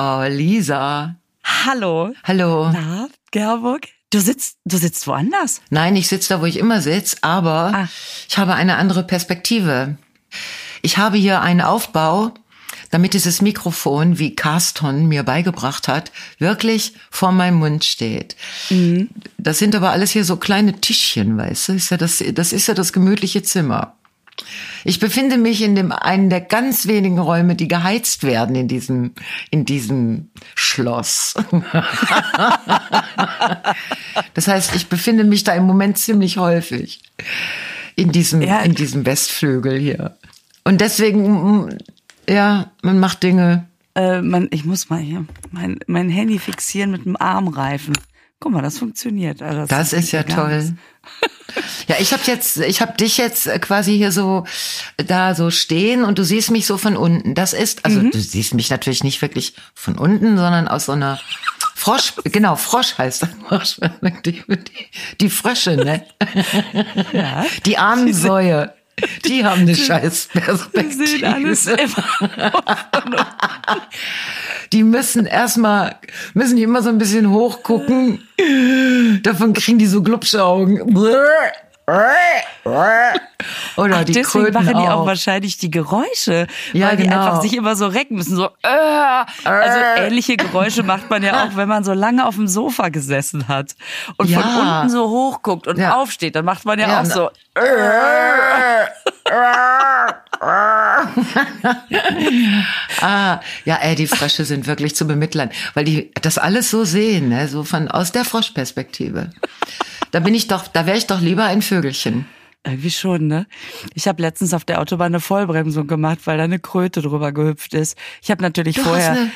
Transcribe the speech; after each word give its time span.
Oh, 0.00 0.22
Lisa. 0.28 1.16
Hallo. 1.42 2.12
Hallo. 2.22 2.70
Na, 2.70 3.08
Gerburg? 3.32 3.88
Du 4.10 4.20
sitzt, 4.20 4.58
du 4.64 4.76
sitzt 4.76 5.08
woanders. 5.08 5.60
Nein, 5.70 5.96
ich 5.96 6.06
sitze 6.06 6.28
da, 6.34 6.40
wo 6.40 6.44
ich 6.46 6.56
immer 6.56 6.80
sitze, 6.80 7.16
aber 7.22 7.72
Ah. 7.74 7.88
ich 8.28 8.38
habe 8.38 8.54
eine 8.54 8.76
andere 8.76 9.02
Perspektive. 9.02 9.96
Ich 10.82 10.98
habe 10.98 11.16
hier 11.16 11.40
einen 11.42 11.60
Aufbau, 11.62 12.32
damit 12.90 13.12
dieses 13.12 13.42
Mikrofon, 13.42 14.20
wie 14.20 14.36
Carston 14.36 15.06
mir 15.08 15.24
beigebracht 15.24 15.88
hat, 15.88 16.12
wirklich 16.38 16.92
vor 17.10 17.32
meinem 17.32 17.56
Mund 17.58 17.84
steht. 17.84 18.36
Mhm. 18.70 19.08
Das 19.36 19.58
sind 19.58 19.74
aber 19.74 19.90
alles 19.90 20.12
hier 20.12 20.24
so 20.24 20.36
kleine 20.36 20.80
Tischchen, 20.80 21.36
weißt 21.36 21.68
du? 21.70 21.96
Das, 21.98 22.22
das 22.34 22.52
ist 22.52 22.68
ja 22.68 22.74
das 22.74 22.92
gemütliche 22.92 23.42
Zimmer. 23.42 23.96
Ich 24.84 25.00
befinde 25.00 25.36
mich 25.38 25.62
in 25.62 25.74
dem 25.74 25.92
einen 25.92 26.30
der 26.30 26.40
ganz 26.40 26.86
wenigen 26.86 27.18
Räume, 27.18 27.54
die 27.54 27.68
geheizt 27.68 28.24
werden 28.24 28.54
in 28.56 28.68
diesem 28.68 29.12
in 29.50 29.64
diesem 29.64 30.30
Schloss. 30.54 31.34
das 34.34 34.48
heißt, 34.48 34.74
ich 34.74 34.88
befinde 34.88 35.24
mich 35.24 35.44
da 35.44 35.52
im 35.54 35.64
Moment 35.64 35.98
ziemlich 35.98 36.38
häufig 36.38 37.02
in 37.96 38.12
diesem 38.12 38.42
Ja. 38.42 38.60
in 38.60 38.74
diesem 38.74 39.04
Westflügel 39.04 39.78
hier. 39.78 40.16
Und 40.64 40.80
deswegen 40.80 41.64
mm, 41.64 41.78
ja, 42.28 42.70
man 42.82 43.00
macht 43.00 43.22
Dinge. 43.22 43.66
Äh, 43.94 44.22
man, 44.22 44.48
ich 44.50 44.64
muss 44.64 44.90
mal 44.90 45.00
hier 45.00 45.24
mein, 45.50 45.80
mein 45.86 46.10
Handy 46.10 46.38
fixieren 46.38 46.90
mit 46.90 47.06
einem 47.06 47.16
Armreifen. 47.16 47.96
Guck 48.40 48.52
mal, 48.52 48.62
das 48.62 48.78
funktioniert. 48.78 49.42
Also 49.42 49.66
Das 49.66 49.92
ist 49.92 50.12
ja 50.12 50.22
toll. 50.22 50.74
Ja, 51.88 51.96
ich 51.98 52.12
habe 52.12 52.22
jetzt, 52.26 52.58
ich 52.58 52.82
habe 52.82 52.92
dich 52.98 53.16
jetzt 53.16 53.46
äh, 53.46 53.58
quasi 53.58 53.96
hier 53.96 54.12
so 54.12 54.44
da 54.98 55.34
so 55.34 55.50
stehen 55.50 56.04
und 56.04 56.18
du 56.18 56.22
siehst 56.24 56.50
mich 56.50 56.66
so 56.66 56.76
von 56.76 56.94
unten. 56.98 57.34
Das 57.34 57.54
ist, 57.54 57.86
also 57.86 58.00
Mhm. 58.00 58.10
du 58.10 58.18
siehst 58.20 58.52
mich 58.52 58.68
natürlich 58.68 59.02
nicht 59.02 59.22
wirklich 59.22 59.54
von 59.74 59.96
unten, 59.96 60.36
sondern 60.36 60.68
aus 60.68 60.84
so 60.84 60.92
einer 60.92 61.18
Frosch, 61.74 62.12
genau, 62.24 62.56
Frosch 62.56 62.98
heißt 62.98 63.26
das. 63.48 63.80
Die, 64.26 64.32
die, 64.46 64.62
die 65.22 65.30
Frösche, 65.30 65.76
ne? 65.76 66.04
Ja. 67.12 67.46
Die 67.64 67.78
armen 67.78 68.12
Säue. 68.12 68.74
Die 69.26 69.44
haben 69.44 69.62
eine 69.62 69.74
scheiß 69.74 70.28
Wir 70.32 70.90
sehen 70.90 71.24
alles 71.24 71.64
Perspektive. 71.64 72.02
immer. 73.06 73.26
Die 74.72 74.84
müssen 74.84 75.24
erstmal, 75.26 75.96
müssen 76.34 76.56
die 76.56 76.62
immer 76.62 76.82
so 76.82 76.90
ein 76.90 76.98
bisschen 76.98 77.30
hochgucken. 77.30 78.28
Davon 79.22 79.54
kriegen 79.54 79.78
die 79.78 79.86
so 79.86 80.02
Glubschaugen. 80.02 80.94
Oder 83.76 83.98
Ach, 83.98 84.04
die 84.04 84.12
deswegen 84.12 84.44
Kröten 84.46 84.52
machen 84.64 84.76
die 84.78 84.88
auch 84.88 85.02
auch. 85.02 85.06
wahrscheinlich 85.06 85.56
die 85.58 85.70
Geräusche, 85.70 86.46
Ja, 86.72 86.88
weil 86.88 86.96
die 86.96 87.04
genau. 87.04 87.16
einfach 87.16 87.40
sich 87.40 87.56
immer 87.56 87.76
so 87.76 87.86
recken 87.86 88.16
müssen, 88.16 88.36
so. 88.36 88.46
Äh, 88.62 89.24
also 89.44 89.78
ähnliche 89.96 90.36
Geräusche 90.36 90.82
macht 90.82 91.08
man 91.08 91.22
ja 91.22 91.44
auch, 91.44 91.54
wenn 91.56 91.68
man 91.68 91.84
so 91.84 91.92
lange 91.92 92.26
auf 92.26 92.34
dem 92.34 92.48
Sofa 92.48 92.88
gesessen 92.88 93.46
hat 93.48 93.74
und 94.16 94.28
von 94.30 94.42
Ja. 94.42 94.54
unten 94.60 94.90
so 94.90 95.08
hochguckt 95.08 95.66
und 95.68 95.78
Ja. 95.78 95.94
aufsteht, 95.96 96.34
dann 96.36 96.44
macht 96.44 96.64
man 96.64 96.78
ja, 96.78 96.88
Ja, 96.88 97.00
auch 97.00 97.04
so. 97.04 97.30
ah, 103.00 103.40
ja, 103.64 103.76
ey, 103.76 103.94
die 103.94 104.06
Frösche 104.06 104.44
sind 104.44 104.66
wirklich 104.66 104.94
zu 104.94 105.06
bemitleiden, 105.06 105.54
weil 105.74 105.84
die 105.84 106.10
das 106.20 106.38
alles 106.38 106.70
so 106.70 106.84
sehen, 106.84 107.28
ne, 107.28 107.48
so 107.48 107.64
von 107.64 107.88
aus 107.88 108.12
der 108.12 108.24
Froschperspektive. 108.24 109.30
Da 110.10 110.20
bin 110.20 110.34
ich 110.34 110.48
doch, 110.48 110.68
da 110.68 110.86
wäre 110.86 110.96
ich 110.96 111.06
doch 111.06 111.20
lieber 111.20 111.44
ein 111.44 111.62
Vögelchen. 111.62 112.26
Irgendwie 112.64 112.90
schon, 112.90 113.28
ne? 113.28 113.46
Ich 113.94 114.08
habe 114.08 114.20
letztens 114.20 114.52
auf 114.52 114.64
der 114.64 114.80
Autobahn 114.80 115.06
eine 115.06 115.20
Vollbremsung 115.20 115.86
gemacht, 115.86 116.18
weil 116.24 116.38
da 116.38 116.44
eine 116.44 116.58
Kröte 116.58 117.00
drüber 117.00 117.32
gehüpft 117.32 117.72
ist. 117.72 117.96
Ich 118.20 118.30
habe 118.30 118.42
natürlich 118.42 118.76
Du 118.76 118.82
vorher. 118.82 119.28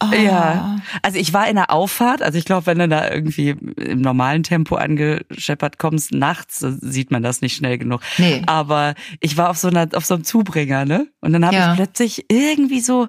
Oh. 0.00 0.14
Ja, 0.14 0.80
also 1.02 1.18
ich 1.18 1.32
war 1.32 1.48
in 1.48 1.56
der 1.56 1.70
Auffahrt, 1.70 2.20
also 2.22 2.36
ich 2.38 2.44
glaube, 2.44 2.66
wenn 2.66 2.78
du 2.78 2.88
da 2.88 3.10
irgendwie 3.10 3.50
im 3.50 4.00
normalen 4.00 4.42
Tempo 4.42 4.74
angescheppert 4.76 5.78
kommst, 5.78 6.12
nachts 6.12 6.62
äh, 6.62 6.72
sieht 6.80 7.10
man 7.10 7.22
das 7.22 7.40
nicht 7.40 7.56
schnell 7.56 7.78
genug. 7.78 8.00
Nee. 8.18 8.42
Aber 8.46 8.94
ich 9.20 9.36
war 9.36 9.50
auf 9.50 9.56
so 9.58 9.68
einer, 9.68 9.88
auf 9.94 10.04
so 10.04 10.14
einem 10.14 10.24
Zubringer, 10.24 10.84
ne? 10.84 11.06
Und 11.20 11.32
dann 11.32 11.44
habe 11.46 11.56
Ja. 11.56 11.70
ich 11.70 11.76
plötzlich 11.76 12.26
irgendwie 12.30 12.80
so 12.80 13.08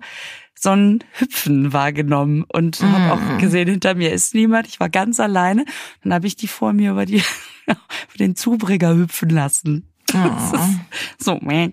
so 0.58 0.70
ein 0.70 1.04
Hüpfen 1.12 1.74
wahrgenommen 1.74 2.46
und 2.48 2.82
Mhm. 2.82 2.92
habe 2.94 3.14
auch 3.14 3.38
gesehen, 3.40 3.68
hinter 3.68 3.94
mir 3.94 4.12
ist 4.14 4.34
niemand. 4.34 4.68
Ich 4.68 4.80
war 4.80 4.88
ganz 4.90 5.20
alleine. 5.20 5.66
Dann 6.02 6.14
habe 6.14 6.28
ich 6.28 6.38
die 6.38 6.48
vor 6.48 6.72
mir 6.72 6.92
über 6.92 7.06
die 7.06 7.22
über 7.68 8.18
den 8.18 8.36
Zubringer 8.38 8.96
hüpfen 8.96 9.30
lassen. 9.32 9.92
Ist 10.08 11.26
so, 11.26 11.38
meh, 11.42 11.72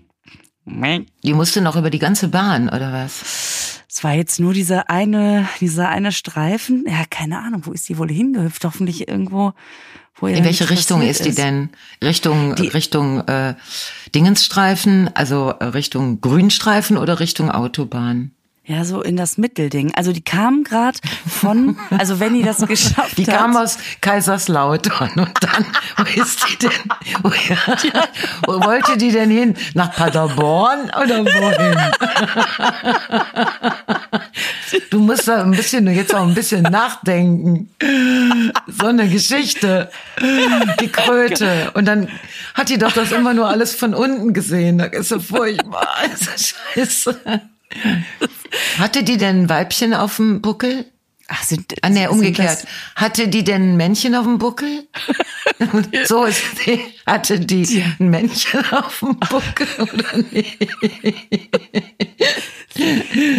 meh. 0.65 1.05
Die 1.23 1.33
musste 1.33 1.61
noch 1.61 1.75
über 1.77 1.89
die 1.89 1.99
ganze 1.99 2.27
Bahn, 2.27 2.67
oder 2.67 2.91
was? 2.91 3.72
Es 3.95 4.03
war 4.03 4.13
jetzt 4.13 4.39
nur 4.39 4.55
dieser 4.55 4.89
eine, 4.89 5.47
dieser 5.61 5.87
eine 5.87 6.11
Streifen. 6.11 6.83
Ja, 6.87 7.05
keine 7.11 7.37
Ahnung, 7.37 7.67
wo 7.67 7.71
ist 7.71 7.87
die 7.87 7.99
wohl 7.99 8.09
hingehüpft? 8.09 8.65
Hoffentlich 8.65 9.07
irgendwo, 9.07 9.53
wo 10.15 10.25
In 10.25 10.43
welche 10.43 10.71
Richtung 10.71 11.03
ist 11.03 11.25
die 11.25 11.35
denn? 11.35 11.69
Richtung 12.03 12.53
Richtung 12.53 13.19
äh, 13.27 13.53
Dingensstreifen, 14.15 15.15
also 15.15 15.49
äh, 15.59 15.65
Richtung 15.65 16.21
Grünstreifen 16.21 16.97
oder 16.97 17.19
Richtung 17.19 17.51
Autobahn? 17.51 18.31
Ja, 18.65 18.85
so 18.85 19.01
in 19.01 19.17
das 19.17 19.37
Mittelding. 19.37 19.93
Also 19.93 20.13
die 20.13 20.21
kam 20.23 20.63
gerade 20.63 20.97
von, 21.27 21.77
also 21.97 22.21
wenn 22.21 22.33
die 22.33 22.43
das 22.43 22.57
geschafft 22.67 23.17
Die 23.17 23.25
hat. 23.27 23.37
kam 23.37 23.57
aus 23.57 23.77
Kaiserslautern 23.99 25.09
und 25.15 25.31
dann, 25.41 25.65
wo 25.97 26.03
ist 26.21 26.45
die 26.47 26.57
denn? 26.59 26.71
Wo, 27.23 27.29
wo 28.47 28.65
wollte 28.65 28.97
die 28.97 29.11
denn 29.11 29.29
hin? 29.29 29.55
Nach 29.73 29.91
Paderborn 29.93 30.85
oder 31.01 31.25
wohin? 31.25 31.77
Du 34.89 34.99
musst 34.99 35.27
da 35.27 35.41
ein 35.43 35.51
bisschen, 35.51 35.85
jetzt 35.93 36.15
auch 36.15 36.25
ein 36.25 36.33
bisschen 36.33 36.63
nachdenken. 36.63 37.69
So 38.67 38.87
eine 38.87 39.09
Geschichte. 39.09 39.89
Die 40.79 40.87
Kröte. 40.87 41.71
Und 41.73 41.83
dann 41.85 42.07
hat 42.53 42.69
die 42.69 42.77
doch 42.77 42.93
das 42.93 43.11
immer 43.11 43.33
nur 43.33 43.49
alles 43.49 43.75
von 43.75 43.93
unten 43.93 44.31
gesehen. 44.33 44.77
Das 44.77 44.91
ist 44.93 45.09
so 45.09 45.19
furchtbar. 45.19 45.87
Das 46.09 46.21
ist 46.33 46.55
scheiße. 46.75 47.19
Hatte 48.77 49.03
die 49.03 49.17
denn 49.17 49.43
ein 49.43 49.49
Weibchen 49.49 49.93
auf 49.93 50.17
dem 50.17 50.41
Buckel? 50.41 50.85
Ach, 51.29 51.41
sind, 51.43 51.73
Ah, 51.81 51.89
nee, 51.89 51.99
sind 52.01 52.09
umgekehrt. 52.09 52.49
das- 52.63 52.65
Hatte 52.95 53.27
die 53.29 53.43
denn 53.45 53.73
ein 53.73 53.77
Männchen 53.77 54.13
auf 54.13 54.25
dem 54.25 54.37
Buckel? 54.39 54.87
so 56.05 56.25
ist 56.25 56.43
die. 56.65 56.79
Hatte 57.07 57.39
die 57.39 57.81
ein 57.99 58.09
Männchen 58.09 58.63
auf 58.73 58.99
dem 58.99 59.17
Buckel 59.19 59.67
oder 59.79 60.17
nicht? 60.31 60.57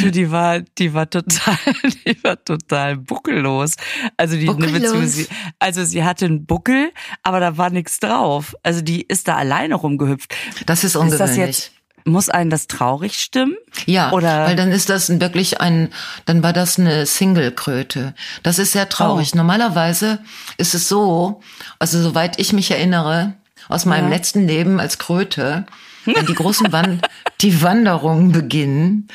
Du, 0.00 0.10
die 0.10 0.30
war, 0.30 0.60
die 0.60 0.94
war 0.94 1.08
total, 1.10 1.56
die 2.06 2.16
war 2.22 2.42
total 2.42 2.96
buckellos. 2.96 3.74
Also 4.16 4.36
die, 4.36 4.46
ne, 4.46 4.52
Buckellos? 4.54 4.80
beziehungsweise, 4.80 5.28
also 5.58 5.84
sie 5.84 6.04
hatte 6.04 6.24
einen 6.26 6.46
Buckel, 6.46 6.92
aber 7.22 7.40
da 7.40 7.56
war 7.58 7.70
nichts 7.70 7.98
drauf. 8.00 8.54
Also 8.62 8.80
die 8.80 9.02
ist 9.02 9.28
da 9.28 9.34
alleine 9.36 9.74
rumgehüpft. 9.74 10.34
Das 10.66 10.84
ist 10.84 10.90
Ist 10.94 10.96
ungewöhnlich. 10.96 11.18
das 11.28 11.36
jetzt, 11.36 11.72
muss 12.04 12.28
einen 12.28 12.50
das 12.50 12.66
traurig 12.66 13.18
stimmen? 13.20 13.56
ja, 13.86 14.12
Oder? 14.12 14.44
weil 14.46 14.56
dann 14.56 14.70
ist 14.72 14.90
das 14.90 15.08
wirklich 15.20 15.60
ein, 15.60 15.90
dann 16.26 16.42
war 16.42 16.52
das 16.52 16.78
eine 16.78 17.06
Single-Kröte. 17.06 18.14
Das 18.42 18.58
ist 18.58 18.72
sehr 18.72 18.88
traurig. 18.88 19.30
Oh. 19.34 19.36
Normalerweise 19.38 20.18
ist 20.58 20.74
es 20.74 20.88
so, 20.88 21.40
also 21.78 22.00
soweit 22.02 22.38
ich 22.38 22.52
mich 22.52 22.70
erinnere, 22.70 23.34
aus 23.68 23.86
meinem 23.86 24.04
Ja. 24.10 24.16
letzten 24.16 24.46
Leben 24.46 24.80
als 24.80 24.98
Kröte, 24.98 25.64
wenn 26.04 26.26
die 26.26 26.34
großen 26.34 26.70
Wan 26.72 27.00
die 27.40 27.62
Wanderungen 27.62 28.32
beginnen, 28.32 29.08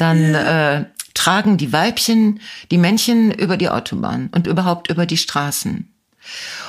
dann 0.00 0.34
äh, 0.34 0.84
tragen 1.14 1.56
die 1.56 1.72
Weibchen 1.72 2.40
die 2.72 2.78
Männchen 2.78 3.30
über 3.30 3.56
die 3.56 3.68
Autobahn 3.70 4.30
und 4.34 4.48
überhaupt 4.48 4.90
über 4.90 5.06
die 5.06 5.16
Straßen, 5.16 5.88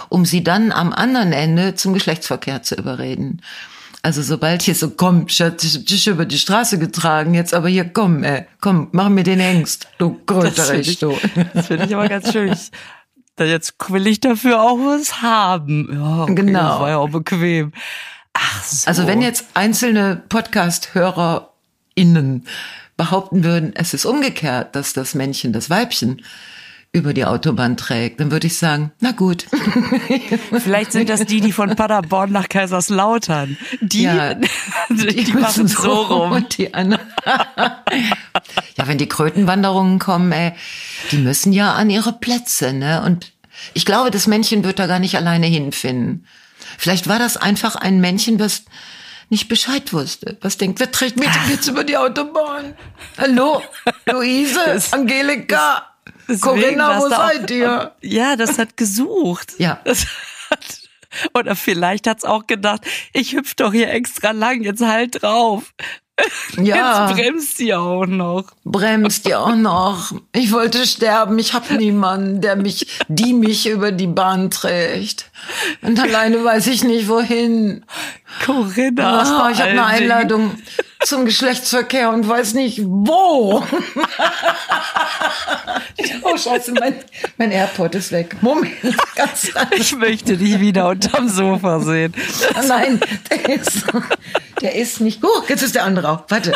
um 0.09 0.23
sie 0.25 0.43
dann 0.43 0.71
am 0.71 0.93
anderen 0.93 1.33
Ende 1.33 1.73
zum 1.73 1.93
Geschlechtsverkehr 1.93 2.61
zu 2.61 2.75
überreden. 2.75 3.41
Also 4.05 4.21
sobald 4.21 4.61
hier 4.61 4.75
so, 4.75 4.91
komm, 4.91 5.25
ich 5.27 5.41
hab 5.41 5.57
dich 5.57 6.05
über 6.05 6.25
die 6.25 6.37
Straße 6.37 6.77
getragen, 6.77 7.33
jetzt 7.33 7.55
aber 7.55 7.69
hier, 7.69 7.85
komm, 7.85 8.23
ey, 8.23 8.45
komm, 8.61 8.89
mach 8.91 9.09
mir 9.09 9.23
den 9.23 9.39
Hengst, 9.39 9.87
du 9.97 10.21
ich, 10.75 10.99
du. 10.99 11.17
das 11.55 11.65
finde 11.65 11.85
ich 11.85 11.95
aber 11.95 12.07
ganz 12.07 12.31
schön. 12.31 12.53
Ich, 12.53 12.69
jetzt 13.39 13.73
will 13.89 14.05
ich 14.05 14.19
dafür 14.19 14.61
auch 14.61 14.77
was 14.77 15.23
haben. 15.23 15.89
Ja, 15.91 16.21
okay, 16.21 16.35
Genau. 16.35 16.69
Das 16.69 16.79
war 16.81 16.89
ja 16.89 16.97
auch 16.97 17.09
bequem. 17.09 17.71
Ach 18.33 18.63
so. 18.63 18.87
Also 18.87 19.07
wenn 19.07 19.23
jetzt 19.23 19.47
einzelne 19.55 20.21
Podcast-HörerInnen 20.29 22.45
behaupten 22.97 23.43
würden, 23.43 23.73
es 23.75 23.95
ist 23.95 24.05
umgekehrt, 24.05 24.75
dass 24.75 24.93
das 24.93 25.15
Männchen 25.15 25.51
das 25.51 25.71
Weibchen 25.71 26.21
über 26.95 27.13
die 27.13 27.25
Autobahn 27.25 27.75
trägt, 27.75 28.21
dann 28.21 28.31
würde 28.31 28.47
ich 28.47 28.57
sagen, 28.57 28.91
na 29.01 29.11
gut. 29.11 29.45
Vielleicht 30.51 30.93
sind 30.93 31.09
das 31.09 31.25
die, 31.25 31.41
die 31.41 31.51
von 31.51 31.75
Paderborn 31.75 32.31
nach 32.31 32.47
Kaiserslautern. 32.47 33.57
Die, 33.81 34.03
Ja, 34.03 34.33
die, 34.89 35.33
machen 35.33 35.67
so 35.67 35.91
rum. 35.91 36.31
Und 36.31 36.57
die 36.57 36.73
anderen. 36.73 37.05
ja, 37.25 38.87
wenn 38.87 38.97
die 38.97 39.09
Krötenwanderungen 39.09 39.99
kommen, 39.99 40.31
ey, 40.31 40.53
die 41.11 41.17
müssen 41.17 41.51
ja 41.51 41.73
an 41.73 41.89
ihre 41.89 42.13
Plätze, 42.13 42.71
ne? 42.71 43.03
Und 43.03 43.33
ich 43.73 43.85
glaube, 43.85 44.09
das 44.09 44.25
Männchen 44.25 44.63
wird 44.63 44.79
da 44.79 44.87
gar 44.87 44.99
nicht 44.99 45.17
alleine 45.17 45.47
hinfinden. 45.47 46.25
Vielleicht 46.77 47.09
war 47.09 47.19
das 47.19 47.35
einfach 47.35 47.75
ein 47.75 47.99
Männchen, 47.99 48.39
was 48.39 48.63
nicht 49.29 49.49
Bescheid 49.49 49.91
wusste. 49.91 50.37
Was 50.41 50.57
denkt, 50.57 50.79
wer 50.79 50.91
trägt 50.91 51.19
mich 51.19 51.29
jetzt 51.49 51.67
über 51.67 51.83
die 51.83 51.97
Autobahn? 51.97 52.73
Hallo, 53.17 53.61
Luise, 54.05 54.59
das, 54.65 54.93
Angelika, 54.93 55.77
das, 55.77 55.94
Corinna, 56.41 56.99
wo 56.99 57.09
seid 57.09 57.49
ihr? 57.51 57.93
Ja, 58.01 58.35
das 58.35 58.57
hat 58.57 58.77
gesucht. 58.77 59.53
Ja. 59.57 59.79
Das 59.83 60.05
hat, 60.49 60.81
oder 61.33 61.55
vielleicht 61.55 62.07
hat's 62.07 62.25
auch 62.25 62.47
gedacht, 62.47 62.81
ich 63.13 63.33
hüpf 63.33 63.55
doch 63.55 63.71
hier 63.71 63.89
extra 63.89 64.31
lang, 64.31 64.63
jetzt 64.63 64.81
halt 64.81 65.21
drauf. 65.21 65.73
Ja. 66.57 67.07
Jetzt 67.07 67.15
bremst 67.15 67.59
die 67.59 67.73
auch 67.73 68.05
noch. 68.05 68.45
Bremst 68.63 69.25
die 69.25 69.35
auch 69.35 69.55
noch. 69.55 70.13
Ich 70.31 70.53
wollte 70.53 70.87
sterben. 70.87 71.37
Ich 71.39 71.53
habe 71.53 71.73
niemanden, 71.75 72.39
der 72.39 72.55
mich, 72.55 72.87
die 73.09 73.33
mich 73.33 73.67
über 73.67 73.91
die 73.91 74.07
Bahn 74.07 74.49
trägt. 74.49 75.29
Und 75.81 75.99
alleine 75.99 76.41
weiß 76.43 76.67
ich 76.67 76.85
nicht 76.85 77.09
wohin. 77.09 77.85
Corinna. 78.45 79.47
Oh, 79.47 79.51
ich 79.51 79.59
habe 79.59 79.71
eine 79.71 79.85
Einladung 79.85 80.57
zum 81.05 81.25
Geschlechtsverkehr 81.25 82.09
und 82.09 82.27
weiß 82.27 82.53
nicht 82.53 82.81
wo. 82.83 83.63
oh 86.23 86.37
Scheiße, 86.37 86.73
mein, 86.73 86.95
mein 87.37 87.51
Airport 87.51 87.95
ist 87.95 88.11
weg. 88.11 88.35
Moment, 88.41 88.73
ganz 89.15 89.51
Ich 89.77 89.95
möchte 89.95 90.35
dich 90.37 90.59
wieder 90.59 90.89
unterm 90.89 91.29
Sofa 91.29 91.79
sehen. 91.79 92.13
Nein, 92.67 92.99
der 93.29 93.49
ist, 93.49 93.83
der 94.61 94.75
ist 94.75 94.99
nicht. 95.01 95.23
Oh, 95.23 95.43
jetzt 95.47 95.61
ist 95.61 95.75
der 95.75 95.83
andere 95.83 96.09
auch. 96.09 96.23
Warte. 96.27 96.53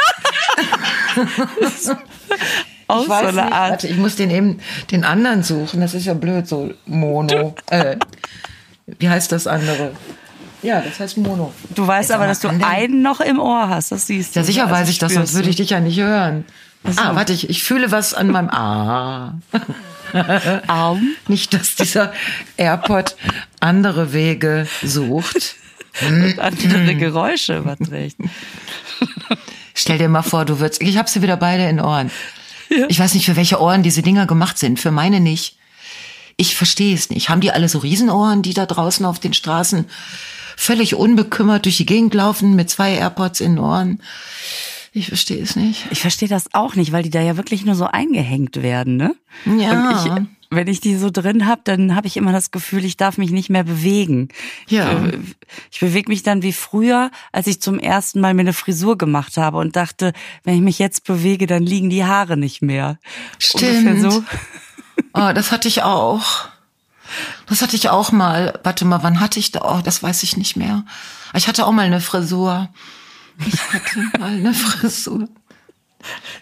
Auch 2.88 3.04
ich 3.04 3.10
weiß 3.10 3.22
so 3.22 3.28
eine 3.28 3.44
nicht. 3.44 3.54
Art. 3.54 3.72
Warte, 3.72 3.88
ich 3.88 3.98
muss 3.98 4.16
den 4.16 4.31
eben 4.31 4.60
den 4.92 5.04
anderen 5.04 5.44
suchen. 5.44 5.80
Das 5.80 5.94
ist 5.94 6.06
ja 6.06 6.16
blöd, 6.16 6.48
so 6.48 6.74
Mono. 6.86 7.54
Äh, 7.69 7.98
wie 8.98 9.10
heißt 9.10 9.31
das 9.31 9.46
andere? 9.46 9.92
Ja, 10.61 10.81
das 10.81 11.00
heißt 11.00 11.17
Mono. 11.17 11.53
Du 11.73 11.85
weißt 11.88 12.11
aber, 12.11 12.27
dass 12.27 12.39
du 12.41 12.50
einen 12.50 13.01
noch 13.01 13.21
im 13.21 13.39
Ohr 13.39 13.69
hast. 13.69 13.91
Das 13.91 14.07
siehst 14.07 14.35
du. 14.35 14.39
Ja, 14.41 14.44
sicher 14.45 14.63
Also 14.63 14.75
weiß 14.75 14.89
ich 14.89 14.97
das, 15.00 15.13
sonst 15.13 15.33
würde 15.33 15.50
ich 15.50 15.56
dich 15.56 15.69
ja 15.69 15.79
nicht 15.79 16.00
hören. 16.00 16.45
so. 16.83 17.01
Ah, 17.01 17.15
warte, 17.15 17.33
ich, 17.33 17.50
ich 17.50 17.63
fühle 17.63 17.91
was 17.91 18.13
an 18.13 18.27
meinem 18.29 18.50
Ah. 18.50 19.35
Arm. 20.67 21.15
Nicht, 21.27 21.53
dass 21.53 21.75
dieser 21.75 22.11
AirPod 22.57 23.15
andere 23.59 24.11
Wege 24.13 24.67
sucht. 24.83 25.56
und 26.07 26.39
andere 26.39 26.95
Geräusche 26.95 27.57
überträgt. 27.57 28.17
Stell 29.73 29.97
dir 29.97 30.09
mal 30.09 30.21
vor, 30.21 30.45
du 30.45 30.59
würdest. 30.59 30.81
Ich 30.81 30.97
habe 30.97 31.09
sie 31.09 31.21
wieder 31.21 31.38
beide 31.38 31.67
in 31.67 31.79
Ohren. 31.79 32.12
Ja. 32.69 32.85
Ich 32.89 33.00
weiß 33.00 33.13
nicht, 33.15 33.25
für 33.25 33.35
welche 33.35 33.59
Ohren 33.62 33.81
diese 33.81 34.01
Dinger 34.01 34.25
gemacht 34.27 34.57
sind. 34.57 34.79
Für 34.79 34.91
meine 34.91 35.19
nicht. 35.19 35.57
Ich 36.38 36.55
verstehe 36.55 36.94
es 36.95 37.09
nicht. 37.09 37.29
Haben 37.29 37.41
die 37.41 37.51
alle 37.51 37.67
so 37.67 37.79
Riesenohren, 37.79 38.41
die 38.44 38.53
da 38.53 38.65
draußen 38.65 39.05
auf 39.05 39.19
den 39.19 39.33
Straßen 39.33 39.85
völlig 40.59 40.95
unbekümmert 40.95 41.63
durch 41.65 41.77
die 41.77 41.85
Gegend 41.85 42.13
laufen 42.13 42.56
mit 42.56 42.69
zwei 42.69 42.94
AirPods 42.95 43.39
in 43.39 43.56
den 43.56 43.63
Ohren? 43.63 44.03
Ich 44.91 45.07
verstehe 45.07 45.41
es 45.41 45.56
nicht. 45.56 45.85
Ich 45.91 46.01
verstehe 46.01 46.27
das 46.27 46.53
auch 46.53 46.75
nicht, 46.75 46.91
weil 46.91 47.03
die 47.03 47.09
da 47.09 47.21
ja 47.21 47.38
wirklich 47.38 47.63
nur 47.63 47.75
so 47.75 47.85
eingehängt 47.85 48.61
werden, 48.61 48.97
ne? 48.97 49.15
Ja. 49.45 50.03
Ich, 50.06 50.11
wenn 50.50 50.67
ich 50.67 50.81
die 50.81 50.95
so 50.95 51.11
drin 51.11 51.45
habe, 51.45 51.61
dann 51.63 51.95
habe 51.95 52.07
ich 52.07 52.17
immer 52.17 52.33
das 52.33 52.51
Gefühl, 52.51 52.83
ich 52.83 52.97
darf 52.97 53.17
mich 53.17 53.31
nicht 53.31 53.50
mehr 53.50 53.63
bewegen. 53.63 54.29
Ja. 54.67 55.06
Ich, 55.06 55.13
ich 55.71 55.79
bewege 55.79 56.11
mich 56.11 56.23
dann 56.23 56.41
wie 56.41 56.53
früher, 56.53 57.09
als 57.31 57.47
ich 57.47 57.62
zum 57.62 57.79
ersten 57.79 58.19
Mal 58.19 58.33
mir 58.33 58.41
eine 58.41 58.53
Frisur 58.53 58.97
gemacht 58.97 59.38
habe 59.38 59.59
und 59.59 59.77
dachte, 59.77 60.12
wenn 60.44 60.55
ich 60.55 60.62
mich 60.62 60.79
jetzt 60.79 61.05
bewege, 61.05 61.47
dann 61.47 61.63
liegen 61.63 61.89
die 61.89 62.03
Haare 62.03 62.35
nicht 62.35 62.62
mehr. 62.62 63.00
Stimmt. 63.38 63.88
Ungefähr 63.88 64.12
so. 64.12 64.23
Oh, 65.13 65.31
das 65.33 65.53
hatte 65.53 65.69
ich 65.69 65.83
auch. 65.83 66.50
Das 67.47 67.61
hatte 67.61 67.75
ich 67.75 67.89
auch 67.89 68.11
mal. 68.11 68.59
Warte 68.63 68.85
mal, 68.85 69.03
wann 69.03 69.19
hatte 69.19 69.39
ich 69.39 69.51
da? 69.51 69.61
Oh, 69.63 69.81
das 69.81 70.03
weiß 70.03 70.23
ich 70.23 70.38
nicht 70.38 70.56
mehr. 70.56 70.85
Ich 71.33 71.47
hatte 71.47 71.65
auch 71.65 71.71
mal 71.71 71.85
eine 71.85 72.01
Frisur. 72.01 72.69
Ich 73.45 73.73
hatte 73.73 74.00
mal 74.19 74.31
eine 74.31 74.53
Frisur. 74.53 75.27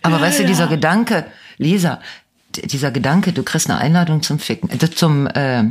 Aber 0.01 0.21
weißt 0.21 0.39
du, 0.39 0.45
dieser 0.45 0.67
Gedanke, 0.67 1.25
Lisa, 1.57 1.99
dieser 2.55 2.91
Gedanke, 2.91 3.33
du 3.33 3.43
kriegst 3.43 3.69
eine 3.69 3.79
Einladung 3.79 4.21
zum 4.21 4.39
Ficken, 4.39 4.69
äh, 4.69 4.91
zum, 4.91 5.27
äh, 5.27 5.63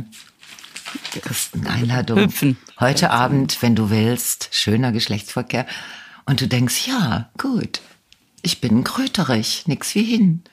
du 1.13 1.19
kriegst 1.21 1.55
eine 1.55 1.69
Einladung. 1.69 2.19
Hüpfen. 2.19 2.57
Heute 2.79 3.11
Abend, 3.11 3.61
wenn 3.61 3.75
du 3.75 3.89
willst, 3.89 4.49
schöner 4.51 4.91
Geschlechtsverkehr. 4.91 5.65
Und 6.25 6.41
du 6.41 6.47
denkst, 6.47 6.87
ja, 6.87 7.29
gut, 7.37 7.81
ich 8.41 8.61
bin 8.61 8.83
kröterig, 8.83 9.63
nix 9.67 9.95
wie 9.95 10.03
hin. 10.03 10.43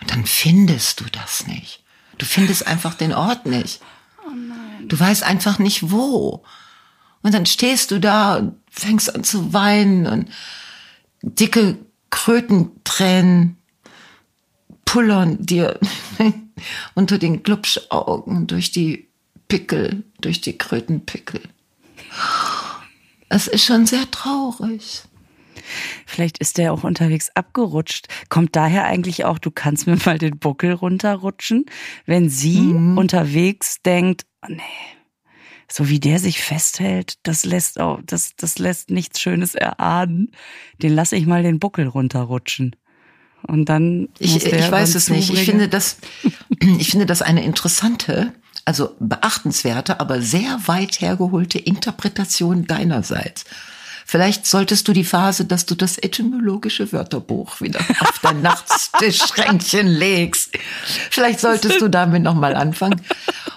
Und 0.00 0.10
dann 0.10 0.26
findest 0.26 1.00
du 1.00 1.04
das 1.10 1.46
nicht. 1.46 1.81
Du 2.22 2.28
findest 2.28 2.68
einfach 2.68 2.94
den 2.94 3.12
Ort 3.12 3.46
nicht. 3.46 3.80
Du 4.86 5.00
weißt 5.00 5.24
einfach 5.24 5.58
nicht 5.58 5.90
wo. 5.90 6.44
Und 7.20 7.34
dann 7.34 7.46
stehst 7.46 7.90
du 7.90 7.98
da 7.98 8.36
und 8.36 8.54
fängst 8.70 9.12
an 9.12 9.24
zu 9.24 9.52
weinen 9.52 10.06
und 10.06 10.28
dicke 11.22 11.78
Krötentränen 12.10 13.56
pullern 14.84 15.44
dir 15.44 15.80
unter 16.94 17.18
den 17.18 17.42
Glubschaugen 17.42 18.46
durch 18.46 18.70
die 18.70 19.08
Pickel, 19.48 20.04
durch 20.20 20.40
die 20.40 20.56
Krötenpickel. 20.56 21.40
Es 23.30 23.48
ist 23.48 23.64
schon 23.64 23.84
sehr 23.84 24.08
traurig. 24.12 25.02
Vielleicht 26.06 26.38
ist 26.38 26.58
der 26.58 26.72
auch 26.72 26.84
unterwegs 26.84 27.30
abgerutscht. 27.34 28.08
Kommt 28.28 28.56
daher 28.56 28.84
eigentlich 28.84 29.24
auch, 29.24 29.38
du 29.38 29.50
kannst 29.50 29.86
mir 29.86 29.96
mal 30.04 30.18
den 30.18 30.38
Buckel 30.38 30.72
runterrutschen, 30.72 31.66
wenn 32.06 32.28
sie 32.28 32.60
Mhm. 32.60 32.98
unterwegs 32.98 33.82
denkt, 33.82 34.24
oh 34.42 34.48
nee, 34.50 34.62
so 35.70 35.88
wie 35.88 36.00
der 36.00 36.18
sich 36.18 36.42
festhält, 36.42 37.14
das 37.22 37.44
lässt 37.44 37.80
auch, 37.80 38.00
das, 38.04 38.32
das 38.36 38.58
lässt 38.58 38.90
nichts 38.90 39.20
Schönes 39.20 39.54
erahnen. 39.54 40.32
Den 40.82 40.94
lasse 40.94 41.16
ich 41.16 41.26
mal 41.26 41.42
den 41.42 41.58
Buckel 41.58 41.86
runterrutschen. 41.86 42.76
Und 43.46 43.68
dann 43.68 44.08
Ich, 44.18 44.44
ich 44.44 44.70
weiß 44.70 44.94
es 44.94 45.08
nicht. 45.08 45.32
Ich 45.32 45.44
finde 45.44 45.68
das, 45.68 45.96
ich 46.78 46.90
finde 46.90 47.06
das 47.06 47.22
eine 47.22 47.42
interessante, 47.42 48.32
also 48.64 48.94
beachtenswerte, 49.00 49.98
aber 49.98 50.20
sehr 50.22 50.60
weit 50.66 51.00
hergeholte 51.00 51.58
Interpretation 51.58 52.66
deinerseits. 52.66 53.44
Vielleicht 54.06 54.46
solltest 54.46 54.88
du 54.88 54.92
die 54.92 55.04
Phase, 55.04 55.44
dass 55.44 55.66
du 55.66 55.74
das 55.74 55.98
etymologische 55.98 56.92
Wörterbuch 56.92 57.60
wieder 57.60 57.80
auf 58.00 58.18
dein 58.20 58.42
Nachttischschränkchen 58.42 59.86
legst. 59.86 60.56
Vielleicht 61.10 61.40
solltest 61.40 61.80
du 61.80 61.88
damit 61.88 62.22
nochmal 62.22 62.54
anfangen 62.54 63.00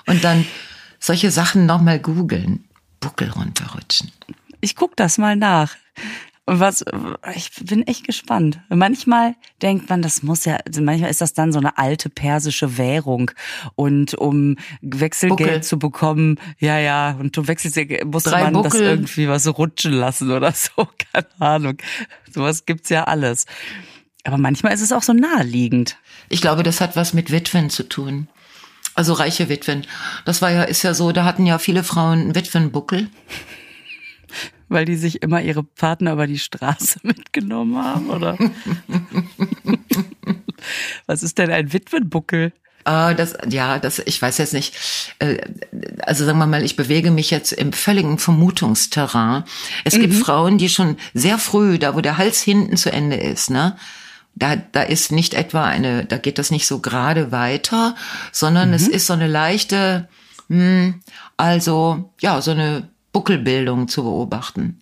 und 0.05 0.23
dann 0.23 0.45
solche 0.99 1.31
Sachen 1.31 1.65
nochmal 1.65 1.99
googeln. 1.99 2.65
Buckel 2.99 3.29
runterrutschen. 3.29 4.11
Ich 4.61 4.75
guck 4.75 4.95
das 4.95 5.17
mal 5.17 5.35
nach. 5.35 5.75
Was, 6.47 6.85
ich 7.35 7.49
bin 7.65 7.87
echt 7.87 8.05
gespannt. 8.05 8.59
Manchmal 8.69 9.35
denkt 9.63 9.89
man, 9.89 10.03
das 10.03 10.21
muss 10.21 10.45
ja, 10.45 10.57
also 10.57 10.79
manchmal 10.81 11.09
ist 11.09 11.21
das 11.21 11.33
dann 11.33 11.51
so 11.51 11.57
eine 11.57 11.79
alte 11.79 12.09
persische 12.09 12.77
Währung. 12.77 13.31
Und 13.73 14.13
um 14.13 14.55
Wechselgeld 14.81 15.39
Buckel. 15.39 15.63
zu 15.63 15.79
bekommen, 15.79 16.39
ja, 16.59 16.77
ja, 16.77 17.17
und 17.19 17.35
du 17.35 17.47
wechselst, 17.47 17.79
musste 18.05 18.29
Drei 18.29 18.43
man 18.43 18.53
das 18.61 18.73
Buckel. 18.73 18.81
irgendwie 18.87 19.27
was 19.27 19.47
rutschen 19.47 19.93
lassen 19.93 20.29
oder 20.29 20.51
so. 20.55 20.87
Keine 21.11 21.27
Ahnung. 21.39 21.77
Sowas 22.31 22.65
gibt's 22.65 22.89
ja 22.89 23.05
alles. 23.05 23.47
Aber 24.23 24.37
manchmal 24.37 24.73
ist 24.73 24.81
es 24.81 24.91
auch 24.91 25.03
so 25.03 25.13
naheliegend. 25.13 25.97
Ich 26.29 26.41
glaube, 26.41 26.61
das 26.61 26.79
hat 26.79 26.95
was 26.95 27.13
mit 27.13 27.31
Witwen 27.31 27.71
zu 27.71 27.89
tun. 27.89 28.27
Also 28.93 29.13
reiche 29.13 29.49
Witwen. 29.49 29.85
Das 30.25 30.41
war 30.41 30.51
ja, 30.51 30.63
ist 30.63 30.83
ja 30.83 30.93
so, 30.93 31.11
da 31.11 31.25
hatten 31.25 31.45
ja 31.45 31.57
viele 31.57 31.83
Frauen 31.83 32.19
einen 32.21 32.35
Witwenbuckel. 32.35 33.09
Weil 34.67 34.85
die 34.85 34.95
sich 34.95 35.21
immer 35.21 35.41
ihre 35.41 35.63
Partner 35.63 36.13
über 36.13 36.27
die 36.27 36.39
Straße 36.39 36.99
mitgenommen 37.03 37.77
haben, 37.83 38.09
oder? 38.09 38.37
Was 41.05 41.23
ist 41.23 41.37
denn 41.37 41.51
ein 41.51 41.71
Witwenbuckel? 41.73 42.53
Ah, 42.87 43.15
das, 43.15 43.35
ja, 43.49 43.79
das, 43.79 43.99
ich 43.99 44.21
weiß 44.21 44.37
jetzt 44.37 44.53
nicht. 44.53 44.75
Äh, 45.19 45.37
Also 46.01 46.23
sagen 46.23 46.37
wir 46.37 46.45
mal, 46.45 46.63
ich 46.63 46.75
bewege 46.75 47.09
mich 47.09 47.31
jetzt 47.31 47.51
im 47.51 47.73
völligen 47.73 48.19
Vermutungsterrain. 48.19 49.43
Es 49.83 49.95
gibt 49.95 50.13
Frauen, 50.13 50.59
die 50.59 50.69
schon 50.69 50.97
sehr 51.13 51.39
früh, 51.39 51.79
da 51.79 51.95
wo 51.95 52.01
der 52.01 52.17
Hals 52.17 52.41
hinten 52.41 52.77
zu 52.77 52.91
Ende 52.91 53.15
ist, 53.17 53.49
ne, 53.49 53.75
da, 54.35 54.55
da 54.57 54.83
ist 54.83 55.11
nicht 55.11 55.33
etwa 55.33 55.63
eine, 55.63 56.05
da 56.05 56.17
geht 56.17 56.37
das 56.37 56.51
nicht 56.51 56.67
so 56.67 56.79
gerade 56.79 57.31
weiter, 57.31 57.95
sondern 58.31 58.73
es 58.73 58.87
ist 58.87 59.07
so 59.07 59.13
eine 59.13 59.27
leichte, 59.27 60.07
hm, 60.49 61.01
also 61.37 62.11
ja, 62.19 62.41
so 62.41 62.51
eine 62.51 62.89
Buckelbildung 63.15 63.87
zu 63.87 64.03
beobachten. 64.03 64.81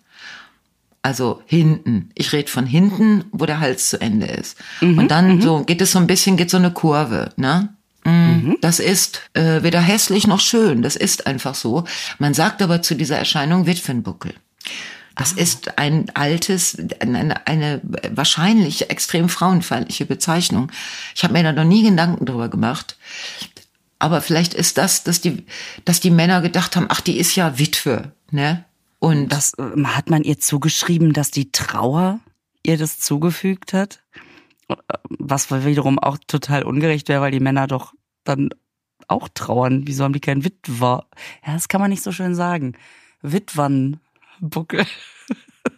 Also 1.04 1.44
hinten. 1.46 2.10
Ich 2.16 2.34
rede 2.34 2.50
von 2.50 2.66
hinten, 2.66 3.26
wo 3.32 3.46
der 3.46 3.60
Hals 3.60 3.90
zu 3.90 4.02
Ende 4.02 4.26
ist. 4.26 4.58
Und 4.82 5.10
dann 5.12 5.40
so 5.40 5.64
geht 5.64 5.82
es 5.82 5.92
so 5.92 6.00
ein 6.00 6.08
bisschen, 6.08 6.36
geht 6.36 6.50
so 6.50 6.58
eine 6.58 6.72
Kurve, 6.72 7.30
ne? 7.36 7.70
Mm, 8.06 8.54
Das 8.60 8.80
ist 8.80 9.22
äh, 9.36 9.62
weder 9.62 9.82
hässlich 9.82 10.26
noch 10.26 10.40
schön. 10.40 10.82
Das 10.82 10.96
ist 10.96 11.28
einfach 11.28 11.54
so. 11.54 11.84
Man 12.18 12.34
sagt 12.34 12.64
aber 12.64 12.82
zu 12.82 12.96
dieser 12.96 13.20
Erscheinung 13.20 13.68
Witwenbuckel. 13.68 14.34
Das 15.16 15.32
ist 15.32 15.78
ein 15.78 16.10
altes, 16.16 16.76
eine, 17.00 17.46
eine 17.46 17.82
wahrscheinlich 18.10 18.90
extrem 18.90 19.30
frauenfeindliche 19.30 20.08
Bezeichnung. 20.08 20.72
Ich 21.14 21.24
habe 21.24 21.34
mir 21.34 21.44
da 21.44 21.52
noch 21.52 21.66
nie 21.66 21.84
Gedanken 21.88 22.26
drüber 22.26 22.50
gemacht. 22.50 22.98
Aber 24.00 24.22
vielleicht 24.22 24.54
ist 24.54 24.78
das, 24.78 25.04
dass 25.04 25.22
die, 25.22 25.46
dass 25.86 26.00
die 26.00 26.12
Männer 26.12 26.42
gedacht 26.42 26.76
haben, 26.76 26.88
ach, 26.90 27.00
die 27.00 27.18
ist 27.18 27.36
ja 27.36 27.58
Witwe, 27.60 28.12
ne? 28.34 28.66
Und 29.00 29.30
Das 29.30 29.54
äh, 29.58 29.84
hat 29.84 30.10
man 30.10 30.24
ihr 30.24 30.40
zugeschrieben, 30.40 31.14
dass 31.14 31.32
die 31.32 31.52
Trauer 31.52 32.20
ihr 32.64 32.78
das 32.78 33.00
zugefügt 33.00 33.74
hat. 33.74 34.02
Äh, 34.70 34.76
Was 35.10 35.52
wiederum 35.52 36.00
auch 36.00 36.18
total 36.28 36.64
ungerecht 36.64 37.10
wäre, 37.10 37.22
weil 37.22 37.32
die 37.32 37.40
Männer 37.40 37.68
doch 37.68 37.94
dann 38.24 38.50
auch 39.08 39.28
trauern. 39.34 39.84
Wieso 39.86 40.04
haben 40.04 40.14
die 40.14 40.20
keinen 40.20 40.46
Witwer? 40.46 41.06
Ja, 41.46 41.54
das 41.54 41.68
kann 41.68 41.82
man 41.82 41.90
nicht 41.90 42.04
so 42.04 42.12
schön 42.12 42.36
sagen. 42.36 42.74
Witwernbuckel. 43.22 44.86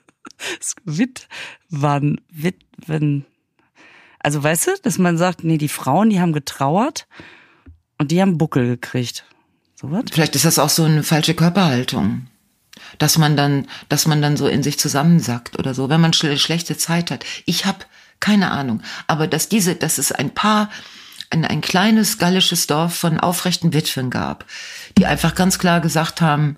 Witwan, 0.86 2.22
Witwen. 2.30 3.26
Also 4.20 4.44
weißt 4.44 4.68
du, 4.68 4.72
dass 4.84 4.98
man 4.98 5.18
sagt, 5.18 5.44
nee, 5.44 5.58
die 5.58 5.70
Frauen, 5.70 6.10
die 6.10 6.20
haben 6.20 6.34
getrauert 6.34 7.08
und 7.98 8.12
die 8.12 8.22
haben 8.22 8.38
Buckel 8.38 8.68
gekriegt. 8.68 9.26
So 9.76 9.92
was? 9.92 10.06
vielleicht 10.12 10.36
ist 10.36 10.46
das 10.46 10.60
auch 10.60 10.70
so 10.70 10.84
eine 10.84 11.04
falsche 11.04 11.34
Körperhaltung. 11.34 12.28
Dass 12.98 13.18
man 13.18 13.36
dann, 13.36 13.68
dass 13.90 14.08
man 14.08 14.22
dann 14.22 14.38
so 14.38 14.48
in 14.48 14.64
sich 14.64 14.80
zusammensackt 14.80 15.60
oder 15.60 15.74
so, 15.74 15.90
wenn 15.90 16.02
man 16.02 16.14
schle 16.14 16.38
schlechte 16.38 16.78
Zeit 16.78 17.12
hat. 17.12 17.26
Ich 17.46 17.66
habe 17.66 17.80
keine 18.20 18.52
Ahnung. 18.52 18.82
Aber 19.08 19.28
dass 19.28 19.50
diese, 19.50 19.76
dass 19.76 19.98
es 19.98 20.12
ein 20.12 20.32
paar, 20.32 20.70
ein, 21.30 21.46
ein 21.46 21.62
kleines 21.62 22.18
gallisches 22.18 22.68
Dorf 22.68 22.96
von 22.96 23.20
aufrechten 23.20 23.74
Witwen 23.74 24.10
gab, 24.10 24.46
die 24.98 25.06
einfach 25.06 25.36
ganz 25.36 25.60
klar 25.60 25.82
gesagt 25.82 26.22
haben, 26.22 26.58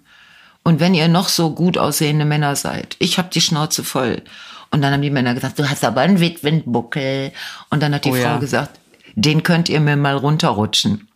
und 0.63 0.81
wenn 0.81 0.93
ihr 0.93 1.07
noch 1.07 1.29
so 1.29 1.55
gut 1.55 1.77
aussehende 1.77 2.25
Männer 2.25 2.57
seid, 2.57 2.97
ich 2.99 3.17
habe 3.17 3.29
die 3.33 3.39
Schnauze 3.39 3.85
voll. 3.85 4.21
Und 4.69 4.81
dann 4.81 4.91
haben 4.91 5.01
die 5.01 5.09
Männer 5.09 5.33
gesagt, 5.33 5.57
du 5.59 5.69
hast 5.69 5.85
aber 5.85 6.01
einen 6.01 6.19
Witwenbuckel. 6.19 7.31
Und 7.69 7.81
dann 7.81 7.95
hat 7.95 8.03
die 8.03 8.09
Oh 8.09 8.15
Frau 8.15 8.21
ja. 8.21 8.37
gesagt, 8.37 8.77
den 9.15 9.43
könnt 9.43 9.69
ihr 9.69 9.79
mir 9.79 9.95
mal 9.95 10.17
runterrutschen. 10.17 11.07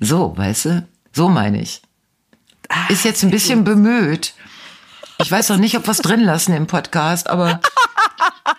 So, 0.00 0.36
weißt 0.36 0.64
du? 0.64 0.88
So 1.12 1.28
meine 1.28 1.60
ich. 1.60 1.82
Ist 2.88 3.04
jetzt 3.04 3.22
ein 3.22 3.30
bisschen 3.30 3.64
bemüht. 3.64 4.32
Ich 5.18 5.30
weiß 5.30 5.48
noch 5.48 5.56
nicht, 5.56 5.76
ob 5.76 5.86
wir 5.86 5.92
es 5.92 5.98
drin 5.98 6.20
lassen 6.20 6.52
im 6.54 6.66
Podcast, 6.66 7.28
aber 7.28 7.60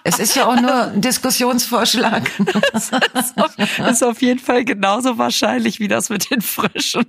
es 0.03 0.19
ist 0.19 0.35
ja 0.35 0.47
auch 0.47 0.59
nur 0.59 0.87
ein 0.87 1.01
Diskussionsvorschlag. 1.01 2.31
Das 2.73 3.91
ist 3.91 4.03
auf 4.03 4.21
jeden 4.21 4.39
Fall 4.39 4.65
genauso 4.65 5.17
wahrscheinlich 5.17 5.79
wie 5.79 5.87
das 5.87 6.09
mit 6.09 6.29
den 6.29 6.41
Fröschen. 6.41 7.05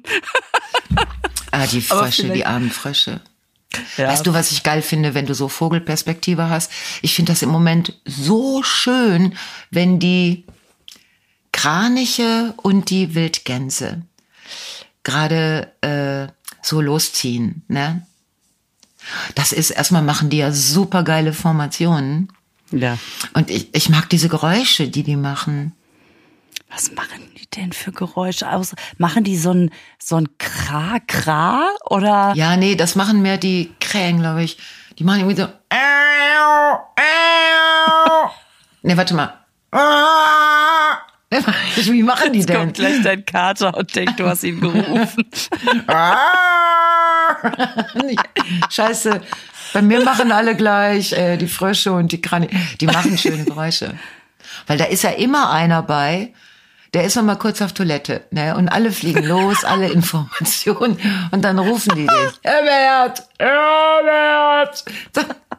Ah, 1.50 1.66
die 1.66 1.80
Frösche, 1.80 2.28
die 2.30 2.46
armen 2.46 2.70
Frösche. 2.70 3.20
Ja. 3.96 4.08
Weißt 4.08 4.26
du, 4.26 4.32
was 4.32 4.50
ich 4.50 4.62
geil 4.62 4.82
finde, 4.82 5.14
wenn 5.14 5.26
du 5.26 5.34
so 5.34 5.48
Vogelperspektive 5.48 6.48
hast? 6.48 6.70
Ich 7.02 7.14
finde 7.14 7.32
das 7.32 7.42
im 7.42 7.50
Moment 7.50 7.94
so 8.04 8.62
schön, 8.62 9.34
wenn 9.70 9.98
die 9.98 10.44
Kraniche 11.52 12.54
und 12.56 12.90
die 12.90 13.14
Wildgänse 13.14 14.02
gerade 15.02 15.72
äh, 15.80 16.32
so 16.62 16.80
losziehen, 16.80 17.62
ne? 17.68 18.06
Das 19.34 19.52
ist, 19.52 19.70
erstmal 19.70 20.02
machen 20.02 20.30
die 20.30 20.38
ja 20.38 20.52
super 20.52 21.02
geile 21.02 21.32
Formationen. 21.32 22.28
Ja. 22.70 22.98
Und 23.34 23.50
ich, 23.50 23.74
ich 23.74 23.88
mag 23.88 24.08
diese 24.10 24.28
Geräusche, 24.28 24.88
die 24.88 25.02
die 25.02 25.16
machen. 25.16 25.72
Was 26.70 26.92
machen 26.92 27.22
die 27.38 27.46
denn 27.56 27.72
für 27.72 27.92
Geräusche 27.92 28.50
aus? 28.50 28.74
Machen 28.98 29.24
die 29.24 29.38
so 29.38 29.52
ein, 29.52 29.70
so 29.98 30.16
ein 30.16 30.28
Kra-Kra 30.38 31.66
oder? 31.84 32.34
Ja, 32.36 32.56
nee, 32.56 32.74
das 32.74 32.94
machen 32.94 33.22
mehr 33.22 33.38
die 33.38 33.72
Krähen, 33.80 34.18
glaube 34.20 34.42
ich. 34.42 34.58
Die 34.98 35.04
machen 35.04 35.20
irgendwie 35.20 35.40
so. 35.40 35.48
Nee, 38.82 38.96
warte 38.96 39.14
mal. 39.14 39.34
Wie 41.30 42.02
machen 42.02 42.32
die 42.32 42.38
Jetzt 42.40 42.48
denn? 42.48 42.56
kommt 42.56 42.74
gleich 42.74 43.02
dein 43.02 43.24
Kater 43.24 43.76
und 43.76 43.94
denkt, 43.94 44.18
du 44.18 44.26
hast 44.26 44.44
ihn 44.44 44.60
gerufen. 44.62 45.24
Scheiße. 48.70 49.20
Bei 49.72 49.82
mir 49.82 50.02
machen 50.02 50.32
alle 50.32 50.56
gleich, 50.56 51.12
äh, 51.12 51.36
die 51.36 51.48
Frösche 51.48 51.92
und 51.92 52.12
die 52.12 52.20
Krani. 52.20 52.48
Die 52.80 52.86
machen 52.86 53.18
schöne 53.18 53.44
Geräusche. 53.44 53.94
Weil 54.66 54.78
da 54.78 54.84
ist 54.84 55.02
ja 55.02 55.10
immer 55.10 55.50
einer 55.50 55.82
bei, 55.82 56.32
der 56.94 57.04
ist 57.04 57.16
noch 57.16 57.22
mal 57.22 57.36
kurz 57.36 57.60
auf 57.60 57.74
Toilette, 57.74 58.22
ne? 58.30 58.56
Und 58.56 58.68
alle 58.68 58.92
fliegen 58.92 59.24
los, 59.24 59.64
alle 59.64 59.88
Informationen. 59.92 60.98
Und 61.30 61.42
dann 61.42 61.58
rufen 61.58 61.94
die 61.94 62.06
den. 62.06 62.30
Herbert! 62.42 63.28
Herbert! 63.38 64.84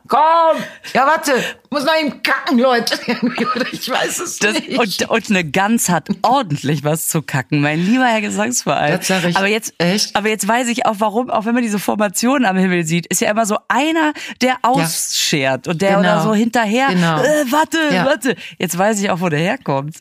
Komm! 0.10 0.58
Ja, 0.94 1.06
warte! 1.06 1.32
Muss 1.70 1.86
noch 1.86 1.94
ihm 2.02 2.22
kacken, 2.24 2.58
Leute. 2.60 2.98
Ich 3.72 3.90
weiß 3.90 4.20
es 4.20 4.38
Das, 4.40 4.54
nicht. 4.56 4.78
und, 4.80 5.10
und 5.10 5.30
eine 5.30 5.44
Gans 5.50 5.88
hat 5.90 6.08
ordentlich 6.24 6.84
was 6.84 7.08
zu 7.10 7.22
kacken, 7.22 7.62
mein 7.62 7.80
lieber 7.80 8.06
Herr 8.06 8.20
Gesangsverein. 8.22 8.98
Das 8.98 9.08
sag 9.08 9.24
ich. 9.26 9.38
Aber 9.38 9.46
jetzt, 9.48 9.74
Echt? 9.78 10.16
aber 10.16 10.28
jetzt 10.30 10.48
weiß 10.48 10.68
ich 10.70 10.86
auch, 10.88 10.96
warum, 10.98 11.30
auch 11.30 11.46
wenn 11.46 11.54
man 11.54 11.62
diese 11.62 11.78
Formationen 11.80 12.46
am 12.46 12.58
Himmel 12.58 12.86
sieht, 12.86 13.06
ist 13.08 13.22
ja 13.22 13.30
immer 13.30 13.46
so 13.46 13.58
einer, 13.68 14.14
der 14.42 14.58
ausschert 14.64 15.68
und 15.68 15.82
der 15.82 15.90
Genau. 15.98 16.00
oder 16.00 16.22
so 16.24 16.34
hinterher, 16.34 16.88
Genau. 16.90 17.22
äh, 17.22 17.46
warte, 17.52 17.78
Ja. 17.94 18.06
warte. 18.06 18.36
Jetzt 18.58 18.78
weiß 18.78 19.00
ich 19.00 19.12
auch, 19.12 19.22
wo 19.22 19.30
der 19.30 19.40
herkommt. 19.40 19.98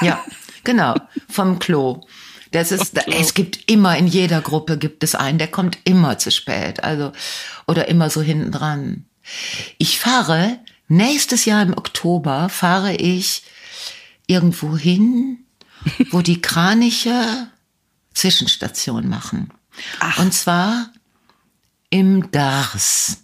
Ja, 0.00 0.22
genau. 0.64 0.94
Vom 1.30 1.60
Klo. 1.60 2.00
Das 2.50 2.72
ist, 2.72 2.92
es 3.06 3.34
gibt 3.34 3.70
immer, 3.70 3.96
in 3.96 4.06
jeder 4.08 4.40
Gruppe 4.40 4.78
gibt 4.78 5.02
es 5.04 5.14
einen, 5.14 5.38
der 5.38 5.48
kommt 5.48 5.78
immer 5.84 6.18
zu 6.18 6.30
spät. 6.30 6.82
Also, 6.82 7.12
oder 7.68 7.88
immer 7.88 8.10
so 8.10 8.20
hinten 8.20 8.50
dran. 8.52 9.06
Ich 9.78 9.98
fahre, 9.98 10.60
nächstes 10.88 11.44
Jahr 11.44 11.62
im 11.62 11.76
Oktober 11.76 12.48
fahre 12.48 12.94
ich 12.94 13.42
irgendwo 14.26 14.76
hin, 14.76 15.44
wo 16.10 16.22
die 16.22 16.40
Kraniche 16.40 17.48
Zwischenstation 18.14 19.08
machen. 19.08 19.52
Und 20.18 20.32
zwar 20.32 20.90
im 21.90 22.30
Dars. 22.30 23.18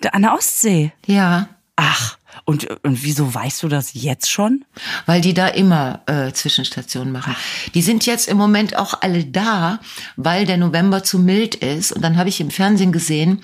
Da 0.00 0.10
An 0.10 0.22
der 0.22 0.34
Ostsee. 0.34 0.92
Ja. 1.06 1.48
Ach, 1.76 2.18
und, 2.44 2.66
und 2.82 3.02
wieso 3.02 3.34
weißt 3.34 3.62
du 3.62 3.68
das 3.68 3.94
jetzt 3.94 4.30
schon? 4.30 4.64
weil 5.06 5.20
die 5.20 5.34
da 5.34 5.48
immer 5.48 6.00
äh, 6.06 6.32
Zwischenstationen 6.32 7.12
machen. 7.12 7.34
Die 7.74 7.82
sind 7.82 8.06
jetzt 8.06 8.28
im 8.28 8.36
Moment 8.36 8.76
auch 8.76 9.02
alle 9.02 9.24
da, 9.24 9.80
weil 10.16 10.46
der 10.46 10.56
November 10.56 11.02
zu 11.02 11.18
mild 11.18 11.54
ist. 11.54 11.92
Und 11.92 12.02
dann 12.02 12.16
habe 12.16 12.28
ich 12.28 12.40
im 12.40 12.50
Fernsehen 12.50 12.92
gesehen, 12.92 13.42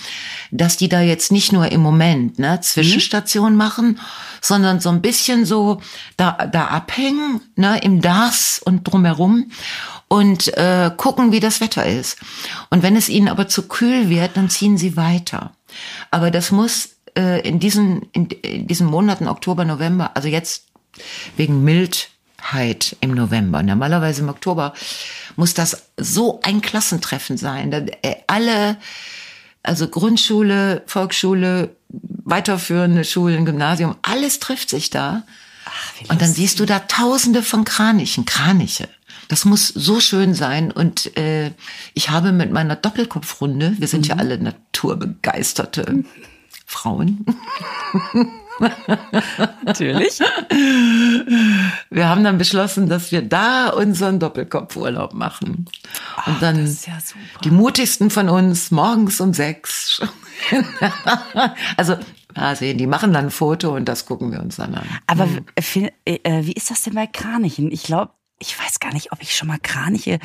dass 0.50 0.76
die 0.76 0.88
da 0.88 1.00
jetzt 1.00 1.32
nicht 1.32 1.52
nur 1.52 1.70
im 1.70 1.80
Moment 1.80 2.38
ne, 2.38 2.60
Zwischenstationen 2.60 3.56
machen, 3.56 3.98
sondern 4.40 4.80
so 4.80 4.88
ein 4.88 5.02
bisschen 5.02 5.44
so 5.44 5.80
da, 6.16 6.46
da 6.46 6.66
abhängen, 6.66 7.40
ne, 7.56 7.80
im 7.82 8.00
Dars 8.00 8.60
und 8.64 8.84
drumherum 8.84 9.50
und 10.08 10.56
äh, 10.56 10.90
gucken, 10.96 11.32
wie 11.32 11.40
das 11.40 11.60
Wetter 11.60 11.86
ist. 11.86 12.18
Und 12.70 12.82
wenn 12.82 12.96
es 12.96 13.08
ihnen 13.08 13.28
aber 13.28 13.48
zu 13.48 13.68
kühl 13.68 14.08
wird, 14.08 14.36
dann 14.36 14.50
ziehen 14.50 14.76
sie 14.76 14.96
weiter. 14.96 15.52
Aber 16.10 16.30
das 16.32 16.50
muss 16.50 16.96
äh, 17.16 17.40
in 17.46 17.60
diesen 17.60 18.02
in, 18.12 18.26
in 18.26 18.66
diesen 18.66 18.86
Monaten 18.86 19.28
Oktober, 19.28 19.64
November, 19.64 20.16
also 20.16 20.28
jetzt 20.28 20.66
wegen 21.36 21.64
Mildheit 21.64 22.96
im 23.00 23.12
November. 23.12 23.62
Normalerweise 23.62 24.22
im 24.22 24.28
Oktober 24.28 24.74
muss 25.36 25.54
das 25.54 25.86
so 25.96 26.40
ein 26.42 26.60
Klassentreffen 26.60 27.36
sein. 27.36 27.70
Da, 27.70 27.78
äh, 28.02 28.16
alle, 28.26 28.76
also 29.62 29.88
Grundschule, 29.88 30.82
Volksschule, 30.86 31.76
weiterführende 31.88 33.04
Schulen, 33.04 33.44
Gymnasium, 33.44 33.96
alles 34.02 34.38
trifft 34.38 34.70
sich 34.70 34.90
da. 34.90 35.24
Und 36.08 36.20
dann 36.20 36.32
siehst 36.32 36.60
du 36.60 36.66
da 36.66 36.80
Tausende 36.80 37.42
von 37.42 37.64
Kranichen, 37.64 38.24
Kraniche. 38.24 38.88
Das 39.28 39.44
muss 39.44 39.68
so 39.68 40.00
schön 40.00 40.34
sein. 40.34 40.72
Und 40.72 41.16
äh, 41.16 41.52
ich 41.94 42.10
habe 42.10 42.32
mit 42.32 42.50
meiner 42.50 42.74
Doppelkopfrunde, 42.74 43.76
wir 43.78 43.86
sind 43.86 44.08
ja 44.08 44.16
alle 44.16 44.38
naturbegeisterte 44.38 46.04
Frauen, 46.70 47.26
Natürlich. 49.64 50.20
wir 51.90 52.08
haben 52.08 52.22
dann 52.22 52.38
beschlossen, 52.38 52.88
dass 52.88 53.10
wir 53.10 53.22
da 53.22 53.70
unseren 53.70 54.20
Doppelkopfurlaub 54.20 55.12
machen. 55.12 55.66
Und 56.26 56.40
dann 56.40 56.58
das 56.58 56.70
ist 56.70 56.86
ja 56.86 57.00
super. 57.00 57.18
die 57.42 57.50
mutigsten 57.50 58.10
von 58.10 58.28
uns 58.28 58.70
morgens 58.70 59.20
um 59.20 59.34
sechs. 59.34 60.00
also, 61.76 61.96
ja, 62.36 62.54
sehen, 62.54 62.78
die 62.78 62.86
machen 62.86 63.12
dann 63.12 63.26
ein 63.26 63.30
Foto 63.32 63.74
und 63.74 63.86
das 63.86 64.06
gucken 64.06 64.30
wir 64.30 64.40
uns 64.40 64.54
dann 64.56 64.74
an. 64.76 64.86
Aber 65.08 65.26
äh, 65.56 65.88
wie 66.44 66.52
ist 66.52 66.70
das 66.70 66.82
denn 66.82 66.94
bei 66.94 67.08
Kranichen? 67.08 67.72
Ich 67.72 67.82
glaube, 67.82 68.12
ich 68.38 68.56
weiß 68.56 68.78
gar 68.78 68.92
nicht, 68.92 69.10
ob 69.10 69.22
ich 69.22 69.34
schon 69.34 69.48
mal 69.48 69.58
Kraniche 69.60 70.20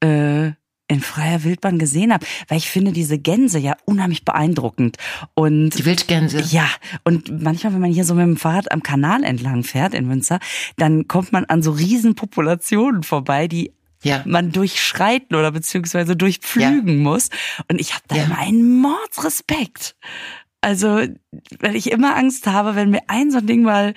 äh, 0.00 0.50
in 0.88 1.00
freier 1.00 1.42
Wildbahn 1.44 1.78
gesehen 1.78 2.12
habe, 2.12 2.24
weil 2.48 2.58
ich 2.58 2.70
finde 2.70 2.92
diese 2.92 3.18
Gänse 3.18 3.58
ja 3.58 3.76
unheimlich 3.86 4.24
beeindruckend. 4.24 4.96
Und 5.34 5.70
Die 5.70 5.84
Wildgänse. 5.84 6.40
ja, 6.50 6.68
und 7.04 7.42
manchmal, 7.42 7.72
wenn 7.74 7.80
man 7.80 7.92
hier 7.92 8.04
so 8.04 8.14
mit 8.14 8.24
dem 8.24 8.36
Fahrrad 8.36 8.70
am 8.70 8.82
Kanal 8.82 9.24
entlang 9.24 9.64
fährt 9.64 9.94
in 9.94 10.06
Münster, 10.06 10.38
dann 10.76 11.08
kommt 11.08 11.32
man 11.32 11.44
an 11.46 11.62
so 11.62 11.72
riesen 11.72 12.14
Populationen 12.14 13.02
vorbei, 13.02 13.48
die 13.48 13.72
Ja. 14.02 14.22
man 14.26 14.52
durchschreiten 14.52 15.34
oder 15.36 15.50
beziehungsweise 15.50 16.14
durchpflügen 16.16 16.98
muss. 16.98 17.30
Und 17.68 17.80
ich 17.80 17.92
habe 17.94 18.04
da 18.08 18.16
Ja. 18.16 18.24
immer 18.24 18.38
einen 18.38 18.78
Mordsrespekt. 18.80 19.96
Also, 20.60 21.00
weil 21.60 21.76
ich 21.76 21.90
immer 21.90 22.16
Angst 22.16 22.46
habe, 22.46 22.74
wenn 22.76 22.90
mir 22.90 23.02
ein 23.08 23.30
so 23.30 23.38
ein 23.38 23.46
Ding 23.46 23.62
mal 23.62 23.94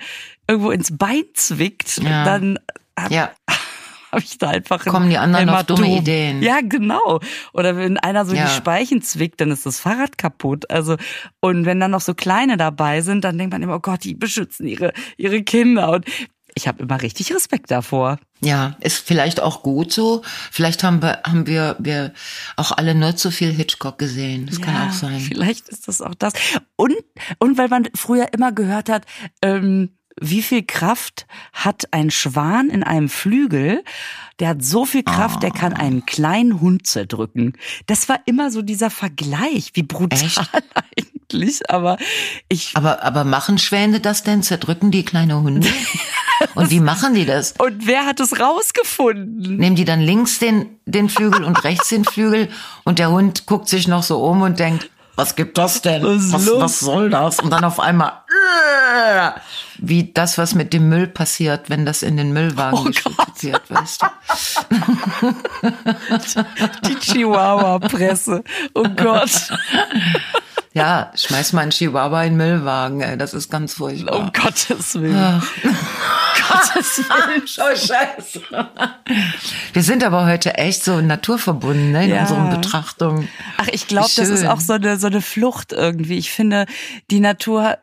irgendwo 0.48 0.70
ins 0.70 0.96
Bein 0.96 1.24
zwickt, 1.34 1.98
Ja. 2.02 2.24
dann 2.24 2.58
hab, 2.98 3.10
Ja. 3.10 3.30
habe 4.12 4.22
ich 4.22 4.38
da 4.38 4.48
einfach 4.48 4.84
ein 4.84 4.90
Kommen 4.92 5.10
die 5.10 5.18
anderen 5.18 5.48
auf 5.48 5.64
dumme 5.64 5.98
Ideen. 5.98 6.42
Ja, 6.42 6.60
genau. 6.62 7.20
Oder 7.52 7.76
wenn 7.76 7.96
einer 7.98 8.24
so 8.24 8.34
Ja. 8.34 8.44
die 8.46 8.50
Speichen 8.50 9.02
zwickt, 9.02 9.40
dann 9.40 9.50
ist 9.50 9.66
das 9.66 9.80
Fahrrad 9.80 10.18
kaputt. 10.18 10.70
Also 10.70 10.96
und 11.40 11.64
wenn 11.66 11.80
dann 11.80 11.90
noch 11.90 12.00
so 12.00 12.14
kleine 12.14 12.56
dabei 12.56 13.00
sind, 13.02 13.24
dann 13.24 13.38
denkt 13.38 13.52
man 13.52 13.62
immer, 13.62 13.76
oh 13.76 13.80
Gott, 13.80 14.04
die 14.04 14.14
beschützen 14.14 14.66
ihre 14.66 14.92
ihre 15.16 15.42
Kinder 15.42 15.90
und 15.92 16.06
ich 16.54 16.66
habe 16.66 16.82
immer 16.82 17.00
richtig 17.00 17.32
Respekt 17.34 17.70
davor. 17.70 18.18
Ja, 18.40 18.76
ist 18.80 19.06
vielleicht 19.06 19.40
auch 19.40 19.62
gut 19.62 19.92
so. 19.92 20.22
Vielleicht 20.50 20.82
haben 20.82 21.00
wir, 21.00 21.20
haben 21.24 21.46
wir, 21.46 21.76
wir 21.78 22.12
auch 22.56 22.72
alle 22.72 22.94
nur 22.94 23.16
zu 23.16 23.30
viel 23.30 23.52
Hitchcock 23.52 23.98
gesehen. 23.98 24.46
Das 24.46 24.60
kann 24.60 24.88
auch 24.88 24.92
sein. 24.92 25.20
Vielleicht 25.20 25.68
ist 25.68 25.88
das 25.88 26.02
auch 26.02 26.14
das. 26.14 26.32
Und, 26.76 26.96
und 27.38 27.56
weil 27.58 27.68
man 27.68 27.88
früher 27.94 28.32
immer 28.32 28.50
gehört 28.52 28.88
hat, 28.88 29.06
ähm, 29.42 29.90
wie 30.20 30.42
viel 30.42 30.62
Kraft 30.62 31.26
hat 31.52 31.84
ein 31.92 32.10
Schwan 32.10 32.70
in 32.70 32.82
einem 32.82 33.08
Flügel? 33.08 33.82
Der 34.38 34.50
hat 34.50 34.64
so 34.64 34.84
viel 34.86 35.02
Kraft, 35.02 35.42
der 35.42 35.50
kann 35.50 35.72
einen 35.72 36.06
kleinen 36.06 36.60
Hund 36.60 36.86
zerdrücken. 36.86 37.54
Das 37.86 38.08
war 38.08 38.20
immer 38.26 38.50
so 38.50 38.62
dieser 38.62 38.90
Vergleich, 38.90 39.72
wie 39.74 39.82
brutal 39.82 40.24
Echt? 40.24 40.38
eigentlich. 40.96 41.70
Aber 41.70 41.96
ich 42.48 42.76
Aber, 42.76 43.02
aber 43.02 43.24
machen 43.24 43.58
Schwäne 43.58 44.00
das 44.00 44.22
denn? 44.22 44.42
Zerdrücken 44.42 44.90
die 44.90 45.04
kleine 45.04 45.42
Hunde? 45.42 45.68
Und 46.54 46.70
wie 46.70 46.80
machen 46.80 47.14
die 47.14 47.26
das? 47.26 47.52
und 47.58 47.86
wer 47.86 48.06
hat 48.06 48.18
es 48.18 48.40
rausgefunden? 48.40 49.56
Nehmen 49.56 49.76
die 49.76 49.84
dann 49.84 50.00
links 50.00 50.38
den, 50.38 50.78
den 50.86 51.10
Flügel 51.10 51.44
und 51.44 51.62
rechts 51.64 51.90
den 51.90 52.06
Flügel 52.06 52.48
und 52.84 52.98
der 52.98 53.10
Hund 53.10 53.44
guckt 53.44 53.68
sich 53.68 53.86
noch 53.86 54.02
so 54.02 54.24
um 54.24 54.40
und 54.40 54.58
denkt, 54.58 54.90
was 55.16 55.36
gibt 55.36 55.58
das 55.58 55.82
denn? 55.82 56.02
Was 56.02 56.32
Was, 56.32 56.60
was 56.60 56.80
soll 56.80 57.10
das? 57.10 57.40
Und 57.40 57.50
dann 57.50 57.62
auf 57.64 57.78
einmal, 57.78 58.22
äh, 59.04 59.32
wie 59.82 60.12
das, 60.12 60.36
was 60.38 60.54
mit 60.54 60.72
dem 60.72 60.88
Müll 60.88 61.06
passiert, 61.06 61.70
wenn 61.70 61.86
das 61.86 62.02
in 62.02 62.16
den 62.16 62.32
Müllwagen 62.32 62.78
Oh 62.78 62.84
geschüttet 62.84 63.42
wird, 63.42 63.70
weißt 63.70 64.02
du? 64.72 66.44
Die 66.88 66.94
Chihuahua-Presse. 66.96 68.42
Oh 68.74 68.84
Gott. 68.96 69.50
Ja, 70.72 71.10
schmeiß 71.16 71.52
mal 71.52 71.62
einen 71.62 71.70
Chihuahua 71.72 72.22
in 72.24 72.38
den 72.38 72.46
Müllwagen, 72.58 73.00
ey, 73.00 73.18
das 73.18 73.34
ist 73.34 73.50
ganz 73.50 73.74
furchtbar. 73.74 74.16
Um 74.20 74.30
Gottes 74.32 74.94
Willen. 75.00 75.42
Gottes 76.48 76.98
Willen. 77.08 77.42
Oh, 77.58 77.76
scheiße. 77.76 78.42
Wir 79.72 79.82
sind 79.82 80.04
aber 80.04 80.26
heute 80.26 80.54
echt 80.58 80.84
so 80.84 81.00
naturverbunden 81.00 81.90
ne, 81.90 82.04
in 82.04 82.10
Ja. 82.10 82.20
unseren 82.20 82.50
Betrachtungen. 82.50 83.28
Ach, 83.56 83.66
ich 83.72 83.88
glaube, 83.88 84.10
das 84.14 84.28
ist 84.28 84.46
auch 84.46 84.60
so 84.60 84.74
eine, 84.74 84.96
so 84.96 85.08
eine 85.08 85.22
Flucht 85.22 85.72
irgendwie. 85.72 86.18
Ich 86.18 86.30
finde, 86.30 86.66
die 87.10 87.18
Natur, 87.20 87.78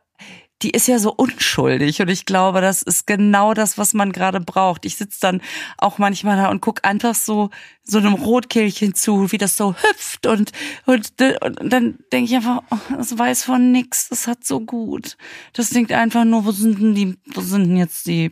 die 0.61 0.71
ist 0.71 0.87
ja 0.87 0.97
so 0.97 1.13
unschuldig 1.13 2.01
und 2.01 2.09
ich 2.09 2.25
glaube, 2.25 2.61
das 2.61 2.81
ist 2.81 3.05
genau 3.05 3.53
das, 3.53 3.77
was 3.77 3.93
man 3.93 4.11
gerade 4.11 4.39
braucht. 4.39 4.85
Ich 4.85 4.97
sitz 4.97 5.19
dann 5.19 5.41
auch 5.77 5.99
manchmal 5.99 6.37
da 6.37 6.49
und 6.49 6.61
guck 6.61 6.83
einfach 6.83 7.13
so 7.13 7.51
so 7.83 7.99
einem 7.99 8.13
Rotkehlchen 8.13 8.95
zu, 8.95 9.31
wie 9.31 9.37
das 9.37 9.55
so 9.55 9.75
hüpft 9.75 10.25
und 10.25 10.51
und, 10.85 11.11
und 11.41 11.71
dann 11.71 11.99
denke 12.11 12.29
ich 12.29 12.35
einfach, 12.35 12.63
oh, 12.71 12.95
das 12.95 13.17
weiß 13.17 13.43
von 13.43 13.71
nix, 13.71 14.09
das 14.09 14.27
hat 14.27 14.45
so 14.45 14.59
gut. 14.59 15.17
Das 15.53 15.69
denkt 15.69 15.91
einfach 15.91 16.25
nur, 16.25 16.45
wo 16.45 16.51
sind 16.51 16.79
denn 16.79 16.95
die, 16.95 17.17
wo 17.33 17.41
sind 17.41 17.67
denn 17.67 17.77
jetzt 17.77 18.07
die 18.07 18.31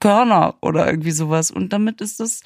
Körner 0.00 0.56
oder 0.60 0.86
irgendwie 0.86 1.12
sowas 1.12 1.50
und 1.50 1.72
damit 1.72 2.00
ist 2.00 2.20
es 2.20 2.42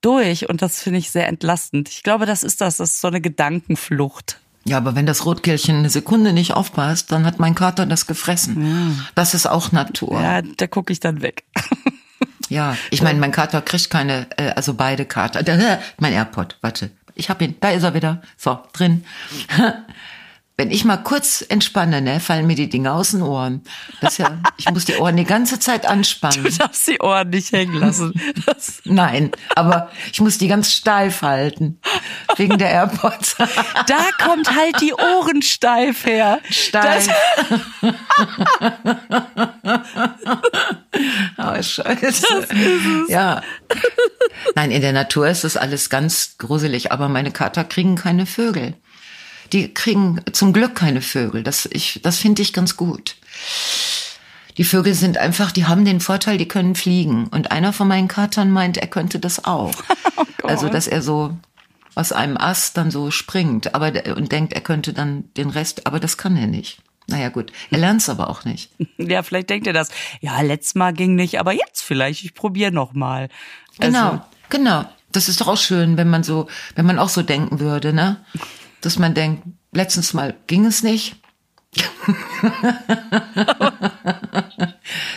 durch 0.00 0.48
und 0.48 0.62
das 0.62 0.82
finde 0.82 0.98
ich 0.98 1.10
sehr 1.10 1.28
entlastend. 1.28 1.88
Ich 1.88 2.02
glaube, 2.02 2.26
das 2.26 2.44
ist 2.44 2.60
das, 2.60 2.78
das 2.78 2.90
ist 2.90 3.00
so 3.00 3.08
eine 3.08 3.20
Gedankenflucht. 3.20 4.40
Ja, 4.66 4.78
aber 4.78 4.94
wenn 4.94 5.06
das 5.06 5.26
Rotkehlchen 5.26 5.76
eine 5.76 5.90
Sekunde 5.90 6.32
nicht 6.32 6.54
aufpasst, 6.54 7.12
dann 7.12 7.26
hat 7.26 7.38
mein 7.38 7.54
Kater 7.54 7.84
das 7.84 8.06
gefressen. 8.06 9.04
Das 9.14 9.34
ist 9.34 9.46
auch 9.46 9.72
Natur. 9.72 10.20
Ja, 10.20 10.40
da 10.40 10.66
gucke 10.66 10.92
ich 10.92 11.00
dann 11.00 11.22
weg. 11.22 11.44
Ja, 12.50 12.76
ich 12.90 13.02
meine, 13.02 13.18
mein 13.18 13.32
Kater 13.32 13.62
kriegt 13.62 13.90
keine, 13.90 14.26
äh, 14.36 14.50
also 14.50 14.74
beide 14.74 15.06
Kater. 15.06 15.42
Mein 15.98 16.12
AirPod, 16.12 16.58
warte, 16.60 16.90
ich 17.14 17.30
hab 17.30 17.40
ihn, 17.40 17.56
da 17.60 17.70
ist 17.70 17.82
er 17.82 17.94
wieder. 17.94 18.22
So, 18.36 18.58
drin. 18.72 19.04
Wenn 20.56 20.70
ich 20.70 20.84
mal 20.84 20.98
kurz 20.98 21.44
entspanne, 21.48 22.00
ne, 22.00 22.20
fallen 22.20 22.46
mir 22.46 22.54
die 22.54 22.68
Dinge 22.68 22.92
aus 22.92 23.10
den 23.10 23.22
Ohren. 23.22 23.64
Das 24.00 24.12
ist 24.12 24.18
ja, 24.18 24.38
ich 24.56 24.70
muss 24.70 24.84
die 24.84 24.94
Ohren 24.94 25.16
die 25.16 25.24
ganze 25.24 25.58
Zeit 25.58 25.84
anspannen. 25.84 26.44
Du 26.44 26.50
darfst 26.50 26.86
die 26.86 27.00
Ohren 27.00 27.30
nicht 27.30 27.50
hängen 27.50 27.74
lassen. 27.74 28.12
Das, 28.46 28.80
Nein, 28.84 29.32
aber 29.56 29.90
ich 30.12 30.20
muss 30.20 30.38
die 30.38 30.46
ganz 30.46 30.70
steif 30.70 31.22
halten. 31.22 31.80
Wegen 32.36 32.58
der 32.58 32.70
AirPods. 32.70 33.36
da 33.36 34.06
kommt 34.22 34.54
halt 34.54 34.80
die 34.80 34.92
Ohren 34.92 35.42
steif 35.42 36.06
her. 36.06 36.40
Steif. 36.48 37.08
Oh, 41.36 41.60
scheiße. 41.60 42.46
Ja. 43.08 43.42
Nein, 44.54 44.70
in 44.70 44.80
der 44.80 44.92
Natur 44.92 45.28
ist 45.28 45.42
das 45.42 45.56
alles 45.56 45.90
ganz 45.90 46.36
gruselig, 46.38 46.92
aber 46.92 47.08
meine 47.08 47.32
Kater 47.32 47.64
kriegen 47.64 47.96
keine 47.96 48.26
Vögel. 48.26 48.74
Die 49.54 49.72
kriegen 49.72 50.20
zum 50.32 50.52
Glück 50.52 50.74
keine 50.74 51.00
Vögel. 51.00 51.44
Das, 51.44 51.66
ich, 51.70 52.00
das 52.02 52.18
finde 52.18 52.42
ich 52.42 52.52
ganz 52.52 52.76
gut. 52.76 53.14
Die 54.58 54.64
Vögel 54.64 54.94
sind 54.94 55.16
einfach, 55.16 55.52
die 55.52 55.66
haben 55.66 55.84
den 55.84 56.00
Vorteil, 56.00 56.38
die 56.38 56.48
können 56.48 56.74
fliegen. 56.74 57.28
Und 57.28 57.52
einer 57.52 57.72
von 57.72 57.86
meinen 57.86 58.08
Katern 58.08 58.50
meint, 58.50 58.78
er 58.78 58.88
könnte 58.88 59.20
das 59.20 59.44
auch. 59.44 59.72
also, 60.42 60.68
dass 60.68 60.88
er 60.88 61.02
so 61.02 61.36
aus 61.94 62.10
einem 62.10 62.36
Ast 62.36 62.76
dann 62.76 62.90
so 62.90 63.12
springt, 63.12 63.76
aber 63.76 63.92
und 64.16 64.32
denkt, 64.32 64.54
er 64.54 64.60
könnte 64.60 64.92
dann 64.92 65.32
den 65.36 65.50
Rest, 65.50 65.86
aber 65.86 66.00
das 66.00 66.18
kann 66.18 66.36
er 66.36 66.48
nicht. 66.48 66.80
Naja, 67.06 67.28
gut. 67.28 67.52
Er 67.70 67.78
lernt 67.78 68.00
es 68.00 68.08
aber 68.08 68.30
auch 68.30 68.44
nicht. 68.44 68.70
ja, 68.96 69.22
vielleicht 69.22 69.50
denkt 69.50 69.68
ihr 69.68 69.72
das. 69.72 69.90
Ja, 70.20 70.40
letztes 70.40 70.74
Mal 70.74 70.92
ging 70.92 71.14
nicht, 71.14 71.38
aber 71.38 71.52
jetzt 71.52 71.82
vielleicht. 71.82 72.24
Ich 72.24 72.34
probiere 72.34 72.72
noch 72.72 72.92
mal. 72.92 73.28
Genau, 73.78 74.10
Also, 74.10 74.22
genau. 74.50 74.84
Das 75.12 75.28
ist 75.28 75.40
doch 75.40 75.46
auch 75.46 75.56
schön, 75.56 75.96
wenn 75.96 76.10
man 76.10 76.24
so, 76.24 76.48
wenn 76.74 76.86
man 76.86 76.98
auch 76.98 77.08
so 77.08 77.22
denken 77.22 77.60
würde, 77.60 77.92
ne? 77.92 78.24
Dass 78.84 78.98
man 78.98 79.14
denkt, 79.14 79.44
letztens 79.72 80.12
mal 80.12 80.34
ging 80.46 80.66
es 80.66 80.82
nicht. 80.82 81.16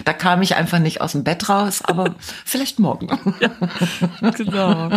da 0.05 0.13
kam 0.13 0.41
ich 0.41 0.55
einfach 0.55 0.79
nicht 0.79 1.01
aus 1.01 1.11
dem 1.11 1.23
Bett 1.23 1.49
raus, 1.49 1.81
aber 1.83 2.15
vielleicht 2.45 2.79
morgen. 2.79 3.07
genau. 4.37 4.89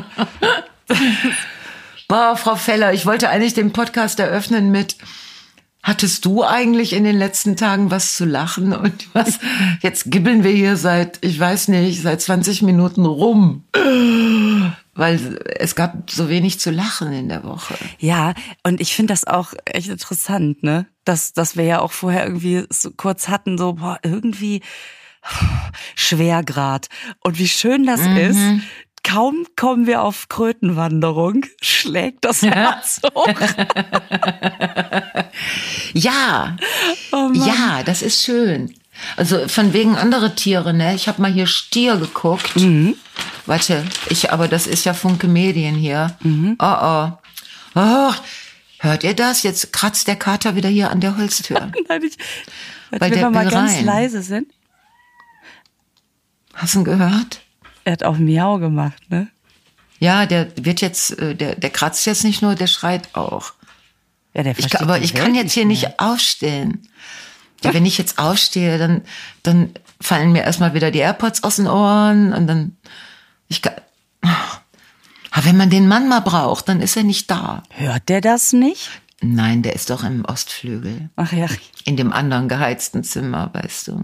Boah, 2.09 2.37
Frau 2.37 2.57
Feller, 2.57 2.93
ich 2.93 3.07
wollte 3.07 3.29
eigentlich 3.29 3.55
den 3.55 3.73
Podcast 3.73 4.21
eröffnen 4.21 4.71
mit 4.71 4.97
Hattest 5.83 6.27
du 6.27 6.45
eigentlich 6.45 6.93
in 6.93 7.05
den 7.05 7.17
letzten 7.17 7.57
Tagen 7.57 7.91
was 7.91 8.15
zu 8.15 8.27
lachen? 8.27 8.75
Und 8.75 9.09
was? 9.15 9.39
Jetzt 9.81 10.11
gibbeln 10.11 10.45
wir 10.45 10.51
hier 10.51 10.77
seit, 10.77 11.19
ich 11.23 11.41
weiß 11.41 11.69
nicht, 11.69 12.03
seit 12.03 12.21
20 12.21 12.61
Minuten 12.63 13.07
rum. 13.07 13.65
Weil 14.95 15.39
es 15.57 15.75
gab 15.77 16.11
so 16.11 16.29
wenig 16.29 16.59
zu 16.59 16.71
lachen 16.71 17.13
in 17.13 17.29
der 17.29 17.45
Woche. 17.45 17.75
Ja, 17.99 18.35
und 18.65 18.81
ich 18.81 18.95
finde 18.95 19.13
das 19.13 19.25
auch 19.27 19.53
echt 19.65 19.89
interessant, 19.89 20.63
ne? 20.63 20.87
Dass, 21.05 21.33
dass 21.33 21.57
wir 21.57 21.65
ja 21.65 21.81
auch 21.81 21.93
vorher 21.93 22.25
irgendwie 22.25 22.65
so 22.71 22.91
kurz 22.91 23.29
hatten, 23.29 23.57
so, 23.57 23.75
boah, 23.75 23.99
irgendwie 24.03 24.63
Schwergrad. 25.95 26.89
Und 27.23 27.39
wie 27.39 27.49
schön 27.49 27.87
das 27.87 28.01
ist. 28.01 28.39
Kaum 29.03 29.47
kommen 29.57 29.87
wir 29.87 30.03
auf 30.03 30.29
Krötenwanderung, 30.29 31.47
schlägt 31.63 32.25
das 32.27 32.43
Herz 32.43 33.01
hoch. 33.15 33.27
Ja, 35.95 36.57
Oh 37.13 37.31
ja, 37.33 37.83
das 37.85 38.03
ist 38.03 38.23
schön. 38.23 38.75
Also 39.17 39.49
von 39.49 39.73
wegen 39.73 39.97
andere 39.97 40.35
Tiere, 40.35 40.73
ne? 40.75 40.95
Ich 40.95 41.09
habe 41.09 41.21
mal 41.23 41.33
hier 41.33 41.47
Stier 41.47 41.97
geguckt. 41.97 42.57
Mhm. 42.57 42.95
Warte, 43.47 43.85
ich, 44.09 44.33
aber 44.33 44.49
das 44.49 44.67
ist 44.67 44.85
ja 44.85 44.95
Funke 44.95 45.27
Medien 45.29 45.75
hier. 45.75 46.17
Mhm. 46.23 46.57
Oh 46.59 46.77
oh. 46.81 47.13
Oh, 47.75 48.13
hört 48.81 49.05
ihr 49.05 49.15
das? 49.15 49.43
Jetzt 49.43 49.73
kratzt 49.73 50.09
der 50.09 50.17
Kater 50.17 50.57
wieder 50.57 50.69
hier 50.69 50.91
an 50.91 51.01
der 51.01 51.17
Holztür. 51.17 51.71
Nein, 51.89 52.03
ich, 52.03 52.17
Weil 52.91 53.15
wir 53.15 53.31
mal 53.31 53.49
ganz 53.49 53.73
rein. 53.77 53.85
leise 53.85 54.23
sind. 54.23 54.49
Hast 56.55 56.75
du 56.75 56.81
ihn 56.81 56.85
gehört? 56.85 57.41
Er 57.85 57.93
hat 57.93 58.03
auch 58.05 58.19
Miau 58.19 58.59
gemacht, 58.59 59.03
ne? 59.09 59.29
Ja, 59.99 60.27
der 60.27 60.49
wird 60.57 60.81
jetzt, 60.81 61.19
äh, 61.19 61.35
der, 61.35 61.55
der 61.57 61.71
kratzt 61.71 62.07
jetzt 62.07 62.25
nicht 62.25 62.43
nur, 62.43 62.55
der 62.55 62.67
schreit 62.67 63.15
auch. 63.15 63.53
Ja, 64.35 64.43
der 64.43 64.59
Ich, 64.59 64.79
aber 64.81 64.99
ich 64.99 65.15
Welt 65.15 65.23
kann 65.25 65.35
jetzt 65.35 65.53
hier 65.53 65.65
mehr. 65.65 65.77
nicht 65.77 66.01
aufstehen. 66.01 66.89
Ja, 67.63 67.75
wenn 67.75 67.87
ich 67.87 67.99
jetzt 67.99 68.19
aufstehe, 68.19 68.79
dann, 68.79 69.03
dann 69.43 69.71
fallen 70.01 70.33
mir 70.33 70.43
erstmal 70.43 70.75
wieder 70.75 70.91
die 70.91 71.01
AirPods 71.01 71.43
aus 71.43 71.57
den 71.57 71.67
Ohren 71.67 72.33
und 72.33 72.47
dann, 72.47 72.77
ich 73.49 73.63
kann, 73.63 73.75
aber 75.31 75.45
wenn 75.45 75.57
man 75.57 75.71
den 75.71 75.89
Mann 75.89 76.09
mal 76.09 76.21
braucht, 76.21 76.69
dann 76.69 76.81
ist 76.81 76.97
er 76.97 77.05
nicht 77.05 77.31
da. 77.31 77.63
Hört 77.71 78.09
der 78.09 78.21
das 78.21 78.53
nicht? 78.53 78.91
Nein, 79.23 79.63
der 79.63 79.75
ist 79.75 79.91
doch 79.91 80.03
im 80.03 80.25
Ostflügel. 80.25 81.11
Ach 81.17 81.33
ja, 81.33 81.47
In 81.85 81.97
dem 81.97 82.13
anderen 82.13 82.49
geheizten 82.49 83.05
Zimmer, 83.05 83.51
weißt 83.53 83.89
du. 83.89 84.03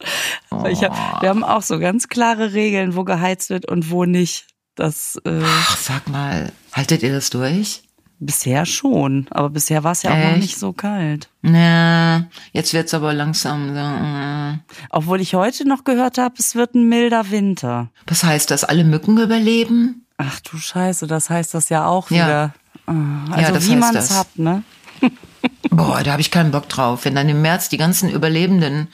ich 0.68 0.84
hab, 0.84 1.22
wir 1.22 1.30
haben 1.30 1.42
auch 1.42 1.62
so 1.62 1.78
ganz 1.78 2.08
klare 2.08 2.52
Regeln, 2.52 2.94
wo 2.94 3.04
geheizt 3.04 3.50
wird 3.50 3.66
und 3.66 3.90
wo 3.90 4.04
nicht. 4.04 4.46
Das, 4.74 5.20
äh, 5.24 5.40
Ach, 5.42 5.76
sag 5.76 6.08
mal, 6.08 6.52
haltet 6.72 7.02
ihr 7.02 7.12
das 7.12 7.30
durch? 7.30 7.82
Bisher 8.20 8.66
schon, 8.66 9.26
aber 9.30 9.48
bisher 9.50 9.84
war 9.84 9.92
es 9.92 10.02
ja 10.02 10.10
auch 10.10 10.16
noch 10.16 10.30
Echt? 10.32 10.40
nicht 10.40 10.58
so 10.58 10.72
kalt. 10.72 11.28
Na, 11.42 12.26
jetzt 12.52 12.74
wird's 12.74 12.92
aber 12.92 13.14
langsam 13.14 13.68
so. 13.74 13.78
äh. 13.78 14.58
Obwohl 14.90 15.20
ich 15.20 15.34
heute 15.34 15.66
noch 15.68 15.84
gehört 15.84 16.18
habe, 16.18 16.34
es 16.38 16.56
wird 16.56 16.74
ein 16.74 16.88
milder 16.88 17.30
Winter. 17.30 17.90
Was 18.08 18.24
heißt 18.24 18.50
das? 18.50 18.64
Alle 18.64 18.82
Mücken 18.82 19.18
überleben? 19.18 20.04
Ach 20.16 20.40
du 20.40 20.56
Scheiße, 20.58 21.06
das 21.06 21.30
heißt 21.30 21.54
das 21.54 21.68
ja 21.68 21.86
auch 21.86 22.10
Ja. 22.10 22.26
wieder. 22.26 22.54
Ah, 22.86 23.32
Also 23.32 23.52
das 23.54 23.68
wie 23.68 23.76
man 23.76 23.94
es 23.94 24.10
hat, 24.16 24.36
ne? 24.36 24.64
Boah, 25.70 26.02
da 26.02 26.10
habe 26.12 26.20
ich 26.20 26.32
keinen 26.32 26.50
Bock 26.50 26.68
drauf. 26.68 27.04
Wenn 27.04 27.14
dann 27.14 27.28
im 27.28 27.40
März 27.40 27.68
die 27.68 27.76
ganzen 27.76 28.08
Überlebenden 28.10 28.88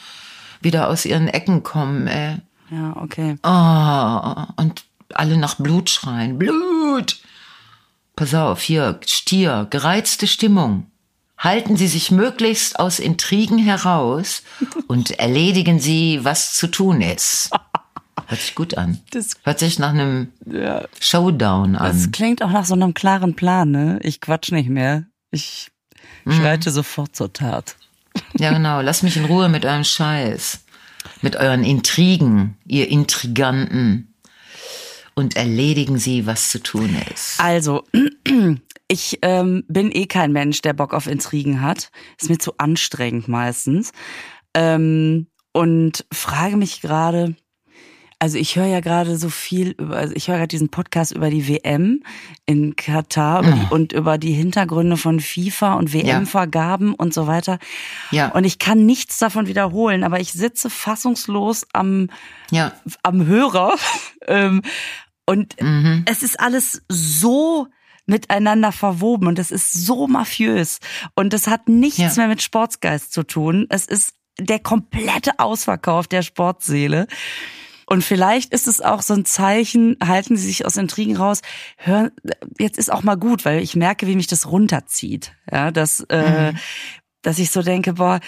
wieder 0.61 0.89
aus 0.89 1.07
ihren 1.07 1.29
Ecken 1.29 1.63
kommen, 1.63 2.07
ey. 2.09 2.37
Ja, 2.71 2.95
okay. 2.97 3.37
Oh, 3.43 4.63
und 4.63 4.85
alle 5.15 5.39
nach 5.39 5.55
Blut 5.57 5.89
schreien. 5.89 6.39
Blut! 6.39 7.17
Pass 8.17 8.35
auf, 8.35 8.61
hier, 8.63 9.01
Stier, 9.07 9.67
gereizte 9.71 10.27
Stimmung. 10.27 10.87
Halten 11.37 11.77
Sie 11.77 11.89
sich 11.89 12.11
möglichst 12.13 12.79
aus 12.79 13.01
Intrigen 13.01 13.59
heraus 13.59 14.43
und 14.87 15.19
erledigen 15.19 15.81
Sie, 15.81 16.21
was 16.23 16.55
zu 16.55 16.69
tun 16.69 17.01
ist. 17.01 17.51
Hört 18.27 18.41
sich 18.41 18.55
gut 18.55 18.79
an. 18.79 19.01
Das- 19.11 19.33
Hört 19.43 19.59
sich 19.59 19.79
nach 19.79 19.91
einem 19.91 20.29
Ja. 20.47 20.85
Showdown 21.01 21.75
Das 21.75 22.05
an. 22.05 22.13
klingt 22.13 22.43
auch 22.43 22.51
nach 22.53 22.65
so 22.65 22.75
einem 22.75 22.95
klaren 22.95 23.35
Plan, 23.35 23.71
ne? 23.71 23.99
Ich 24.03 24.21
quatsch 24.21 24.53
nicht 24.53 24.69
mehr. 24.71 25.05
Ich 25.31 25.71
Mhm. 26.25 26.33
schreite 26.33 26.71
sofort 26.71 27.15
zur 27.17 27.33
Tat. 27.33 27.77
Ja, 28.39 28.53
genau. 28.53 28.81
Lasst 28.81 29.03
mich 29.03 29.17
in 29.17 29.25
Ruhe 29.25 29.49
mit 29.49 29.67
eurem 29.67 29.85
Scheiß. 29.85 30.61
Mit 31.21 31.37
euren 31.37 31.65
Intrigen, 31.65 32.57
ihr 32.65 32.89
Intriganten. 32.89 34.14
Und 35.15 35.37
erledigen 35.37 35.99
Sie, 35.99 36.27
was 36.27 36.51
zu 36.51 36.63
tun 36.63 36.97
ist. 37.13 37.41
Also, 37.41 37.85
ich 38.89 39.19
ähm, 39.23 39.65
bin 39.69 39.93
eh 39.93 40.07
kein 40.07 40.33
Mensch, 40.33 40.61
der 40.61 40.73
Bock 40.73 40.93
auf 40.93 41.07
Intrigen 41.07 41.61
hat. 41.61 41.91
Ist 42.21 42.31
mir 42.31 42.39
zu 42.39 42.59
anstrengend 42.59 43.29
meistens. 43.29 43.93
Ähm, 44.55 45.29
und 45.53 46.05
frage 46.13 46.57
mich 46.57 46.81
gerade, 46.81 47.37
also 48.25 48.39
ich 48.39 48.57
höre 48.57 48.65
ja 48.65 48.81
gerade 48.81 49.19
so 49.19 49.29
viel 49.29 49.73
über, 49.73 49.99
also 49.99 50.15
ich 50.17 50.29
höre 50.29 50.37
gerade 50.37 50.49
diesen 50.49 50.71
Podcast 50.71 51.13
über 51.13 51.29
die 51.29 51.47
WM 51.47 52.03
in 52.47 52.75
Katar 52.75 53.43
über 53.43 53.53
die, 53.53 53.67
und 53.71 53.93
über 53.93 54.17
die 54.17 54.33
Hintergründe 54.33 54.97
von 54.97 55.21
FIFA 55.21 55.75
und 55.75 55.93
WM-Vergaben 55.93 56.95
und 56.95 57.13
so 57.13 57.27
weiter. 57.27 57.59
Ja. 58.11 58.29
Und 58.29 58.45
ich 58.45 58.59
kann 58.59 58.87
nichts 58.87 59.19
davon 59.19 59.47
wiederholen, 59.47 60.05
aber 60.05 60.21
ich 60.21 60.33
sitze 60.33 60.71
fassungslos 60.71 61.67
am 61.75 62.09
Ja. 62.51 62.73
am 63.03 63.27
Hörer. 63.27 63.75
ähm, 64.27 64.63
und 65.27 65.57
es 66.07 66.23
ist 66.23 66.41
alles 66.41 66.81
so 66.89 67.67
miteinander 68.07 68.73
verwoben 68.73 69.27
und 69.29 69.39
es 69.39 69.51
ist 69.51 69.71
so 69.71 70.07
mafiös 70.07 70.81
und 71.15 71.35
es 71.35 71.47
hat 71.47 71.69
nichts 71.69 71.99
Ja. 71.99 72.13
mehr 72.17 72.29
mit 72.29 72.41
Sportsgeist 72.41 73.13
zu 73.13 73.23
tun. 73.23 73.67
Es 73.69 73.85
ist 73.85 74.15
der 74.41 74.61
komplette 74.61 75.39
Ausverkauf 75.39 76.07
der 76.07 76.23
Sportseele. 76.23 77.07
Und 77.87 78.03
vielleicht 78.05 78.53
ist 78.53 78.67
es 78.69 78.81
auch 78.81 79.03
so 79.03 79.15
ein 79.15 79.25
Zeichen, 79.25 79.97
halten 80.05 80.37
Sie 80.37 80.47
sich 80.47 80.65
aus 80.67 80.77
Intrigen 80.77 81.17
raus, 81.17 81.41
hören, 81.77 82.11
jetzt 82.59 82.79
ist 82.79 82.93
auch 82.93 83.03
mal 83.03 83.17
gut, 83.17 83.45
weil 83.45 83.63
ich 83.63 83.77
merke, 83.77 84.07
wie 84.07 84.17
mich 84.17 84.27
das 84.27 84.51
runterzieht. 84.51 85.33
Ja, 85.51 85.71
dass, 85.71 86.01
äh, 86.09 86.53
dass 87.23 87.39
ich 87.39 87.51
so 87.51 87.63
denke, 87.63 87.95
boah, 87.95 88.21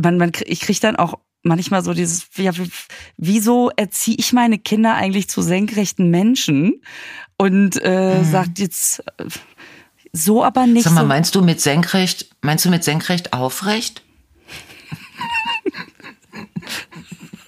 man, 0.00 0.16
man, 0.18 0.32
ich 0.46 0.60
krieg 0.60 0.80
dann 0.80 0.96
auch 0.96 1.18
manchmal 1.42 1.84
so 1.84 1.94
dieses, 1.94 2.28
ja, 2.36 2.56
wie- 2.56 2.70
wieso 3.16 3.70
erziehe 3.76 4.16
ich 4.18 4.32
meine 4.32 4.58
Kinder 4.58 4.94
eigentlich 4.94 5.28
zu 5.28 5.42
senkrechten 5.42 6.10
Menschen? 6.10 6.82
Und 7.36 7.80
äh, 7.84 8.24
sagt 8.24 8.58
jetzt 8.58 9.00
äh, 9.18 9.24
so 10.12 10.42
aber 10.42 10.66
nicht. 10.66 10.84
Sag 10.84 10.92
mal, 10.94 11.02
so, 11.02 11.06
meinst 11.06 11.34
du 11.34 11.42
mit 11.42 11.60
senkrecht, 11.60 12.30
meinst 12.40 12.64
du 12.64 12.70
mit 12.70 12.82
senkrecht 12.82 13.32
aufrecht? 13.32 14.02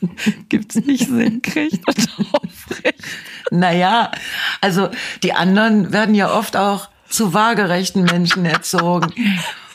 gibt's 0.49 0.77
nicht 0.77 1.09
senkrecht 1.09 1.81
und 1.87 2.09
aufrecht. 2.33 3.03
Naja, 3.51 4.11
also 4.61 4.91
die 5.23 5.33
anderen 5.33 5.93
werden 5.93 6.15
ja 6.15 6.33
oft 6.33 6.57
auch 6.57 6.89
zu 7.09 7.35
waagerechten 7.35 8.05
Menschen 8.05 8.45
erzogen. 8.47 9.13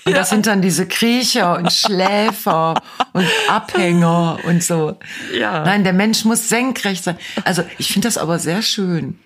Und 0.05 0.15
das 0.15 0.29
sind 0.29 0.45
dann 0.45 0.61
diese 0.61 0.87
Kriecher 0.87 1.57
und 1.57 1.73
Schläfer 1.73 2.75
und 3.13 3.27
Abhänger 3.47 4.37
und 4.43 4.63
so. 4.63 4.99
Ja. 5.33 5.63
Nein, 5.65 5.83
der 5.83 5.93
Mensch 5.93 6.25
muss 6.25 6.47
senkrecht 6.47 7.03
sein. 7.03 7.17
Also 7.43 7.63
ich 7.79 7.91
finde 7.91 8.07
das 8.07 8.17
aber 8.17 8.37
sehr 8.39 8.61
schön. 8.61 9.19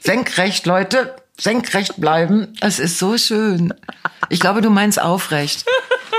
Senkrecht, 0.00 0.66
Leute, 0.66 1.14
senkrecht 1.38 2.00
bleiben. 2.00 2.54
Das 2.60 2.78
ist 2.78 2.98
so 2.98 3.18
schön. 3.18 3.74
Ich 4.30 4.40
glaube, 4.40 4.62
du 4.62 4.70
meinst 4.70 5.00
aufrecht. 5.00 5.66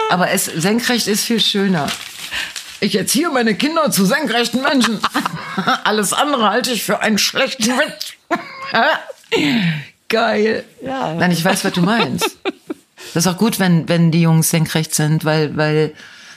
Aber 0.10 0.30
es, 0.30 0.46
senkrecht 0.46 1.08
ist 1.08 1.26
viel 1.26 1.40
schöner. 1.40 1.88
Ich 2.80 2.96
erziehe 2.96 3.30
meine 3.30 3.56
Kinder 3.56 3.92
zu 3.92 4.06
senkrechten 4.06 4.62
Menschen. 4.62 5.00
Alles 5.84 6.14
andere 6.14 6.50
halte 6.50 6.72
ich 6.72 6.84
für 6.84 7.02
einen 7.02 7.18
schlechten 7.18 7.66
Witz. 7.66 8.14
Geil. 10.10 10.64
Ja. 10.84 11.14
Nein, 11.16 11.32
ich 11.32 11.44
weiß, 11.44 11.66
was 11.66 11.74
du 11.74 11.82
meinst. 11.82 12.38
Das 13.14 13.26
ist 13.26 13.28
auch 13.28 13.38
gut, 13.38 13.60
wenn, 13.60 13.90
wenn 13.90 14.12
die 14.12 14.22
Jungs 14.22 14.50
senkrecht 14.50 14.94
sind, 14.94 15.26
weil, 15.26 15.58
weil 15.58 15.94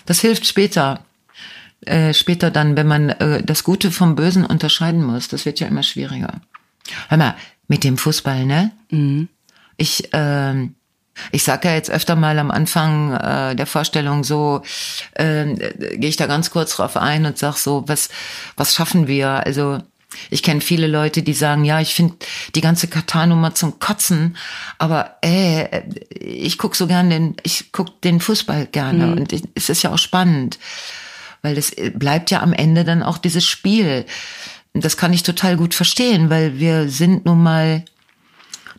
das 0.07 0.21
hilft 0.21 0.47
später. 0.47 1.05
Äh, 1.83 2.13
später 2.13 2.51
dann, 2.51 2.77
wenn 2.77 2.87
man 2.87 3.09
äh, 3.11 3.43
das 3.43 3.65
Gute 3.65 3.91
vom 3.91 4.15
Bösen 4.15 4.45
unterscheiden 4.45 5.03
muss. 5.03 5.29
Das 5.29 5.47
wird 5.47 5.61
ja 5.61 5.67
immer 5.67 5.83
schwieriger. 5.83 6.41
Hör 7.09 7.17
mal, 7.17 7.37
mit 7.69 7.85
dem 7.85 7.97
Fußball, 7.97 8.45
ne? 8.45 8.73
Ich, 9.77 10.09
ähm, 10.13 10.75
ich 11.33 11.43
sage 11.45 11.69
ja 11.69 11.75
jetzt 11.75 11.91
öfter 11.91 12.17
mal 12.17 12.39
am 12.39 12.51
Anfang 12.51 13.13
äh, 13.15 13.57
der 13.57 13.67
Vorstellung 13.67 14.25
so, 14.25 14.63
äh, 15.15 15.47
gehe 15.97 16.09
ich 16.09 16.17
da 16.17 16.27
ganz 16.27 16.51
kurz 16.51 16.77
drauf 16.77 16.97
ein 16.97 17.27
und 17.27 17.39
sag 17.39 17.57
so, 17.57 17.85
was, 17.87 18.09
was 18.57 18.75
schaffen 18.75 19.07
wir? 19.07 19.47
Also 19.47 19.79
ich 20.31 20.43
kenne 20.43 20.61
viele 20.61 20.87
Leute, 20.87 21.23
die 21.23 21.35
sagen, 21.35 21.65
ja, 21.65 21.81
ich 21.81 21.95
finde 21.95 22.17
die 22.55 22.61
ganze 22.61 22.89
Katar-Nummer 22.89 23.55
zum 23.55 23.79
Kotzen, 23.79 24.37
aber 24.79 25.17
äh, 25.23 25.83
ich 26.19 26.59
guck 26.59 26.75
so 26.75 26.87
gern 26.87 27.11
den, 27.11 27.37
ich 27.43 27.73
guck 27.73 28.01
den 28.03 28.21
Fußball 28.21 28.67
gerne 28.67 29.13
und 29.13 29.33
ich, 29.33 29.43
es 29.55 29.69
ist 29.69 29.83
ja 29.83 29.91
auch 29.91 29.99
spannend, 29.99 30.59
weil 31.43 31.57
es 31.57 31.73
bleibt 31.95 32.31
ja 32.31 32.41
am 32.41 32.53
Ende 32.53 32.85
dann 32.85 33.03
auch 33.03 33.19
dieses 33.19 33.47
Spiel. 33.47 34.05
Und 34.73 34.85
Das 34.85 34.97
kann 34.97 35.13
ich 35.13 35.23
total 35.23 35.57
gut 35.57 35.75
verstehen, 35.75 36.31
weil 36.31 36.59
wir 36.59 36.89
sind 36.89 37.25
nun 37.25 37.43
mal 37.43 37.85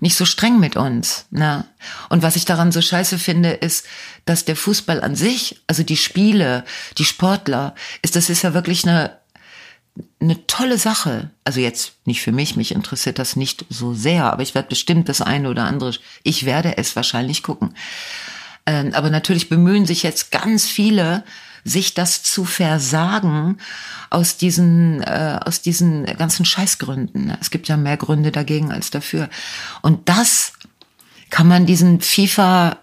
nicht 0.01 0.15
so 0.15 0.25
streng 0.25 0.59
mit 0.59 0.75
uns. 0.75 1.25
Ne? 1.29 1.63
Und 2.09 2.23
was 2.23 2.35
ich 2.35 2.43
daran 2.45 2.71
so 2.71 2.81
scheiße 2.81 3.17
finde, 3.17 3.51
ist, 3.51 3.85
dass 4.25 4.43
der 4.43 4.55
Fußball 4.55 5.01
an 5.01 5.15
sich, 5.15 5.61
also 5.67 5.83
die 5.83 5.97
Spiele, 5.97 6.65
die 6.97 7.05
Sportler, 7.05 7.75
ist 8.01 8.15
das 8.15 8.29
ist 8.29 8.41
ja 8.41 8.53
wirklich 8.53 8.85
eine 8.85 9.21
eine 10.21 10.47
tolle 10.47 10.77
Sache. 10.77 11.31
Also 11.43 11.59
jetzt 11.59 11.93
nicht 12.05 12.21
für 12.21 12.31
mich, 12.31 12.55
mich 12.55 12.73
interessiert 12.73 13.19
das 13.19 13.35
nicht 13.35 13.65
so 13.69 13.93
sehr, 13.93 14.31
aber 14.31 14.41
ich 14.41 14.55
werde 14.55 14.69
bestimmt 14.69 15.09
das 15.09 15.21
eine 15.21 15.49
oder 15.49 15.65
andere, 15.65 15.93
ich 16.23 16.45
werde 16.45 16.77
es 16.77 16.95
wahrscheinlich 16.95 17.43
gucken. 17.43 17.75
Ähm, 18.65 18.93
aber 18.93 19.09
natürlich 19.09 19.49
bemühen 19.49 19.85
sich 19.85 20.01
jetzt 20.01 20.31
ganz 20.31 20.65
viele, 20.65 21.25
sich 21.63 21.93
das 21.93 22.23
zu 22.23 22.45
versagen 22.45 23.57
aus 24.09 24.37
diesen 24.37 25.03
aus 25.03 25.51
aus 25.51 25.61
diesen 25.61 26.05
ganzen 26.05 26.45
Scheißgründen. 26.45 27.35
Es 27.41 27.51
gibt 27.51 27.67
ja 27.67 27.77
mehr 27.77 27.97
Gründe 27.97 28.31
dagegen 28.31 28.71
als 28.71 28.89
dafür. 28.89 29.29
Und 29.81 30.07
das 30.09 30.53
kann 31.29 31.47
man 31.47 31.65
diesen 31.65 32.01
FIFA 32.01 32.77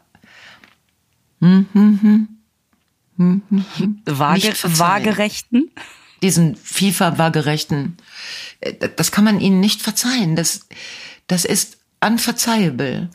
Waage, 3.18 4.34
Nicht 4.46 4.56
verzeihen. 4.56 4.78
waagerechten. 4.78 5.70
diesen 6.22 6.56
FIFA-waagerechten, 6.56 7.96
äh, 8.60 8.88
das 8.96 9.10
kann 9.12 9.24
man 9.24 9.40
ihnen 9.40 9.60
nicht 9.60 9.82
verzeihen. 9.82 10.36
Das, 10.36 10.66
das 11.26 11.44
ist 11.44 11.78
unverzeihable. 12.04 13.10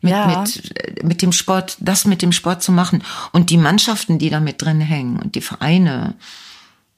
Mit, 0.00 0.12
Ja. 0.12 0.40
mit, 0.40 0.78
äh, 0.78 1.04
mit 1.06 1.22
dem 1.22 1.32
Sport, 1.32 1.76
das 1.80 2.04
mit 2.04 2.22
dem 2.22 2.32
Sport 2.32 2.62
zu 2.62 2.72
machen. 2.72 3.02
Und 3.32 3.50
die 3.50 3.56
Mannschaften, 3.56 4.18
die 4.18 4.30
da 4.30 4.40
mit 4.40 4.62
drin 4.62 4.80
hängen 4.80 5.18
und 5.18 5.34
die 5.34 5.40
Vereine, 5.40 6.14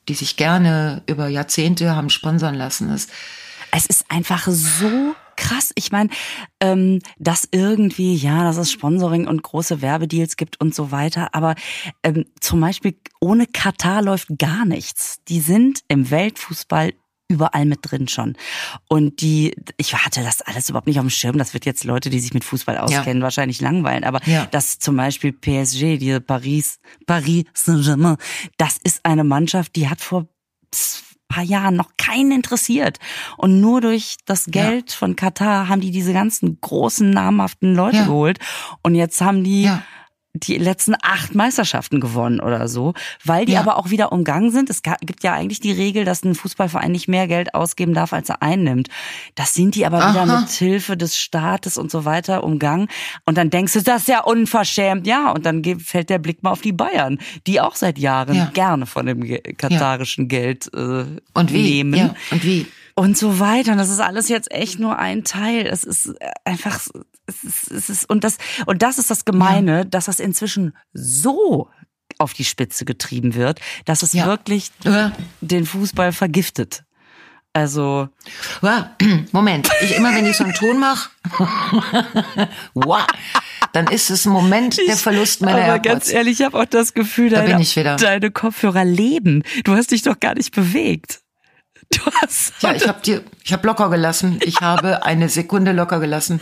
die 0.09 0.15
sich 0.15 0.37
gerne 0.37 1.03
über 1.07 1.29
Jahrzehnte 1.29 1.95
haben 1.95 2.11
sponsern 2.11 2.55
lassen, 2.55 2.89
das, 2.89 3.09
Es 3.73 3.87
ist 3.87 4.05
einfach 4.11 4.47
so 4.49 5.15
krass. 5.37 5.71
Ich 5.77 5.93
meine, 5.93 6.11
ähm, 6.61 6.99
dass 7.19 7.49
irgendwie, 7.51 8.15
ja, 8.17 8.43
dass 8.45 8.57
es 8.59 8.71
Sponsoring 8.73 9.27
und 9.27 9.43
große 9.43 9.81
Werbedeals 9.81 10.37
gibt 10.37 10.61
und 10.61 10.75
so 10.75 10.91
weiter. 10.91 11.35
Aber 11.35 11.55
ähm, 12.03 12.27
zum 12.41 12.61
Beispiel 12.61 12.97
ohne 13.21 13.47
Katar 13.47 14.03
läuft 14.03 14.29
gar 14.39 14.67
nichts. 14.67 15.21
Die 15.29 15.41
sind 15.41 15.81
im 15.89 16.11
Weltfußball 16.11 16.93
überall 17.31 17.65
mit 17.65 17.79
drin 17.83 18.09
schon. 18.09 18.37
Und 18.89 19.21
die, 19.23 19.55
ich 19.77 19.95
hatte 19.95 20.23
das 20.23 20.43
alles 20.43 20.69
überhaupt 20.69 20.87
nicht 20.87 20.99
auf 20.99 21.05
dem 21.07 21.11
Schirm. 21.11 21.39
Das 21.39 21.55
wird 21.55 21.65
jetzt 21.65 21.85
Leute, 21.85 22.11
die 22.11 22.21
sich 22.21 22.35
mit 22.35 22.45
Fußball 22.45 22.77
auskennen, 22.77 23.23
wahrscheinlich 23.23 23.61
langweilen. 23.61 24.05
Aber 24.05 24.21
Ja. 24.27 24.47
dass 24.47 24.79
zum 24.79 24.97
Beispiel 24.97 25.33
PSG, 25.33 25.99
diese 25.99 26.21
Paris, 26.21 26.81
Paris 27.07 27.45
Saint-Germain, 27.55 28.17
das 28.59 28.79
ist 28.83 29.01
eine 29.05 29.25
Mannschaft, 29.25 29.77
die 29.77 29.89
hat 29.89 30.01
vor 30.01 30.27
paar 31.29 31.45
Jahren 31.45 31.77
noch 31.77 31.91
keinen 31.97 32.33
interessiert. 32.33 32.99
Und 33.39 33.61
nur 33.61 33.81
durch 33.81 34.17
das 34.27 34.47
Geld 34.47 34.91
ja. 34.91 34.97
von 34.97 35.17
Katar 35.17 35.69
haben 35.69 35.81
die 35.81 35.93
diese 35.93 36.13
ganzen 36.13 36.61
großen, 36.61 37.09
namhaften 37.09 37.75
Leute 37.75 37.99
ja. 37.99 38.05
geholt. 38.05 38.39
Und 38.83 38.97
jetzt 38.97 39.21
haben 39.21 39.45
die 39.45 39.63
ja 39.63 39.83
die 40.33 40.59
letzten 40.59 40.95
acht 41.03 41.35
Meisterschaften 41.35 42.01
gewonnen 42.01 42.41
oder 42.41 42.69
so, 42.69 42.95
weil 43.25 43.47
die 43.47 43.53
ja. 43.53 43.61
aber 43.61 43.77
auch 43.77 43.91
wieder 43.91 44.13
umgangen 44.13 44.53
sind. 44.53 44.71
Es 44.71 44.83
gibt 44.83 45.25
ja 45.25 45.33
eigentlich 45.33 45.59
die 45.59 45.73
Regel, 45.73 46.05
dass 46.05 46.23
ein 46.23 46.37
Fußballverein 46.37 46.93
nicht 46.93 47.09
mehr 47.09 47.27
Geld 47.27 47.55
ausgeben 47.55 47.95
darf, 47.95 48.13
als 48.13 48.29
er 48.29 48.41
einnimmt. 48.41 48.89
Das 49.35 49.55
sind 49.55 49.75
die 49.75 49.87
aber 49.87 49.99
Aha. 49.99 50.11
wieder 50.13 50.41
mit 50.41 50.51
Hilfe 50.51 50.97
des 50.97 51.19
Staates 51.19 51.77
und 51.77 51.91
so 51.91 52.05
weiter 52.05 52.45
umgangen. 52.45 52.89
Und 53.27 53.39
dann 53.39 53.51
denkst 53.51 53.73
du, 53.73 53.83
das 53.83 54.03
ist 54.03 54.09
ja 54.09 54.21
unverschämt. 54.23 55.07
Ja, 55.07 55.33
und 55.33 55.47
dann 55.47 55.65
fällt 55.81 56.11
der 56.11 56.19
Blick 56.19 56.45
mal 56.45 56.53
auf 56.53 56.61
die 56.61 56.73
Bayern, 56.73 57.19
die 57.49 57.61
auch 57.61 57.75
seit 57.75 57.99
Jahren 57.99 58.37
ja. 58.37 58.51
gerne 58.55 58.87
von 58.87 59.07
dem 59.07 59.27
katarischen 59.57 60.25
ja. 60.25 60.29
Geld 60.29 60.71
äh, 60.75 61.07
und 61.35 61.53
wie? 61.53 61.63
nehmen. 61.63 61.95
Ja. 61.95 62.15
Und 62.31 62.45
wie? 62.45 62.67
Und 63.01 63.17
so 63.17 63.41
weiter. 63.41 63.73
Und 63.73 63.79
das 63.79 63.89
ist 63.89 64.01
alles 64.01 64.29
jetzt 64.29 64.53
echt 64.53 64.79
nur 64.79 64.99
ein 64.99 65.25
Teil. 65.25 65.67
Es 65.67 65.85
ist 65.85 66.13
einfach, 66.45 66.79
es 67.27 67.45
ist, 67.45 67.71
es 67.71 67.89
ist 67.89 68.11
und 68.11 68.25
das 68.25 68.37
und 68.67 68.83
das 68.83 68.99
ist 68.99 69.11
das 69.11 69.25
Gemeine, 69.25 69.79
ja. 69.79 69.85
dass 69.85 70.05
das 70.05 70.21
inzwischen 70.21 70.77
so 70.93 71.71
auf 72.19 72.35
die 72.35 72.45
Spitze 72.45 72.85
getrieben 72.85 73.35
wird, 73.35 73.59
dass 73.87 74.03
es 74.03 74.13
ja. 74.13 74.27
wirklich 74.27 74.71
ja. 74.85 75.13
den 75.41 75.65
Fußball 75.65 76.13
vergiftet. 76.13 76.85
Also. 77.55 78.11
Moment, 79.33 79.71
ich 79.81 79.97
immer 79.97 80.15
wenn 80.15 80.27
ich 80.27 80.37
so 80.37 80.45
einen 80.45 80.53
Ton 80.53 80.79
mache, 80.79 81.09
wow, 82.75 83.07
dann 83.73 83.87
ist 83.87 84.11
es 84.11 84.27
ein 84.27 84.33
Moment 84.33 84.77
der 84.77 84.99
Verlust 84.99 85.41
meiner 85.41 85.57
Aber 85.57 85.67
AirPods. 85.69 85.89
ganz 85.89 86.13
ehrlich, 86.13 86.41
ich 86.41 86.45
habe 86.45 86.61
auch 86.61 86.67
das 86.67 86.93
Gefühl, 86.93 87.31
da 87.31 87.47
deine, 87.47 87.97
deine 87.97 88.31
Kopfhörer 88.31 88.85
leben. 88.85 89.43
Du 89.65 89.75
hast 89.75 89.91
dich 89.91 90.03
doch 90.03 90.21
gar 90.21 90.35
nicht 90.35 90.55
bewegt. 90.55 91.20
Du 91.97 92.11
hast. 92.23 92.53
Ja, 92.61 92.73
ich 92.73 92.87
habe 92.87 93.01
dir, 93.01 93.23
ich 93.43 93.53
habe 93.53 93.67
locker 93.67 93.91
gelassen. 93.91 94.39
Ich 94.45 94.61
habe 94.61 95.05
eine 95.05 95.29
Sekunde 95.29 95.73
locker 95.73 95.99
gelassen. 95.99 96.41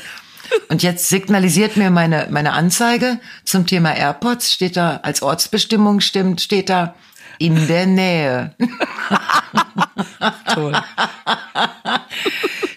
Und 0.69 0.83
jetzt 0.83 1.09
signalisiert 1.09 1.77
mir 1.77 1.91
meine, 1.91 2.29
meine 2.31 2.53
Anzeige 2.53 3.19
zum 3.45 3.67
Thema 3.67 3.95
AirPods, 3.95 4.53
steht 4.53 4.77
da, 4.77 5.01
als 5.03 5.23
Ortsbestimmung 5.23 6.01
stimmt, 6.01 6.41
steht 6.41 6.69
da, 6.69 6.95
in 7.39 7.67
der 7.69 7.87
Nähe. 7.87 8.55
Toll. 10.55 10.77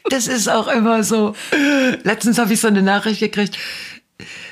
Das 0.09 0.27
ist 0.27 0.49
auch 0.49 0.67
immer 0.67 1.03
so. 1.03 1.35
Letztens 2.03 2.37
habe 2.37 2.53
ich 2.53 2.61
so 2.61 2.67
eine 2.67 2.81
Nachricht 2.81 3.19
gekriegt, 3.19 3.57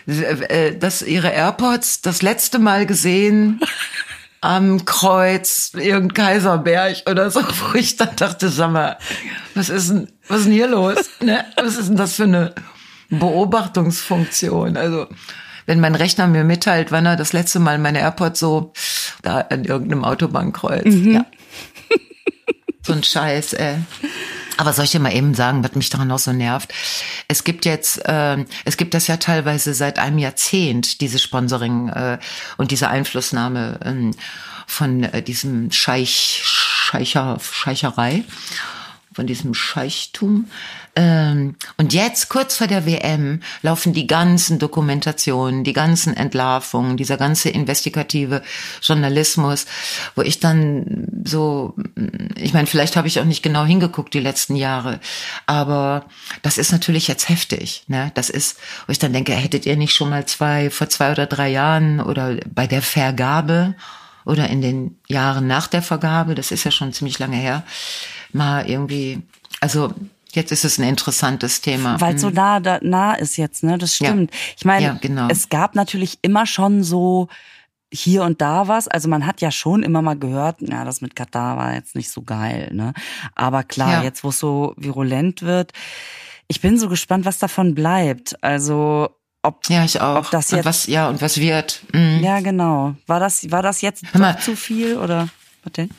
äh, 0.08 0.76
dass 0.76 1.02
ihre 1.02 1.30
AirPods 1.30 2.02
das 2.02 2.22
letzte 2.22 2.60
Mal 2.60 2.86
gesehen 2.86 3.62
am 4.42 4.86
Kreuz, 4.86 5.72
irgendein 5.74 6.14
Kaiserberg 6.14 7.04
oder 7.10 7.30
so, 7.30 7.42
wo 7.72 7.76
ich 7.78 7.98
dann 7.98 8.16
dachte, 8.16 8.50
sag 8.50 8.72
mal, 8.72 8.98
was 9.56 9.70
ist 9.70 9.90
denn, 9.90 10.08
was 10.28 10.40
ist 10.40 10.46
denn 10.46 10.54
hier 10.54 10.68
los? 10.68 10.98
Ne? 11.22 11.44
Was 11.62 11.78
ist 11.78 11.90
denn 11.90 11.98
das 11.98 12.16
für 12.16 12.24
eine 12.24 12.56
Beobachtungsfunktion? 13.10 14.78
Also, 14.78 15.08
wenn 15.66 15.82
mein 15.82 15.96
Rechner 15.96 16.28
mir 16.28 16.44
mitteilt, 16.44 16.92
wann 16.92 17.06
er 17.06 17.16
das 17.16 17.34
letzte 17.34 17.60
Mal 17.60 17.78
meine 17.78 18.00
AirPods 18.00 18.40
so 18.40 18.74
da 19.22 19.42
an 19.42 19.66
irgendeinem 19.66 20.06
Autobahnkreuz. 20.06 20.86
Mhm. 20.86 21.12
Ja. 21.12 21.26
So 22.90 22.96
ein 22.96 23.04
Scheiß, 23.04 23.54
ey. 23.54 23.76
Aber 24.58 24.74
soll 24.74 24.86
ich 24.86 24.92
dir 24.92 25.00
mal 25.00 25.14
eben 25.14 25.36
sagen, 25.36 25.64
was 25.64 25.76
mich 25.76 25.92
daran 25.92 26.12
auch 26.12 26.18
so 26.18 26.34
nervt? 26.34 26.74
Es 27.28 27.44
gibt 27.44 27.66
jetzt, 27.66 28.04
äh, 28.04 28.44
es 28.66 28.78
gibt 28.78 28.96
das 28.96 29.06
ja 29.06 29.18
teilweise 29.18 29.76
seit 29.76 30.00
einem 30.00 30.18
Jahrzehnt, 30.18 31.00
diese 31.00 31.20
Sponsoring 31.20 31.90
äh, 31.90 32.18
und 32.58 32.72
diese 32.72 32.90
Einflussnahme 32.90 33.80
äh, 33.86 34.12
von 34.66 35.04
äh, 35.04 35.22
diesem 35.22 35.72
Scheich, 35.72 36.42
Scheicher, 36.44 37.38
Scheicherei, 37.40 38.24
von 39.14 39.28
diesem 39.28 39.54
Scheichtum. 39.54 40.50
Ähm, 40.96 41.56
und 41.78 41.94
jetzt, 41.94 42.30
kurz 42.30 42.56
vor 42.58 42.68
der 42.68 42.86
WM, 42.86 43.42
laufen 43.62 43.94
die 43.94 44.08
ganzen 44.08 44.60
Dokumentationen, 44.60 45.64
die 45.64 45.74
ganzen 45.74 46.16
Entlarvungen, 46.16 46.98
dieser 46.98 47.18
ganze 47.18 47.50
investigative 47.50 48.42
Journalismus, 48.82 49.66
wo 50.16 50.22
ich 50.22 50.40
dann 50.40 51.08
so, 51.24 51.76
ich 52.36 52.54
meine, 52.54 52.68
vielleicht 52.68 52.96
habe 52.96 53.08
ich 53.08 53.20
auch 53.20 53.26
nicht 53.26 53.44
genau 53.44 53.66
hingeguckt 53.66 54.14
die 54.14 54.20
letzten 54.20 54.56
Jahre, 54.56 55.00
aber 55.46 56.06
das 56.42 56.58
ist 56.58 56.72
natürlich 56.72 57.08
jetzt 57.08 57.30
heftig. 57.30 57.84
Ne? 57.88 58.12
Das 58.16 58.30
ist, 58.30 58.58
wo 58.88 58.92
ich 58.92 59.00
dann 59.00 59.14
denke, 59.14 59.34
hättet 59.34 59.66
ihr 59.66 59.78
nicht 59.78 59.94
schon 59.94 60.10
mal 60.10 60.26
zwei, 60.26 60.70
vor 60.70 60.90
zwei 60.90 61.12
oder 61.12 61.28
drei 61.28 61.50
Jahren 61.50 62.00
oder 62.00 62.38
bei 62.54 62.68
der 62.68 62.82
Vergabe 62.82 63.76
oder 64.26 64.50
in 64.50 64.62
den 64.62 64.98
Jahren 65.08 65.48
nach 65.48 65.68
der 65.68 65.82
Vergabe, 65.82 66.36
das 66.36 66.52
ist 66.52 66.64
ja 66.64 66.72
schon 66.72 66.94
ziemlich 66.94 67.20
lange 67.20 67.38
her, 67.38 67.64
mal 68.32 68.70
irgendwie, 68.70 69.22
also 69.60 69.94
Jetzt 70.40 70.52
ist 70.54 70.64
es 70.64 70.78
ein 70.78 70.88
interessantes 70.88 71.60
Thema. 71.60 72.00
Weil 72.00 72.16
es 72.16 72.22
so 72.22 72.30
mhm. 72.30 72.36
nah, 72.36 72.60
da, 72.62 72.80
nah 72.82 73.14
ist 73.14 73.36
jetzt, 73.36 73.62
ne? 73.62 73.78
Das 73.78 73.96
stimmt. 73.96 74.32
Ja. 74.32 74.38
Ich 74.58 74.64
meine, 74.64 74.86
ja, 74.86 74.98
genau. 75.02 75.28
es 75.30 75.50
gab 75.50 75.76
natürlich 75.76 76.18
immer 76.22 76.46
schon 76.46 76.82
so 76.82 77.28
hier 77.92 78.24
und 78.24 78.40
da 78.40 78.70
was. 78.70 78.88
Also 78.88 79.10
man 79.10 79.26
hat 79.26 79.42
ja 79.42 79.52
schon 79.52 79.84
immer 79.84 80.02
mal 80.02 80.18
gehört, 80.18 80.62
ja, 80.62 80.86
das 80.86 81.02
mit 81.02 81.16
Katar 81.16 81.58
war 81.58 81.74
jetzt 81.74 81.96
nicht 81.96 82.10
so 82.10 82.22
geil, 82.22 82.70
ne? 82.72 82.94
Aber 83.36 83.64
klar, 83.64 83.96
ja. 83.96 84.04
jetzt 84.04 84.24
wo 84.24 84.30
es 84.30 84.40
so 84.40 84.74
virulent 84.78 85.42
wird, 85.42 85.74
ich 86.48 86.62
bin 86.62 86.80
so 86.80 86.88
gespannt, 86.88 87.26
was 87.26 87.38
davon 87.38 87.76
bleibt. 87.76 88.42
Also 88.42 89.10
ob 89.42 89.70
ja 89.70 89.84
ich 89.84 90.00
auch 90.00 90.18
ob 90.18 90.32
das 90.32 90.52
jetzt 90.52 90.60
und 90.60 90.66
was 90.66 90.88
ja 90.88 91.10
und 91.10 91.22
was 91.22 91.40
wird 91.40 91.82
mhm. 91.94 92.20
ja 92.22 92.42
genau 92.42 92.96
war 93.08 93.22
das 93.22 93.50
war 93.52 93.62
das 93.62 93.82
jetzt 93.82 94.04
zu 94.42 94.56
viel 94.56 94.98
oder 94.98 95.30
was 95.64 95.74
denn 95.74 95.90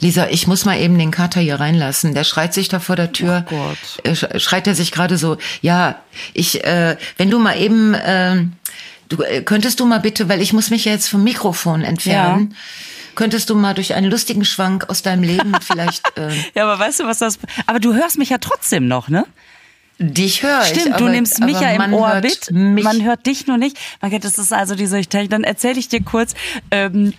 Lisa, 0.00 0.28
ich 0.28 0.46
muss 0.46 0.64
mal 0.64 0.78
eben 0.78 0.98
den 0.98 1.10
Kater 1.10 1.40
hier 1.40 1.60
reinlassen. 1.60 2.14
Der 2.14 2.24
schreit 2.24 2.54
sich 2.54 2.68
da 2.68 2.80
vor 2.80 2.96
der 2.96 3.12
Tür. 3.12 3.44
Oh 3.46 3.50
Gott. 3.50 4.22
Äh, 4.32 4.40
schreit 4.40 4.66
er 4.66 4.74
sich 4.74 4.92
gerade 4.92 5.18
so, 5.18 5.36
ja, 5.60 6.00
ich, 6.32 6.64
äh, 6.64 6.96
wenn 7.18 7.30
du 7.30 7.38
mal 7.38 7.58
eben, 7.58 7.94
äh, 7.94 8.44
du, 9.08 9.22
äh, 9.22 9.42
könntest 9.42 9.78
du 9.80 9.86
mal 9.86 10.00
bitte, 10.00 10.28
weil 10.28 10.40
ich 10.40 10.52
muss 10.52 10.70
mich 10.70 10.86
ja 10.86 10.92
jetzt 10.92 11.08
vom 11.08 11.22
Mikrofon 11.22 11.82
entfernen. 11.82 12.50
Ja. 12.50 12.56
Könntest 13.14 13.50
du 13.50 13.54
mal 13.54 13.74
durch 13.74 13.94
einen 13.94 14.10
lustigen 14.10 14.44
Schwank 14.44 14.88
aus 14.88 15.02
deinem 15.02 15.22
Leben 15.22 15.54
vielleicht. 15.60 16.16
Äh, 16.16 16.30
ja, 16.54 16.64
aber 16.64 16.78
weißt 16.78 17.00
du, 17.00 17.04
was 17.04 17.18
das. 17.18 17.38
Aber 17.66 17.78
du 17.78 17.94
hörst 17.94 18.16
mich 18.16 18.30
ja 18.30 18.38
trotzdem 18.38 18.88
noch, 18.88 19.08
ne? 19.08 19.26
Dich 19.98 20.42
höre 20.42 20.62
ich. 20.62 20.80
Stimmt, 20.80 20.98
du 20.98 21.08
nimmst 21.10 21.40
mich 21.40 21.60
ja 21.60 21.72
im 21.72 21.92
Ohr 21.92 22.22
mit. 22.22 22.50
Man 22.50 23.04
hört 23.04 23.26
dich 23.26 23.46
nur 23.46 23.58
nicht. 23.58 23.76
Man 24.00 24.18
das 24.18 24.38
ist 24.38 24.50
also 24.50 24.74
diese, 24.74 25.02
dann 25.02 25.44
erzähle 25.44 25.78
ich 25.78 25.88
dir 25.88 26.02
kurz, 26.02 26.32
ähm, 26.70 27.12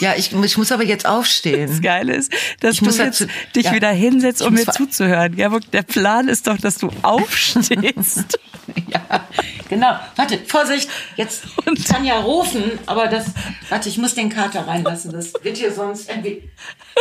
ja, 0.00 0.14
ich, 0.16 0.32
ich 0.32 0.56
muss 0.56 0.72
aber 0.72 0.84
jetzt 0.84 1.06
aufstehen. 1.06 1.68
Das 1.68 1.80
Geile 1.82 2.14
ist, 2.14 2.32
dass 2.60 2.74
ich 2.74 2.80
du 2.80 2.86
jetzt 2.86 2.98
dazu, 2.98 3.26
dich 3.54 3.66
ja, 3.66 3.72
wieder 3.72 3.90
hinsetzt, 3.90 4.42
um 4.42 4.54
mir 4.54 4.66
zuzuhören. 4.66 5.36
Ja, 5.36 5.50
der 5.72 5.82
Plan 5.82 6.28
ist 6.28 6.46
doch, 6.46 6.56
dass 6.56 6.78
du 6.78 6.90
aufstehst. 7.02 8.38
ja, 8.88 9.28
genau. 9.68 9.98
Warte, 10.16 10.38
Vorsicht, 10.46 10.88
jetzt 11.16 11.44
Und 11.66 11.84
kann 11.84 12.04
ja 12.04 12.18
rufen, 12.20 12.78
aber 12.86 13.08
das, 13.08 13.26
warte, 13.68 13.88
ich 13.88 13.98
muss 13.98 14.14
den 14.14 14.30
Kater 14.30 14.66
reinlassen. 14.66 15.12
Das 15.12 15.32
wird 15.42 15.56
hier 15.56 15.72
sonst 15.72 16.08
irgendwie. 16.08 16.50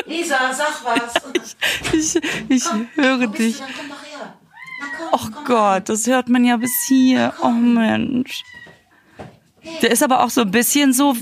Lisa, 0.05 0.53
sag 0.53 0.83
was. 0.83 1.13
ich, 1.93 2.21
ich, 2.49 2.63
komm, 2.63 2.87
höre 2.95 3.27
dich. 3.27 3.59
Dann 3.59 3.67
komm 3.77 3.89
doch 3.89 4.03
her. 4.03 4.33
Na, 4.79 4.87
komm, 4.97 5.35
oh 5.35 5.43
Gott, 5.45 5.89
das 5.89 6.05
hört 6.07 6.27
man 6.27 6.43
ja 6.43 6.57
bis 6.57 6.71
hier. 6.87 7.33
Oh 7.41 7.49
Mensch. 7.49 8.43
Der 9.81 9.91
ist 9.91 10.03
aber 10.03 10.23
auch 10.23 10.29
so 10.29 10.41
ein 10.41 10.51
bisschen 10.51 10.91
so 10.91 11.15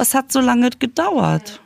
was 0.00 0.14
hat 0.14 0.32
so 0.32 0.40
lange 0.40 0.70
gedauert? 0.70 1.60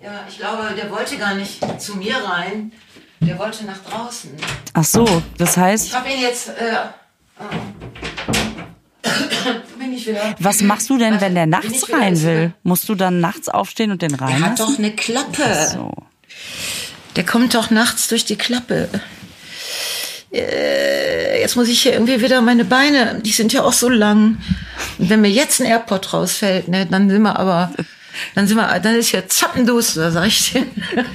Ja, 0.00 0.24
ich 0.28 0.38
glaube, 0.38 0.74
der 0.76 0.90
wollte 0.90 1.16
gar 1.16 1.34
nicht 1.34 1.60
zu 1.80 1.96
mir 1.96 2.16
rein. 2.16 2.72
Der 3.20 3.38
wollte 3.38 3.64
nach 3.64 3.78
draußen. 3.78 4.30
Ach 4.74 4.84
so, 4.84 5.22
das 5.38 5.56
heißt. 5.56 5.86
Ich 5.86 5.94
habe 5.94 6.08
ihn 6.08 6.20
jetzt. 6.20 6.48
Äh, 6.48 6.76
bin 9.78 9.92
ich 9.92 10.06
wieder. 10.06 10.34
Was 10.38 10.60
machst 10.60 10.88
du 10.90 10.98
denn, 10.98 11.20
wenn 11.20 11.34
der 11.34 11.46
nachts 11.46 11.92
rein 11.92 12.20
will? 12.22 12.52
Musst 12.62 12.88
du 12.88 12.94
dann 12.94 13.20
nachts 13.20 13.48
aufstehen 13.48 13.90
und 13.90 14.02
den 14.02 14.14
rein? 14.14 14.40
Der 14.40 14.50
hat 14.50 14.60
doch 14.60 14.78
eine 14.78 14.92
Klappe. 14.92 15.44
Ach 15.44 15.68
so. 15.68 15.92
Der 17.16 17.24
kommt 17.24 17.54
doch 17.54 17.70
nachts 17.70 18.08
durch 18.08 18.24
die 18.24 18.36
Klappe. 18.36 18.88
Äh, 20.32 21.40
jetzt 21.40 21.56
muss 21.56 21.68
ich 21.68 21.82
hier 21.82 21.92
irgendwie 21.92 22.20
wieder 22.22 22.40
meine 22.40 22.64
Beine, 22.64 23.20
die 23.22 23.32
sind 23.32 23.52
ja 23.52 23.62
auch 23.62 23.72
so 23.72 23.88
lang. 23.88 24.38
Und 24.98 25.10
wenn 25.10 25.20
mir 25.20 25.30
jetzt 25.30 25.60
ein 25.60 25.66
Airport 25.66 26.12
rausfällt, 26.12 26.68
ne, 26.68 26.86
dann 26.86 27.10
sind 27.10 27.22
wir 27.22 27.38
aber, 27.38 27.72
dann 28.34 28.46
sind 28.46 28.56
wir, 28.56 28.80
dann 28.80 28.94
ist 28.94 29.08
hier 29.08 29.28
zappenduster, 29.28 30.10
sag 30.10 30.26
ich 30.26 30.52
dir. 30.52 30.66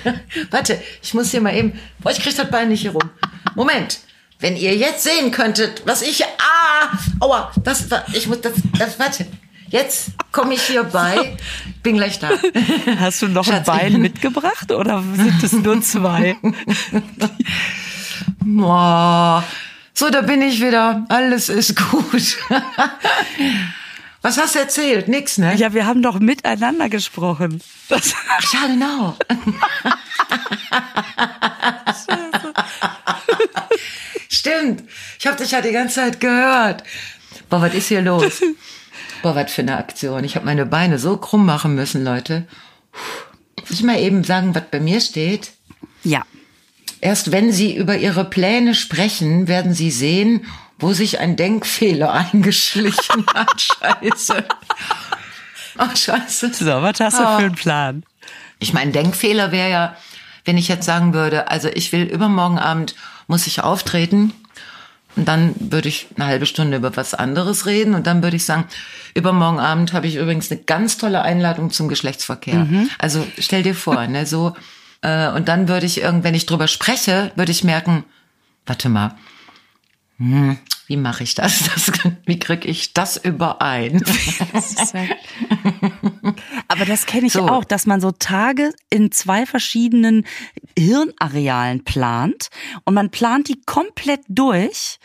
Warte, 0.52 0.80
ich 1.02 1.14
muss 1.14 1.32
hier 1.32 1.42
mal 1.42 1.56
eben, 1.56 1.80
boah, 2.00 2.12
ich 2.12 2.20
krieg 2.20 2.36
das 2.36 2.50
Bein 2.50 2.70
nicht 2.70 2.82
hier 2.82 2.92
rum. 2.92 3.10
Moment. 3.56 4.00
Wenn 4.40 4.56
ihr 4.56 4.76
jetzt 4.76 5.04
sehen 5.04 5.32
könntet, 5.32 5.82
was 5.86 6.04
ich, 6.04 6.24
ah, 6.24 6.96
aua, 7.20 7.52
das, 7.64 7.86
ich 8.14 8.28
muss, 8.28 8.42
das, 8.42 8.54
das, 8.78 9.00
warte. 9.00 9.26
Jetzt 9.70 10.12
komme 10.32 10.54
ich 10.54 10.62
hier 10.62 10.84
bei, 10.84 11.36
bin 11.82 11.98
gleich 11.98 12.20
da. 12.20 12.30
Hast 13.00 13.24
du 13.24 13.28
noch 13.28 13.46
Schatz, 13.46 13.68
ein 13.68 13.78
Bein 13.92 14.02
mitgebracht 14.02 14.72
oder 14.72 15.04
sind 15.16 15.44
es 15.44 15.54
nur 15.54 15.82
zwei? 15.82 16.38
Boah. 18.40 19.44
So, 19.94 20.10
da 20.10 20.22
bin 20.22 20.42
ich 20.42 20.62
wieder. 20.62 21.06
Alles 21.10 21.50
ist 21.50 21.76
gut. 21.76 22.38
Was 24.22 24.38
hast 24.38 24.56
du 24.56 24.60
erzählt? 24.60 25.08
Nix, 25.08 25.38
ne? 25.38 25.56
Ja, 25.56 25.74
wir 25.74 25.86
haben 25.86 26.02
doch 26.02 26.20
miteinander 26.20 26.90
gesprochen. 26.90 27.62
Das 27.90 28.12
ja, 28.12 28.68
genau. 28.68 29.18
Stimmt. 34.30 34.84
Ich 35.20 35.28
habe 35.28 35.38
dich 35.38 35.52
ja 35.52 35.62
die 35.62 35.72
ganze 35.72 35.96
Zeit 35.96 36.20
gehört. 36.20 36.84
Boah, 37.50 37.62
was 37.62 37.74
ist 37.74 37.88
hier 37.88 38.02
los? 38.02 38.42
Boah, 39.22 39.36
was 39.36 39.52
für 39.52 39.62
eine 39.62 39.78
Aktion. 39.78 40.24
Ich 40.24 40.36
habe 40.36 40.46
meine 40.46 40.66
Beine 40.66 41.00
so 41.00 41.18
krumm 41.18 41.46
machen 41.46 41.76
müssen, 41.76 42.04
Leute. 42.04 42.46
Muss 43.60 43.72
ich 43.72 43.84
mal 43.84 44.00
eben 44.00 44.24
sagen, 44.24 44.54
was 44.54 44.64
bei 44.70 44.80
mir 44.80 45.00
steht? 45.02 45.52
ja. 46.04 46.24
Erst 47.02 47.32
wenn 47.32 47.52
Sie 47.52 47.76
über 47.76 47.98
Ihre 47.98 48.26
Pläne 48.26 48.74
sprechen, 48.76 49.48
werden 49.48 49.74
Sie 49.74 49.92
sehen, 49.92 50.46
wo 50.80 50.94
sich 50.94 51.20
ein 51.20 51.36
Denkfehler 51.36 52.12
eingeschlichen 52.34 53.26
hat. 53.34 53.62
Scheiße. 53.62 54.44
Ach, 55.78 55.96
scheiße. 55.96 56.54
So, 56.54 56.66
was 56.66 57.00
hast 57.00 57.20
du 57.20 57.24
Ah. 57.24 57.38
für 57.38 57.46
einen 57.46 57.56
Plan? 57.56 58.04
Ich 58.60 58.74
meine, 58.74 58.92
Denkfehler 58.92 59.52
wäre 59.52 59.70
ja, 59.70 59.98
wenn 60.46 60.58
ich 60.58 60.68
jetzt 60.68 60.86
sagen 60.86 61.14
würde, 61.14 61.50
also 61.52 61.68
ich 61.70 61.92
will 61.92 62.04
übermorgen 62.04 62.58
Abend, 62.58 62.96
muss 63.28 63.46
ich 63.48 63.62
auftreten. 63.62 64.34
Und 65.16 65.28
dann 65.28 65.56
würde 65.60 65.90
ich 65.90 66.08
eine 66.16 66.26
halbe 66.28 66.46
Stunde 66.46 66.78
über 66.78 66.96
was 66.96 67.14
anderes 67.14 67.66
reden. 67.66 67.96
Und 67.96 68.06
dann 68.08 68.22
würde 68.24 68.38
ich 68.38 68.46
sagen, 68.46 68.66
übermorgen 69.16 69.60
Abend 69.60 69.94
habe 69.94 70.08
ich 70.08 70.16
übrigens 70.16 70.52
eine 70.52 70.62
ganz 70.62 70.98
tolle 70.98 71.22
Einladung 71.24 71.72
zum 71.72 71.88
Geschlechtsverkehr. 71.90 72.68
Also 73.00 73.26
stell 73.40 73.64
dir 73.64 73.76
vor, 73.76 74.06
ne, 74.08 74.26
so. 74.26 74.56
Äh, 75.02 75.30
und 75.30 75.48
dann 75.48 75.68
würde 75.68 75.86
ich 75.86 76.02
irgend, 76.02 76.24
wenn 76.24 76.36
ich 76.36 76.46
drüber 76.46 76.68
spreche, 76.68 77.32
würde 77.36 77.52
ich 77.52 77.64
merken, 77.64 78.04
warte 78.66 78.90
mal, 78.90 79.16
hm, 80.18 80.58
wie 80.88 80.98
mache 80.98 81.24
ich 81.24 81.36
das? 81.36 81.64
das 81.76 81.92
wie 82.26 82.40
kriege 82.40 82.68
ich 82.68 82.94
das 82.94 83.18
überein? 83.18 84.02
Aber 86.68 86.86
das 86.86 87.06
kenne 87.06 87.28
ich 87.28 87.34
So. 87.34 87.48
auch, 87.48 87.64
dass 87.64 87.86
man 87.86 88.02
so 88.02 88.12
Tage 88.12 88.72
in 88.90 89.12
zwei 89.12 89.46
verschiedenen 89.46 90.26
Hirnarealen 90.78 91.84
plant 91.84 92.48
und 92.86 92.94
man 92.94 93.10
plant 93.12 93.50
die 93.50 93.62
komplett 93.66 94.22
durch 94.28 94.98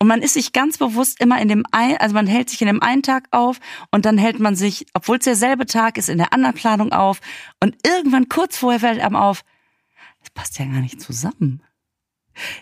und 0.00 0.08
man 0.08 0.22
ist 0.22 0.34
sich 0.34 0.52
ganz 0.52 0.78
bewusst 0.78 1.20
immer 1.20 1.40
in 1.40 1.48
dem 1.48 1.64
ein, 1.70 1.98
also 1.98 2.14
man 2.14 2.26
hält 2.26 2.48
sich 2.48 2.60
in 2.62 2.66
dem 2.66 2.82
einen 2.82 3.02
Tag 3.02 3.28
auf 3.30 3.60
und 3.90 4.06
dann 4.06 4.18
hält 4.18 4.40
man 4.40 4.56
sich, 4.56 4.86
obwohl 4.94 5.18
es 5.18 5.24
derselbe 5.24 5.66
Tag 5.66 5.98
ist, 5.98 6.08
in 6.08 6.18
der 6.18 6.32
anderen 6.32 6.54
Planung 6.54 6.92
auf 6.92 7.20
und 7.62 7.76
irgendwann 7.86 8.28
kurz 8.28 8.56
vorher 8.56 8.80
fällt 8.80 9.00
einem 9.00 9.16
auf, 9.16 9.44
das 10.20 10.30
passt 10.30 10.58
ja 10.58 10.64
gar 10.64 10.80
nicht 10.80 11.00
zusammen. 11.00 11.62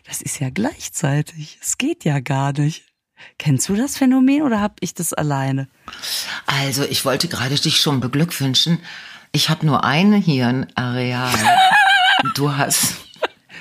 Das 0.04 0.20
ist 0.20 0.40
ja 0.40 0.50
gleichzeitig. 0.50 1.58
Es 1.62 1.78
geht 1.78 2.04
ja 2.04 2.20
gar 2.20 2.52
nicht. 2.52 2.84
Kennst 3.38 3.68
du 3.68 3.74
das 3.74 3.96
Phänomen 3.96 4.42
oder 4.42 4.60
hab 4.60 4.76
ich 4.80 4.94
das 4.94 5.12
alleine? 5.12 5.68
Also, 6.46 6.84
ich 6.84 7.04
wollte 7.04 7.28
gerade 7.28 7.56
dich 7.56 7.80
schon 7.80 8.00
beglückwünschen. 8.00 8.80
Ich 9.32 9.50
habe 9.50 9.66
nur 9.66 9.84
ein 9.84 10.12
Hirnareal. 10.12 11.32
du 12.34 12.56
hast, 12.56 12.96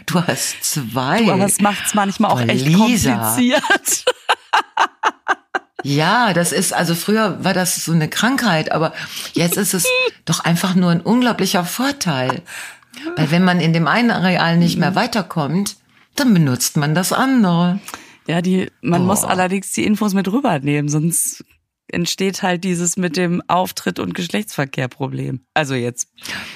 du 0.08 0.24
hast 0.24 0.64
zwei. 0.64 1.32
Aber 1.32 1.46
es 1.46 1.62
macht's 1.62 1.94
manchmal 1.94 2.32
auch 2.32 2.42
echt 2.42 2.66
Lisa. 2.66 3.18
kompliziert. 3.18 4.06
Ja, 5.84 6.34
das 6.34 6.52
ist, 6.52 6.74
also 6.74 6.96
früher 6.96 7.44
war 7.44 7.54
das 7.54 7.86
so 7.86 7.92
eine 7.92 8.10
Krankheit, 8.10 8.72
aber 8.72 8.94
jetzt 9.34 9.58
ist 9.58 9.74
es 9.74 9.86
doch 10.26 10.40
einfach 10.44 10.76
nur 10.76 10.90
ein 10.90 11.02
unglaublicher 11.02 11.64
Vorteil. 11.64 12.42
Weil 13.16 13.32
wenn 13.32 13.44
man 13.44 13.60
in 13.60 13.74
dem 13.74 13.88
einen 13.88 14.12
Areal 14.12 14.58
nicht 14.58 14.78
mehr 14.78 14.96
weiterkommt, 14.96 15.78
dann 16.16 16.34
benutzt 16.34 16.78
man 16.78 16.96
das 16.96 17.14
andere. 17.14 17.80
Ja, 18.26 18.42
die, 18.42 18.72
man 18.82 19.02
Boah. 19.02 19.08
muss 19.08 19.24
allerdings 19.24 19.72
die 19.72 19.86
Infos 19.86 20.14
mit 20.14 20.28
rübernehmen, 20.30 20.90
sonst 20.90 21.46
entsteht 21.90 22.44
halt 22.44 22.64
dieses 22.64 22.98
mit 22.98 23.18
dem 23.18 23.42
Auftritt 23.48 24.00
und 24.00 24.14
Geschlechtsverkehr-Problem. 24.14 25.42
Also 25.54 25.76
jetzt. 25.76 26.10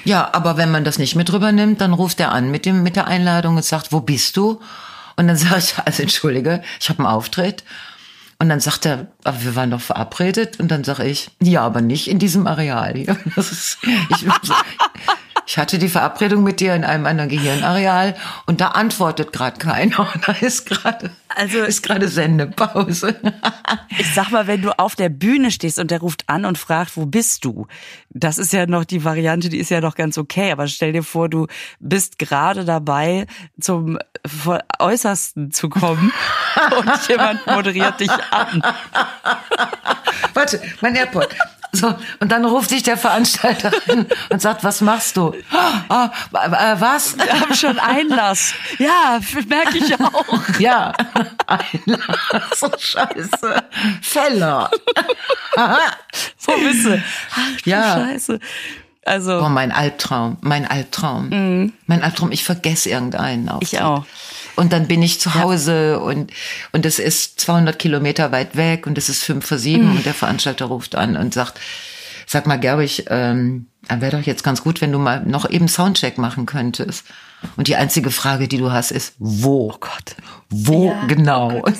Ja, 0.03 0.33
aber 0.33 0.57
wenn 0.57 0.71
man 0.71 0.83
das 0.83 0.99
nicht 0.99 1.15
mit 1.15 1.31
rübernimmt, 1.31 1.81
dann 1.81 1.93
ruft 1.93 2.19
er 2.19 2.31
an 2.31 2.51
mit 2.51 2.65
dem 2.65 2.83
mit 2.83 2.95
der 2.95 3.07
Einladung 3.07 3.55
und 3.55 3.65
sagt, 3.65 3.91
wo 3.91 4.01
bist 4.01 4.37
du? 4.37 4.59
Und 5.15 5.27
dann 5.27 5.35
sage 5.37 5.59
ich, 5.59 5.77
also 5.77 6.03
entschuldige, 6.03 6.61
ich 6.79 6.89
habe 6.89 6.99
einen 6.99 7.07
Auftritt. 7.07 7.63
Und 8.39 8.49
dann 8.49 8.59
sagt 8.59 8.87
er, 8.87 9.11
aber 9.23 9.43
wir 9.43 9.55
waren 9.55 9.69
doch 9.69 9.81
verabredet. 9.81 10.59
Und 10.59 10.69
dann 10.69 10.83
sage 10.83 11.05
ich, 11.05 11.29
ja, 11.41 11.61
aber 11.61 11.81
nicht 11.81 12.09
in 12.09 12.17
diesem 12.17 12.47
Areal 12.47 12.95
hier. 12.95 13.15
Das 13.35 13.51
ist, 13.51 13.77
ich, 14.09 14.25
ich 15.51 15.57
hatte 15.57 15.77
die 15.77 15.89
Verabredung 15.89 16.43
mit 16.43 16.61
dir 16.61 16.73
in 16.75 16.85
einem 16.85 17.05
anderen 17.05 17.29
Gehirnareal 17.29 18.15
und 18.45 18.61
da 18.61 18.67
antwortet 18.69 19.33
gerade 19.33 19.57
keiner. 19.59 20.07
Da 20.25 20.31
ist 20.33 20.65
gerade 20.65 21.11
Also- 21.27 21.59
ist 21.63 21.83
gerade 21.83 22.07
Sendepause. 22.07 23.19
Ich 23.97 24.13
sag 24.13 24.31
mal, 24.31 24.47
wenn 24.47 24.61
du 24.61 24.71
auf 24.79 24.95
der 24.95 25.09
Bühne 25.09 25.51
stehst 25.51 25.77
und 25.77 25.91
der 25.91 25.99
ruft 25.99 26.23
an 26.27 26.45
und 26.45 26.57
fragt, 26.57 26.95
wo 26.95 27.05
bist 27.05 27.43
du? 27.43 27.67
Das 28.09 28.37
ist 28.37 28.53
ja 28.53 28.65
noch 28.65 28.85
die 28.85 29.03
Variante, 29.03 29.49
die 29.49 29.57
ist 29.57 29.69
ja 29.69 29.81
noch 29.81 29.95
ganz 29.95 30.17
okay. 30.17 30.53
Aber 30.53 30.67
stell 30.67 30.93
dir 30.93 31.03
vor, 31.03 31.27
du 31.27 31.47
bist 31.81 32.17
gerade 32.17 32.63
dabei, 32.63 33.27
zum 33.59 33.99
Äußersten 34.79 35.51
zu 35.51 35.67
kommen 35.69 36.13
und 36.79 37.07
jemand 37.09 37.45
moderiert 37.45 37.99
dich 37.99 38.11
an. 38.31 38.63
Warte, 40.33 40.61
mein 40.79 40.95
AirPod. 40.95 41.27
So, 41.73 41.93
und 42.19 42.31
dann 42.31 42.43
ruft 42.43 42.71
dich 42.71 42.83
der 42.83 42.97
Veranstalter 42.97 43.71
an 43.87 44.05
und 44.29 44.41
sagt, 44.41 44.63
was 44.63 44.81
machst 44.81 45.15
du? 45.15 45.33
Ah, 45.87 46.11
äh, 46.33 46.75
was? 46.81 47.17
Wir 47.17 47.39
haben 47.39 47.53
schon 47.55 47.79
Einlass. 47.79 48.53
Ja, 48.77 49.19
merke 49.47 49.77
ich 49.77 49.99
auch. 49.99 50.25
Ja, 50.59 50.91
Einlass. 51.47 52.61
Oh, 52.61 52.69
Scheiße. 52.77 53.63
Feller. 54.01 54.69
Bist 56.45 56.85
du? 56.85 57.01
Ach, 57.31 57.65
Ja. 57.65 57.95
Scheiße. 57.95 58.39
Also, 59.05 59.41
Oh, 59.43 59.49
mein 59.49 59.71
Albtraum, 59.71 60.37
mein 60.41 60.67
Albtraum. 60.67 61.71
Mein 61.87 62.03
Albtraum, 62.03 62.31
ich 62.31 62.43
vergesse 62.43 62.89
irgendeinen 62.89 63.49
Auftritt. 63.49 63.71
Mhm. 63.71 63.77
ich 63.77 63.81
auch. 63.81 64.05
Und 64.55 64.73
dann 64.73 64.87
bin 64.87 65.01
ich 65.01 65.19
zu 65.19 65.35
Hause 65.35 65.99
und, 65.99 66.31
und 66.71 66.85
es 66.85 66.99
ist 66.99 67.39
200 67.39 67.77
Kilometer 67.79 68.31
weit 68.31 68.55
weg 68.55 68.85
und 68.87 68.97
es 68.97 69.09
ist 69.09 69.23
fünf 69.23 69.45
vor 69.45 69.57
sieben 69.57 69.89
Mhm. 69.91 69.97
und 69.97 70.05
der 70.05 70.13
Veranstalter 70.13 70.65
ruft 70.65 70.95
an 70.95 71.15
und 71.17 71.33
sagt, 71.33 71.59
sag 72.27 72.47
mal, 72.47 72.57
Gerbig, 72.59 73.05
ähm, 73.09 73.67
wäre 73.89 74.17
doch 74.17 74.25
jetzt 74.25 74.43
ganz 74.43 74.61
gut, 74.63 74.81
wenn 74.81 74.91
du 74.91 74.99
mal 74.99 75.21
noch 75.25 75.49
eben 75.49 75.67
Soundcheck 75.67 76.17
machen 76.17 76.45
könntest. 76.45 77.05
Und 77.57 77.67
die 77.67 77.75
einzige 77.75 78.11
Frage, 78.11 78.47
die 78.47 78.57
du 78.57 78.71
hast, 78.71 78.91
ist, 78.91 79.15
wo? 79.17 79.71
Oh 79.73 79.77
Gott. 79.79 80.15
Wo 80.49 80.89
Ja, 80.91 81.05
genau? 81.05 81.63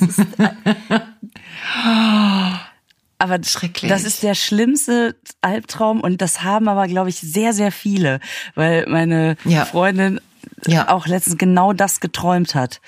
Aber 3.17 3.37
Schrecklich. 3.43 3.91
das 3.91 4.03
ist 4.03 4.23
der 4.23 4.33
schlimmste 4.33 5.15
Albtraum 5.41 6.01
und 6.01 6.21
das 6.21 6.41
haben 6.43 6.67
aber, 6.67 6.87
glaube 6.87 7.09
ich, 7.09 7.17
sehr, 7.19 7.53
sehr 7.53 7.71
viele, 7.71 8.19
weil 8.55 8.85
meine 8.87 9.37
Ja. 9.45 9.65
Freundin 9.65 10.19
Ja. 10.67 10.89
auch 10.89 11.07
letztens 11.07 11.37
genau 11.37 11.73
das 11.73 11.99
geträumt 11.99 12.55
hat. 12.55 12.81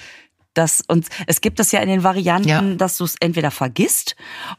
Das, 0.56 0.84
und 0.88 1.08
es 1.26 1.42
gibt 1.42 1.58
das 1.60 1.72
ja 1.72 1.80
in 1.80 1.90
den 1.90 2.04
Varianten, 2.04 2.48
Ja. 2.48 2.62
dass 2.62 2.98
du 2.98 3.06
es 3.06 3.16
entweder 3.20 3.50
vergisst 3.50 4.16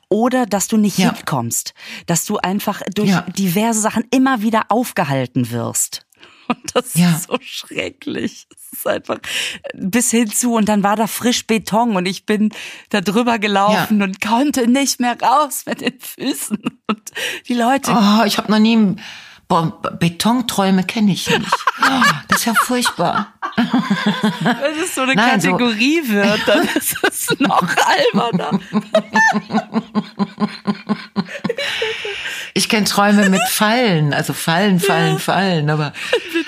oder 0.09 0.44
dass 0.44 0.66
du 0.66 0.76
nicht 0.76 0.98
Ja. 0.98 1.14
hinkommst. 1.14 1.72
Dass 2.07 2.24
du 2.24 2.38
einfach 2.38 2.83
durch 2.94 3.11
Ja. 3.11 3.20
diverse 3.22 3.80
Sachen 3.80 4.04
immer 4.11 4.42
wieder 4.42 4.64
aufgehalten 4.70 5.50
wirst. 5.52 6.04
Und 6.48 6.59
das 6.74 6.94
Ja. 6.94 7.12
ist 7.12 7.28
so 7.28 7.38
schrecklich. 7.40 8.48
Es 8.50 8.78
ist 8.80 8.87
einfach 8.88 9.18
bis 9.72 10.11
hin 10.11 10.28
zu 10.30 10.54
und 10.54 10.68
dann 10.68 10.83
war 10.83 10.96
da 10.96 11.07
frisch 11.07 11.46
Beton 11.46 11.96
und 11.96 12.07
ich 12.07 12.26
bin 12.26 12.50
da 12.90 13.00
drüber 13.00 13.38
gelaufen 13.38 14.02
und 14.02 14.20
konnte 14.20 14.66
nicht 14.66 14.98
mehr 15.00 15.16
raus 15.20 15.62
mit 15.64 15.80
den 15.80 15.98
Füßen. 16.00 16.59
Und 16.88 17.12
die 17.48 17.54
Leute 17.54 17.92
Oh, 17.92 18.24
ich 18.24 18.37
habe 18.37 18.50
noch 18.50 18.59
nie 18.59 18.96
Boah, 19.46 19.78
Betonträume 20.00 20.85
kenne 20.85 21.12
ich 21.12 21.28
nicht. 21.28 21.52
Oh, 21.83 22.02
das 22.28 22.40
ist 22.40 22.44
ja 22.46 22.54
furchtbar. 22.54 23.35
Wenn 23.57 24.83
es 24.83 24.94
so 24.94 25.02
eine 25.02 25.14
Nein, 25.14 25.40
so- 25.40 25.50
Kategorie 25.52 26.00
wird, 26.09 26.40
dann 26.46 26.66
ist 26.74 26.96
es 27.02 27.38
noch 27.38 27.62
alberner. 28.12 28.59
Ich 32.54 32.68
kenne 32.68 32.85
Träume 32.87 33.28
mit 33.28 33.42
Fallen, 33.48 34.14
also 34.14 34.33
Fallen, 34.33 34.80
Fallen, 34.80 35.18
Fallen, 35.18 35.68
aber 35.70 35.92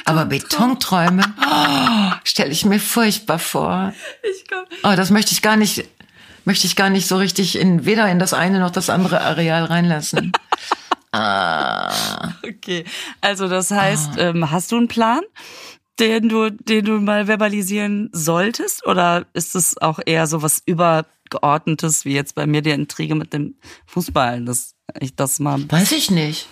aber 0.05 0.25
Betonträume 0.25 1.23
oh, 1.45 2.13
stelle 2.25 2.51
ich 2.51 2.65
mir 2.65 2.79
furchtbar 2.81 3.39
vor. 3.39 3.93
Ich 4.23 4.45
komm, 4.49 4.65
Oh, 4.85 4.95
das 4.97 5.11
möchte 5.11 5.33
ich 5.33 5.43
gar 5.43 5.57
nicht 5.57 5.85
möchte 6.45 6.67
ich 6.67 6.77
gar 6.77 6.91
nicht 6.91 7.09
so 7.09 7.17
richtig 7.17 7.59
in 7.59 7.85
weder 7.87 8.09
in 8.09 8.21
das 8.21 8.33
eine 8.33 8.61
noch 8.61 8.71
das 8.71 8.89
andere 8.89 9.21
Areal 9.21 9.65
reinlassen. 9.65 10.33
okay. 12.47 12.85
Also 13.21 13.49
das 13.49 13.71
heißt, 13.71 14.11
Ah. 14.19 14.21
ähm, 14.21 14.51
hast 14.51 14.73
du 14.73 14.77
einen 14.77 14.89
Plan, 14.89 15.21
den 15.99 16.29
du, 16.29 16.51
den 16.51 16.85
du 16.85 17.01
mal 17.01 17.27
verbalisieren 17.27 18.11
solltest? 18.13 18.87
Oder 18.87 19.27
ist 19.35 19.55
es 19.57 19.81
auch 19.81 19.99
eher 20.05 20.27
so 20.27 20.43
was 20.43 20.63
übergeordnetes, 20.67 22.05
wie 22.05 22.13
jetzt 22.15 22.35
bei 22.35 22.47
mir 22.47 22.63
die 22.63 22.71
Intrige 22.71 23.15
mit 23.15 23.33
dem 23.33 23.55
Fußball, 23.87 24.45
dass 24.45 24.75
ich 25.01 25.17
das 25.17 25.39
mal 25.41 25.61
Weiß 25.71 25.93
ich 25.93 26.11
nicht. 26.11 26.49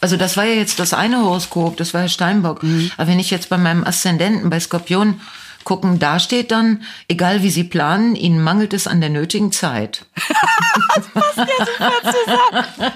Also 0.00 0.16
das 0.16 0.36
war 0.36 0.44
ja 0.44 0.54
jetzt 0.54 0.78
das 0.78 0.94
eine 0.94 1.22
Horoskop, 1.24 1.76
das 1.76 1.92
war 1.92 2.02
ja 2.02 2.08
Steinbock. 2.08 2.62
Aber 2.96 3.08
wenn 3.10 3.18
ich 3.18 3.30
jetzt 3.30 3.48
bei 3.48 3.58
meinem 3.58 3.82
Aszendenten 3.82 4.48
bei 4.48 4.60
Skorpion 4.60 5.20
gucken, 5.68 5.98
da 5.98 6.18
steht 6.18 6.50
dann, 6.50 6.82
egal 7.08 7.42
wie 7.42 7.50
Sie 7.50 7.62
planen, 7.62 8.16
Ihnen 8.16 8.42
mangelt 8.42 8.72
es 8.72 8.86
an 8.86 9.02
der 9.02 9.10
nötigen 9.10 9.52
Zeit. 9.52 10.06
das 10.94 11.08
passt 11.08 11.36
ja 11.36 11.66
super 11.66 12.12
zusammen. 12.14 12.92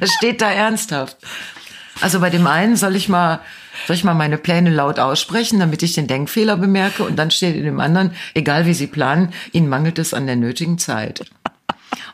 Das 0.00 0.10
steht 0.12 0.40
da 0.40 0.50
ernsthaft. 0.50 1.18
Also 2.00 2.18
bei 2.18 2.30
dem 2.30 2.46
einen 2.46 2.76
soll 2.76 2.96
ich 2.96 3.10
mal 3.10 3.40
soll 3.86 3.96
ich 3.96 4.04
mal 4.04 4.14
meine 4.14 4.38
Pläne 4.38 4.70
laut 4.70 4.98
aussprechen, 4.98 5.60
damit 5.60 5.82
ich 5.82 5.92
den 5.92 6.06
Denkfehler 6.06 6.56
bemerke? 6.56 7.04
Und 7.04 7.16
dann 7.16 7.30
steht 7.30 7.54
in 7.54 7.64
dem 7.64 7.80
anderen, 7.80 8.12
egal 8.32 8.64
wie 8.64 8.72
Sie 8.72 8.86
planen, 8.86 9.34
Ihnen 9.52 9.68
mangelt 9.68 9.98
es 9.98 10.14
an 10.14 10.26
der 10.26 10.36
nötigen 10.36 10.78
Zeit. 10.78 11.20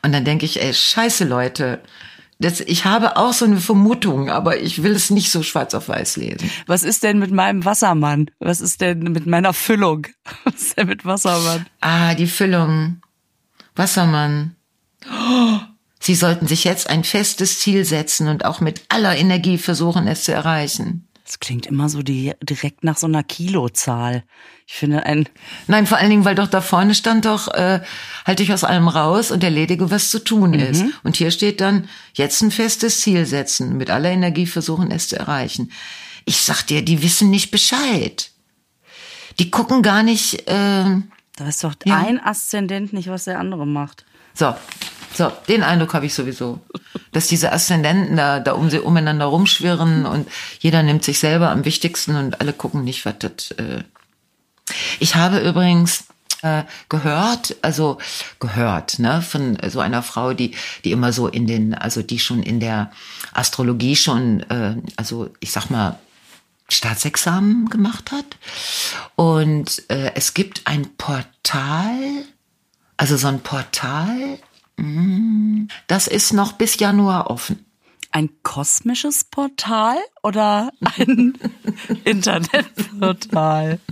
Und 0.03 0.12
dann 0.12 0.24
denke 0.24 0.44
ich, 0.44 0.61
ey, 0.61 0.74
scheiße 0.74 1.24
Leute. 1.24 1.80
Das, 2.43 2.61
ich 2.61 2.84
habe 2.84 3.16
auch 3.16 3.32
so 3.32 3.45
eine 3.45 3.61
Vermutung, 3.61 4.28
aber 4.28 4.61
ich 4.61 4.82
will 4.82 4.93
es 4.93 5.11
nicht 5.11 5.30
so 5.30 5.43
schwarz 5.43 5.74
auf 5.74 5.88
weiß 5.88 6.16
lesen. 6.16 6.51
Was 6.66 6.82
ist 6.82 7.05
denn 7.05 7.18
mit 7.20 7.30
meinem 7.30 7.64
Wassermann? 7.64 8.30
Was 8.40 8.61
ist 8.61 8.80
denn 8.80 8.99
mit 8.99 9.26
meiner 9.26 9.53
Füllung? 9.53 10.09
Was 10.45 10.55
ist 10.55 10.78
denn 10.78 10.88
mit 10.88 11.05
Wassermann? 11.05 11.66
Ah, 11.80 12.14
die 12.14 12.26
Füllung. 12.26 13.01
Wassermann. 13.76 14.57
Sie 16.01 16.16
sollten 16.16 16.49
sich 16.49 16.64
jetzt 16.64 16.90
ein 16.90 17.05
festes 17.05 17.61
Ziel 17.61 17.84
setzen 17.84 18.26
und 18.26 18.45
auch 18.45 18.61
mit 18.61 18.82
aller 18.88 19.16
Energie 19.16 19.57
versuchen, 19.57 20.09
es 20.09 20.24
zu 20.24 20.32
erreichen. 20.32 21.07
Das 21.25 21.39
klingt 21.39 21.66
immer 21.66 21.89
so 21.89 22.03
die, 22.03 22.33
direkt 22.43 22.83
nach 22.83 22.97
so 22.97 23.07
einer 23.07 23.23
Kilozahl. 23.23 24.25
Ich 24.66 24.75
finde 24.75 25.07
ein. 25.07 25.29
Nein, 25.68 25.87
vor 25.87 25.99
allen 25.99 26.11
Dingen, 26.11 26.25
weil 26.25 26.35
doch 26.35 26.49
da 26.49 26.61
vorne 26.61 26.95
stand 26.95 27.27
doch, 27.27 27.49
äh, 27.55 27.81
halte 28.27 28.43
ich 28.43 28.53
aus 28.53 28.64
allem 28.64 28.89
raus 28.89 29.31
und 29.31 29.45
erledige, 29.45 29.91
was 29.91 30.11
zu 30.11 30.18
tun 30.18 30.51
mhm. 30.51 30.59
ist. 30.59 30.85
Und 31.05 31.16
hier 31.16 31.31
steht 31.31 31.61
dann, 31.61 31.89
jetzt 32.14 32.43
ein 32.43 32.51
festes 32.51 33.01
Ziel 33.01 33.25
setzen, 33.25 33.77
mit 33.77 33.89
aller 33.89 34.11
Energie 34.11 34.47
versuchen, 34.47 34.91
es 34.91 35.09
zu 35.09 35.16
erreichen. 35.16 35.70
Ich 36.25 36.43
sag 36.43 36.64
dir, 36.64 36.83
die 36.83 37.03
wissen 37.03 37.31
nicht 37.31 37.51
Bescheid. 37.51 38.31
Die 39.39 39.51
gucken 39.51 39.83
gar 39.83 40.03
nicht. 40.03 40.49
Äh, 40.49 41.03
da 41.37 41.49
ist 41.49 41.62
doch 41.62 41.75
ja. 41.85 41.99
ein 41.99 42.20
Aszendent 42.20 42.93
nicht, 42.93 43.09
was 43.09 43.25
der 43.25 43.39
andere 43.39 43.66
macht. 43.66 44.05
So, 44.35 44.55
so, 45.15 45.33
den 45.49 45.63
Eindruck 45.63 45.95
habe 45.95 46.07
ich 46.07 46.15
sowieso, 46.15 46.61
dass 47.13 47.27
diese 47.27 47.53
Aszendenten 47.53 48.17
da, 48.17 48.41
da 48.41 48.53
um 48.53 48.71
sie 48.71 48.81
umeinander 48.81 49.27
rumschwirren 49.27 50.07
und 50.07 50.29
jeder 50.61 50.83
nimmt 50.83 51.05
sich 51.05 51.19
selber 51.19 51.51
am 51.51 51.65
wichtigsten 51.65 52.17
und 52.17 52.41
alle 52.41 52.53
gucken 52.53 52.85
nicht, 52.85 53.05
was 53.05 53.15
das. 53.19 53.51
Äh 53.53 53.83
ich 55.01 55.15
habe 55.15 55.39
übrigens 55.39 56.05
äh, 56.43 56.65
gehört, 56.89 57.57
also 57.63 57.99
gehört, 58.41 58.99
ne, 58.99 59.23
von 59.23 59.59
so 59.69 59.81
einer 59.81 60.03
Frau, 60.03 60.33
die 60.33 60.55
die 60.85 60.93
immer 60.93 61.13
so 61.13 61.29
in 61.29 61.47
den, 61.47 61.75
also 61.75 62.03
die 62.03 62.19
schon 62.19 62.43
in 62.43 62.61
der 62.61 62.91
Astrologie 63.33 63.97
schon, 63.97 64.41
äh, 64.51 64.77
also 64.97 65.31
ich 65.41 65.53
sag 65.53 65.71
mal 65.71 65.99
Staatsexamen 66.69 67.69
gemacht 67.69 68.13
hat 68.13 68.25
und 69.15 69.89
äh, 69.91 70.13
es 70.15 70.35
gibt 70.35 70.63
ein 70.67 70.97
Portal, 70.97 72.25
also 72.97 73.17
so 73.17 73.29
ein 73.29 73.41
Portal 73.41 74.39
das 75.87 76.09
ist 76.09 76.33
noch 76.33 76.53
bis 76.53 76.78
Januar 76.78 77.30
offen. 77.30 77.64
Ein 78.11 78.30
kosmisches 78.43 79.24
Portal 79.24 79.97
oder 80.22 80.70
ein 80.80 81.35
Internetportal? 82.05 83.78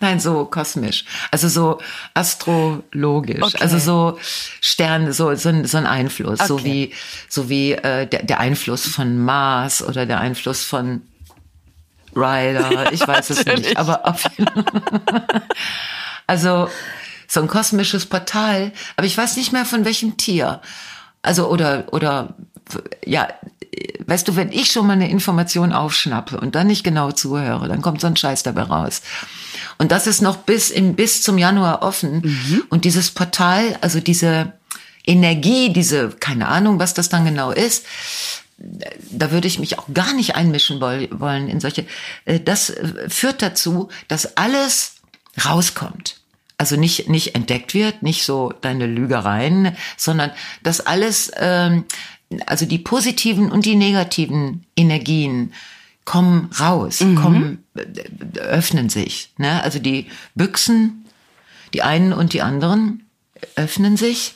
Nein, 0.00 0.20
so 0.20 0.44
kosmisch. 0.46 1.04
Also 1.30 1.48
so 1.48 1.80
astrologisch. 2.14 3.42
Okay. 3.42 3.58
Also 3.60 3.78
so 3.78 4.18
Sterne, 4.60 5.12
so, 5.12 5.34
so, 5.34 5.48
ein, 5.48 5.64
so 5.64 5.78
ein 5.78 5.86
Einfluss. 5.86 6.40
Okay. 6.40 6.48
So 6.48 6.64
wie, 6.64 6.92
so 7.28 7.48
wie 7.48 7.72
äh, 7.72 8.06
der, 8.06 8.22
der 8.22 8.40
Einfluss 8.40 8.86
von 8.86 9.18
Mars 9.18 9.82
oder 9.82 10.06
der 10.06 10.20
Einfluss 10.20 10.64
von 10.64 11.02
Ryder. 12.16 12.92
Ich 12.92 13.06
weiß 13.06 13.30
es 13.30 13.44
nicht. 13.46 13.76
Aber 13.76 14.06
auf 14.06 14.24
jeden 14.36 14.64
Fall. 14.64 15.42
Also 16.26 16.68
so 17.28 17.40
ein 17.40 17.48
kosmisches 17.48 18.06
Portal, 18.06 18.72
aber 18.96 19.06
ich 19.06 19.16
weiß 19.16 19.36
nicht 19.36 19.52
mehr 19.52 19.64
von 19.64 19.84
welchem 19.84 20.16
Tier. 20.16 20.60
Also 21.22 21.48
oder 21.48 21.86
oder 21.92 22.34
ja, 23.04 23.28
weißt 24.06 24.28
du, 24.28 24.36
wenn 24.36 24.52
ich 24.52 24.70
schon 24.70 24.86
mal 24.86 24.92
eine 24.94 25.10
Information 25.10 25.72
aufschnappe 25.72 26.38
und 26.38 26.54
dann 26.54 26.66
nicht 26.66 26.84
genau 26.84 27.12
zuhöre, 27.12 27.68
dann 27.68 27.82
kommt 27.82 28.00
so 28.00 28.06
ein 28.06 28.16
Scheiß 28.16 28.42
dabei 28.42 28.62
raus. 28.62 29.02
Und 29.78 29.90
das 29.90 30.06
ist 30.06 30.22
noch 30.22 30.36
bis 30.38 30.70
in 30.70 30.94
bis 30.94 31.22
zum 31.22 31.38
Januar 31.38 31.82
offen 31.82 32.22
mhm. 32.24 32.62
und 32.68 32.84
dieses 32.84 33.10
Portal, 33.10 33.76
also 33.80 34.00
diese 34.00 34.52
Energie, 35.06 35.72
diese 35.72 36.10
keine 36.10 36.48
Ahnung, 36.48 36.78
was 36.78 36.94
das 36.94 37.08
dann 37.08 37.24
genau 37.24 37.50
ist, 37.50 37.84
da 39.10 39.30
würde 39.30 39.48
ich 39.48 39.58
mich 39.58 39.78
auch 39.78 39.86
gar 39.92 40.12
nicht 40.14 40.36
einmischen 40.36 40.80
wollen 40.80 41.48
in 41.48 41.60
solche. 41.60 41.86
Äh, 42.24 42.40
das 42.40 42.72
führt 43.08 43.42
dazu, 43.42 43.88
dass 44.08 44.36
alles 44.36 44.96
rauskommt 45.44 46.23
also 46.64 46.76
nicht 46.76 47.10
nicht 47.10 47.34
entdeckt 47.34 47.74
wird, 47.74 48.02
nicht 48.02 48.24
so 48.24 48.50
deine 48.62 48.86
Lügereien, 48.86 49.76
sondern 49.98 50.30
dass 50.62 50.80
alles, 50.80 51.30
ähm, 51.36 51.84
also 52.46 52.64
die 52.64 52.78
positiven 52.78 53.52
und 53.52 53.66
die 53.66 53.76
negativen 53.76 54.64
Energien 54.74 55.52
kommen 56.06 56.48
raus, 56.58 57.00
mhm. 57.00 57.16
kommen, 57.16 57.64
äh, 57.74 58.38
öffnen 58.38 58.88
sich. 58.88 59.30
Ne? 59.36 59.62
Also 59.62 59.78
die 59.78 60.06
Büchsen, 60.34 61.04
die 61.74 61.82
einen 61.82 62.14
und 62.14 62.32
die 62.32 62.40
anderen 62.40 63.04
öffnen 63.56 63.98
sich 63.98 64.34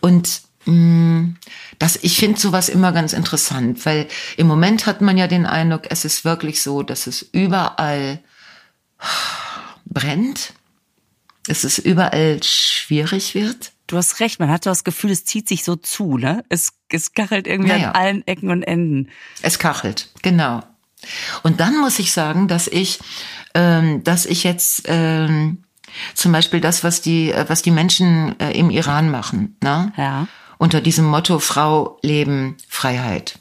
und 0.00 0.40
mh, 0.64 0.72
mm, 0.72 1.36
das, 1.78 1.98
ich 2.00 2.16
finde 2.16 2.40
sowas 2.40 2.70
immer 2.70 2.92
ganz 2.92 3.12
interessant, 3.12 3.84
weil 3.84 4.08
im 4.38 4.46
Moment 4.46 4.86
hat 4.86 5.02
man 5.02 5.18
ja 5.18 5.26
den 5.26 5.44
Eindruck, 5.44 5.82
es 5.90 6.06
ist 6.06 6.24
wirklich 6.24 6.62
so, 6.62 6.82
dass 6.82 7.06
es 7.06 7.28
überall 7.32 8.20
brennt 9.84 10.54
dass 11.48 11.64
es 11.64 11.78
überall 11.78 12.42
schwierig 12.42 13.34
wird. 13.34 13.72
Du 13.86 13.96
hast 13.96 14.20
recht, 14.20 14.38
man 14.38 14.50
hat 14.50 14.66
das 14.66 14.84
Gefühl, 14.84 15.10
es 15.10 15.24
zieht 15.24 15.48
sich 15.48 15.64
so 15.64 15.76
zu, 15.76 16.18
ne? 16.18 16.44
Es, 16.48 16.74
es 16.90 17.12
kachelt 17.12 17.46
irgendwie 17.46 17.70
naja. 17.70 17.90
an 17.90 17.94
allen 17.94 18.26
Ecken 18.26 18.50
und 18.50 18.62
Enden. 18.62 19.08
Es 19.40 19.58
kachelt, 19.58 20.10
genau. 20.22 20.62
Und 21.42 21.60
dann 21.60 21.78
muss 21.78 21.98
ich 21.98 22.12
sagen, 22.12 22.48
dass 22.48 22.66
ich, 22.66 22.98
ähm, 23.54 24.04
dass 24.04 24.26
ich 24.26 24.44
jetzt 24.44 24.82
ähm, 24.86 25.64
zum 26.14 26.32
Beispiel 26.32 26.60
das, 26.60 26.84
was 26.84 27.00
die, 27.00 27.32
äh, 27.32 27.46
was 27.48 27.62
die 27.62 27.70
Menschen 27.70 28.38
äh, 28.40 28.52
im 28.52 28.68
Iran 28.70 29.10
machen, 29.10 29.56
ne? 29.62 29.92
Ja. 29.96 30.28
Unter 30.58 30.80
diesem 30.80 31.04
Motto 31.04 31.38
Frau, 31.38 31.98
Leben, 32.02 32.56
Freiheit. 32.68 33.38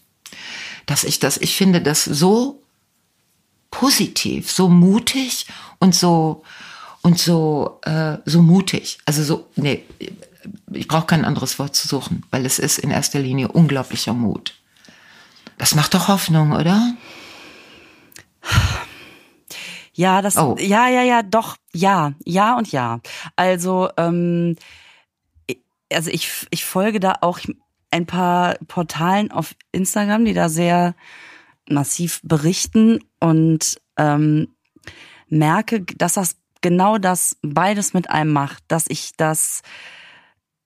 Dass 0.86 1.04
ich 1.04 1.20
das, 1.20 1.38
ich 1.38 1.58
finde 1.58 1.82
das 1.82 2.06
so 2.06 2.64
positiv, 3.72 4.52
so 4.52 4.70
mutig 4.70 5.48
und 5.80 5.96
so 5.96 6.44
und 7.08 7.18
so, 7.18 7.80
äh, 7.84 8.18
so 8.26 8.42
mutig. 8.42 9.00
Also 9.06 9.24
so, 9.24 9.48
nee, 9.56 9.86
ich 10.74 10.88
brauche 10.90 11.08
kein 11.08 11.24
anderes 11.24 11.58
Wort 11.58 11.74
zu 11.74 11.88
suchen, 11.88 12.26
weil 12.32 12.46
es 12.46 12.60
ist 12.60 12.80
in 12.80 12.92
erster 12.92 13.20
Linie 13.20 13.48
unglaublicher 13.48 14.14
Mut. 14.14 14.56
Das 15.58 15.74
macht 15.74 15.94
doch 15.94 16.10
Hoffnung, 16.10 16.52
oder? 16.52 16.94
Ja, 19.94 20.22
das, 20.22 20.38
oh. 20.38 20.56
ja, 20.60 20.90
ja, 20.90 21.02
ja, 21.02 21.24
doch, 21.24 21.56
ja, 21.74 22.14
ja 22.26 22.58
und 22.58 22.72
ja. 22.72 23.00
Also, 23.36 23.90
ähm, 23.98 24.58
also 25.92 26.12
ich, 26.12 26.46
ich 26.52 26.66
folge 26.66 27.00
da 27.00 27.16
auch 27.22 27.40
ein 27.90 28.06
paar 28.06 28.56
Portalen 28.68 29.32
auf 29.32 29.56
Instagram, 29.72 30.26
die 30.26 30.34
da 30.34 30.50
sehr 30.50 30.94
massiv 31.70 32.20
berichten 32.24 33.00
und 33.22 33.82
ähm, 33.98 34.50
merke, 35.30 35.82
dass 35.82 36.14
das 36.14 36.36
genau 36.62 36.98
das 36.98 37.38
beides 37.42 37.94
mit 37.94 38.10
einem 38.10 38.34
macht, 38.34 38.64
dass 38.68 38.86
ich 38.88 39.12
das 39.18 39.62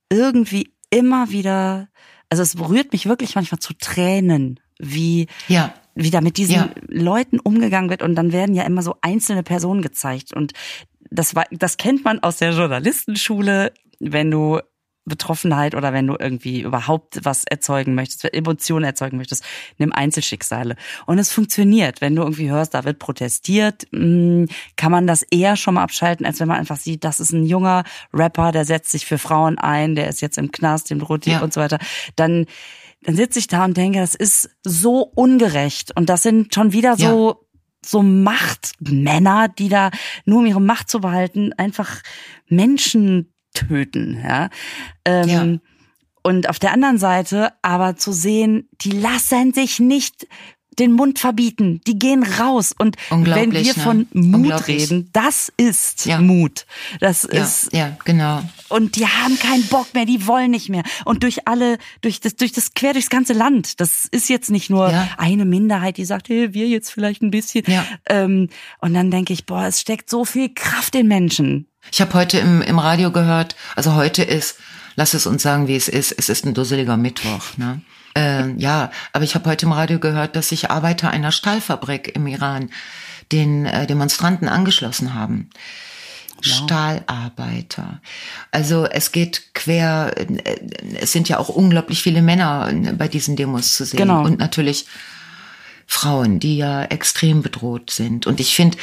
irgendwie 0.10 0.74
immer 0.90 1.32
wieder, 1.32 1.88
also 2.30 2.44
es 2.44 2.56
berührt 2.56 2.92
mich 2.92 3.06
wirklich 3.08 3.36
manchmal 3.36 3.60
zu 3.60 3.74
Tränen, 3.74 4.60
wie, 4.80 5.28
ja. 5.48 5.74
wie 5.96 6.10
da 6.10 6.22
mit 6.22 6.38
diesen 6.38 6.56
ja. 6.56 6.70
Leuten 6.88 7.40
umgegangen 7.40 7.90
wird 7.90 8.02
und 8.02 8.16
dann 8.16 8.32
werden 8.32 8.56
ja 8.56 8.64
immer 8.64 8.82
so 8.82 8.96
einzelne 9.02 9.44
Personen 9.44 9.82
gezeigt 9.82 10.34
und 10.34 10.54
das 11.10 11.36
war, 11.36 11.46
das 11.52 11.78
kennt 11.78 12.06
man 12.06 12.24
aus 12.24 12.38
der 12.38 12.52
Journalistenschule, 12.52 13.74
wenn 14.00 14.32
du 14.32 14.60
Betroffenheit 15.06 15.74
oder 15.74 15.94
wenn 15.94 16.06
du 16.06 16.16
irgendwie 16.20 16.62
überhaupt 16.62 17.20
was 17.24 17.44
erzeugen 17.44 17.96
möchtest, 17.96 18.32
Emotionen 18.34 18.86
erzeugen 18.86 19.18
möchtest, 19.18 19.44
nimm 19.78 19.92
Einzelschicksale. 19.92 20.76
Und 21.08 21.18
es 21.18 21.34
funktioniert. 21.34 22.02
Wenn 22.02 22.16
du 22.16 22.22
irgendwie 22.22 22.52
hörst, 22.52 22.76
da 22.76 22.84
wird 22.84 23.00
protestiert, 23.00 23.88
mm, 23.92 24.46
kann 24.76 24.92
man 24.92 25.08
das 25.08 25.24
eher 25.24 25.56
schon 25.56 25.74
mal 25.74 25.84
abschalten, 25.84 26.26
als 26.26 26.40
wenn 26.40 26.48
man 26.48 26.58
einfach 26.58 26.78
sieht, 26.78 27.04
das 27.04 27.20
ist 27.20 27.32
ein 27.32 27.46
junger 27.46 27.84
Rapper, 28.14 28.52
der 28.52 28.66
setzt 28.66 28.92
sich 28.92 29.06
für 29.08 29.18
Frauen 29.18 29.58
ein, 29.58 29.96
der 29.96 30.08
ist 30.08 30.22
jetzt 30.22 30.38
im 30.38 30.52
Knast, 30.52 30.92
dem 30.92 31.00
droht 31.00 31.26
ja. 31.26 31.42
und 31.42 31.52
so 31.52 31.62
weiter. 31.62 31.80
Dann, 32.16 32.46
dann 33.02 33.16
sitze 33.16 33.40
ich 33.40 33.48
da 33.48 33.66
und 33.66 33.78
denke, 33.78 34.00
das 34.00 34.14
ist 34.14 34.52
so 34.64 35.02
ungerecht. 35.02 35.96
Und 35.96 36.10
das 36.10 36.22
sind 36.22 36.54
schon 36.54 36.74
wieder 36.74 36.96
so, 36.96 37.30
ja 37.32 37.36
so 37.84 38.04
Machtmänner, 38.04 39.48
die 39.48 39.68
da 39.68 39.90
nur 40.26 40.40
um 40.40 40.46
ihre 40.46 40.62
Macht 40.62 40.88
zu 40.88 41.02
behalten, 41.02 41.52
einfach 41.54 42.04
Menschen 42.48 43.34
töten. 43.54 44.22
Ja? 44.24 44.50
Ähm, 45.06 45.28
ja. 45.30 45.58
Und 46.24 46.50
auf 46.50 46.60
der 46.60 46.72
anderen 46.72 46.98
Seite 46.98 47.54
aber 47.62 47.96
zu 47.96 48.12
sehen, 48.12 48.70
die 48.82 48.92
lassen 48.92 49.54
sich 49.54 49.80
nicht 49.80 50.28
den 50.82 50.92
Mund 50.94 51.20
verbieten. 51.20 51.80
Die 51.88 51.98
gehen 51.98 52.24
raus. 52.24 52.74
Und 52.78 52.98
wenn 53.10 53.52
wir 53.52 53.62
ne? 53.62 53.74
von 53.74 54.08
Mut 54.14 54.36
Unglaublich. 54.36 54.82
reden, 54.84 55.10
das 55.14 55.52
ist 55.58 56.06
Ja. 56.06 56.20
Mut. 56.20 56.66
Das 57.00 57.28
Ja, 57.32 57.44
ist 57.44 57.72
ja, 57.74 57.98
genau. 58.04 58.42
und 58.70 58.96
die 58.96 59.06
haben 59.08 59.38
keinen 59.40 59.64
Bock 59.68 59.94
mehr, 59.94 60.06
die 60.06 60.28
wollen 60.28 60.52
nicht 60.52 60.70
mehr. 60.70 60.84
Und 61.06 61.24
durch 61.24 61.48
alle, 61.48 61.78
durch 62.02 62.20
das, 62.20 62.36
durch 62.36 62.52
das 62.52 62.74
quer 62.74 62.94
durchs 62.94 63.10
ganze 63.10 63.34
Land. 63.34 63.80
Das 63.80 64.06
ist 64.12 64.30
jetzt 64.30 64.50
nicht 64.50 64.70
nur 64.70 64.92
Ja. 64.92 65.08
eine 65.18 65.46
Minderheit, 65.46 65.98
die 65.98 66.06
sagt, 66.06 66.30
hey, 66.30 66.54
wir 66.54 66.68
jetzt 66.68 66.92
vielleicht 66.92 67.22
ein 67.22 67.32
bisschen. 67.32 67.64
Ähm, 68.10 68.50
und 68.80 68.94
dann 68.94 69.12
denke 69.12 69.34
ich, 69.34 69.46
boah, 69.46 69.66
es 69.66 69.80
steckt 69.80 70.10
so 70.10 70.26
viel 70.26 70.50
Kraft 70.54 70.96
in 70.96 71.08
Menschen. 71.08 71.68
Ich 71.92 72.02
habe 72.02 72.14
heute 72.14 72.40
im, 72.40 72.62
im 72.62 72.80
Radio 72.80 73.12
gehört, 73.12 73.56
also 73.76 73.96
heute 73.96 74.24
ist, 74.24 74.58
lass 74.96 75.14
es 75.14 75.26
uns 75.26 75.42
sagen, 75.44 75.68
wie 75.68 75.76
es 75.76 75.88
ist, 75.88 76.12
es 76.12 76.30
ist 76.30 76.46
ein 76.46 76.54
dusseliger 76.54 76.98
Mittwoch. 76.98 77.58
Ne? 77.58 77.82
Äh, 78.16 78.52
ja, 78.58 78.92
aber 79.14 79.24
ich 79.24 79.36
habe 79.36 79.50
heute 79.50 79.66
im 79.66 79.72
Radio 79.72 80.00
gehört, 80.00 80.36
dass 80.36 80.50
sich 80.50 80.70
Arbeiter 80.72 81.10
einer 81.10 81.32
Stahlfabrik 81.32 82.16
im 82.16 82.28
Iran 82.28 82.70
den 83.32 83.66
äh, 83.66 83.88
Demonstranten 83.88 84.48
angeschlossen 84.48 85.14
haben. 85.14 85.50
Stahlarbeiter. 86.42 88.02
Also 88.52 88.86
es 88.86 89.12
geht 89.12 89.54
quer, 89.54 90.14
äh, 90.18 90.56
es 91.00 91.12
sind 91.12 91.30
ja 91.30 91.38
auch 91.38 91.50
unglaublich 91.50 92.02
viele 92.02 92.22
Männer 92.22 92.70
äh, 92.72 92.94
bei 92.94 93.08
diesen 93.08 93.36
Demos 93.36 93.76
zu 93.76 93.86
sehen. 93.86 93.98
Genau. 93.98 94.24
Und 94.24 94.40
natürlich 94.40 94.88
Frauen, 95.86 96.40
die 96.40 96.58
ja 96.58 96.84
extrem 96.86 97.42
bedroht 97.42 97.92
sind. 97.92 98.26
Und 98.26 98.40
ich 98.40 98.56
finde 98.56 98.78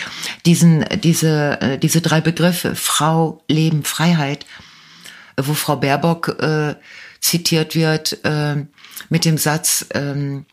diesen, 0.47 0.85
diese, 1.03 1.61
äh, 1.61 1.79
diese 1.79 2.01
drei 2.01 2.20
Begriffe, 2.20 2.74
Frau, 2.74 3.43
Leben, 3.49 3.83
Freiheit, 3.83 4.47
wo 5.37 5.55
Frau 5.55 5.76
Baerbock 5.76 6.37
äh, 6.41 6.74
zitiert 7.21 7.75
wird 7.75 8.25
äh, 8.25 8.64
mit 9.09 9.25
dem 9.25 9.39
Satz, 9.39 9.87
ähm, 9.95 10.47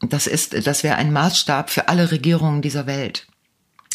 das 0.00 0.26
ist, 0.26 0.66
das 0.66 0.82
wäre 0.82 0.96
ein 0.96 1.12
Maßstab 1.12 1.70
für 1.70 1.88
alle 1.88 2.10
Regierungen 2.10 2.62
dieser 2.62 2.86
Welt. 2.86 3.26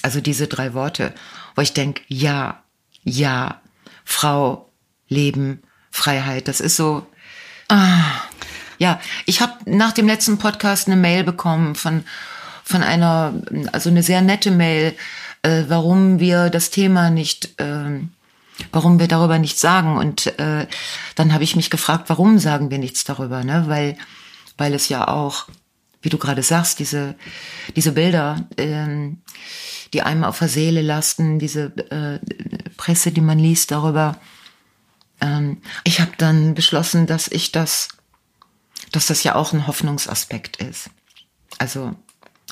Also 0.01 0.21
diese 0.21 0.47
drei 0.47 0.73
Worte, 0.73 1.13
wo 1.55 1.61
ich 1.61 1.73
denke, 1.73 2.03
ja, 2.07 2.63
ja, 3.03 3.61
Frau, 4.03 4.69
Leben, 5.07 5.63
Freiheit, 5.89 6.47
das 6.47 6.59
ist 6.59 6.76
so, 6.76 7.07
ja, 8.78 8.99
ich 9.26 9.41
habe 9.41 9.53
nach 9.65 9.93
dem 9.93 10.05
letzten 10.05 10.38
Podcast 10.38 10.88
eine 10.88 10.95
Mail 10.95 11.23
bekommen 11.23 11.73
von 11.73 12.03
von 12.65 12.82
einer, 12.82 13.34
also 13.71 13.91
eine 13.91 14.01
sehr 14.01 14.21
nette 14.21 14.49
Mail, 14.49 14.95
äh, 15.43 15.63
warum 15.67 16.19
wir 16.19 16.49
das 16.49 16.71
Thema 16.71 17.11
nicht, 17.11 17.53
ähm, 17.59 18.09
warum 18.72 18.99
wir 18.99 19.08
darüber 19.08 19.39
nichts 19.39 19.62
sagen. 19.62 19.97
Und 19.97 20.38
äh, 20.39 20.68
dann 21.16 21.34
habe 21.34 21.43
ich 21.43 21.56
mich 21.56 21.70
gefragt, 21.70 22.10
warum 22.10 22.39
sagen 22.39 22.72
wir 22.72 22.78
nichts 22.78 23.03
darüber? 23.03 23.43
Ne? 23.43 23.66
Weil 23.68 23.97
weil 24.58 24.74
es 24.74 24.88
ja 24.88 25.10
auch, 25.10 25.47
wie 26.01 26.10
du 26.10 26.18
gerade 26.18 26.43
sagst, 26.43 26.80
diese 26.80 27.16
diese 27.76 27.91
Bilder, 27.91 28.47
ähm, 28.58 29.22
die 29.93 30.01
einem 30.01 30.24
auf 30.24 30.39
der 30.39 30.49
Seele 30.49 30.82
lasten, 30.82 31.39
diese 31.39 31.66
äh, 31.91 32.20
Presse, 32.78 33.12
die 33.12 33.22
man 33.22 33.39
liest 33.39 33.72
darüber. 33.72 34.18
Ähm, 35.22 35.62
ich 35.84 36.01
habe 36.01 36.12
dann 36.18 36.53
beschlossen, 36.53 37.08
dass 37.08 37.28
ich 37.28 37.51
das 37.51 37.89
dass 38.91 39.08
das 39.08 39.24
ja 39.24 39.36
auch 39.36 39.53
ein 39.53 39.68
Hoffnungsaspekt 39.68 40.58
ist. 40.58 40.89
Also, 41.58 41.95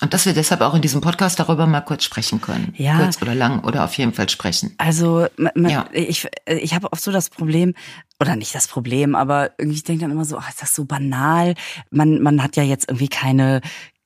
und 0.04 0.14
dass 0.14 0.26
wir 0.26 0.34
deshalb 0.34 0.60
auch 0.62 0.76
in 0.76 0.82
diesem 0.82 1.00
Podcast 1.00 1.40
darüber 1.40 1.66
mal 1.66 1.80
kurz 1.80 2.04
sprechen 2.04 2.42
können. 2.42 2.74
Ja. 2.78 2.98
Kurz 2.98 3.22
oder 3.22 3.34
lang 3.34 3.64
oder 3.64 3.86
auf 3.86 3.94
jeden 3.98 4.14
Fall 4.14 4.28
sprechen. 4.28 4.74
Also 4.78 5.28
man, 5.38 5.70
Ja. 5.70 5.86
ich, 5.94 6.28
ich 6.46 6.74
habe 6.76 6.92
oft 6.92 7.02
so 7.02 7.12
das 7.12 7.30
Problem, 7.30 7.74
oder 8.20 8.36
nicht 8.36 8.54
das 8.54 8.68
Problem, 8.68 9.16
aber 9.16 9.52
irgendwie 9.58 9.78
ich 9.78 9.84
denke 9.86 10.02
dann 10.02 10.12
immer 10.12 10.26
so, 10.26 10.38
ach, 10.38 10.50
ist 10.50 10.62
das 10.62 10.76
so 10.76 10.84
banal? 10.84 11.56
Man, 11.90 12.22
man 12.22 12.44
hat 12.44 12.58
ja 12.58 12.64
jetzt 12.64 12.90
irgendwie 12.90 13.08
keine 13.08 13.62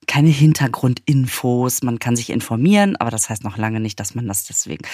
keine 0.06 0.30
Hintergrundinfos, 0.30 1.84
man 1.84 2.00
kann 2.00 2.16
sich 2.16 2.30
informieren, 2.30 2.95
aber 2.95 3.12
das 3.12 3.30
heißt 3.30 3.43
noch 3.43 3.58
lange 3.58 3.82
nicht, 3.82 4.00
dass 4.00 4.16
man 4.16 4.26
das 4.26 4.45
deswegen 4.45 4.86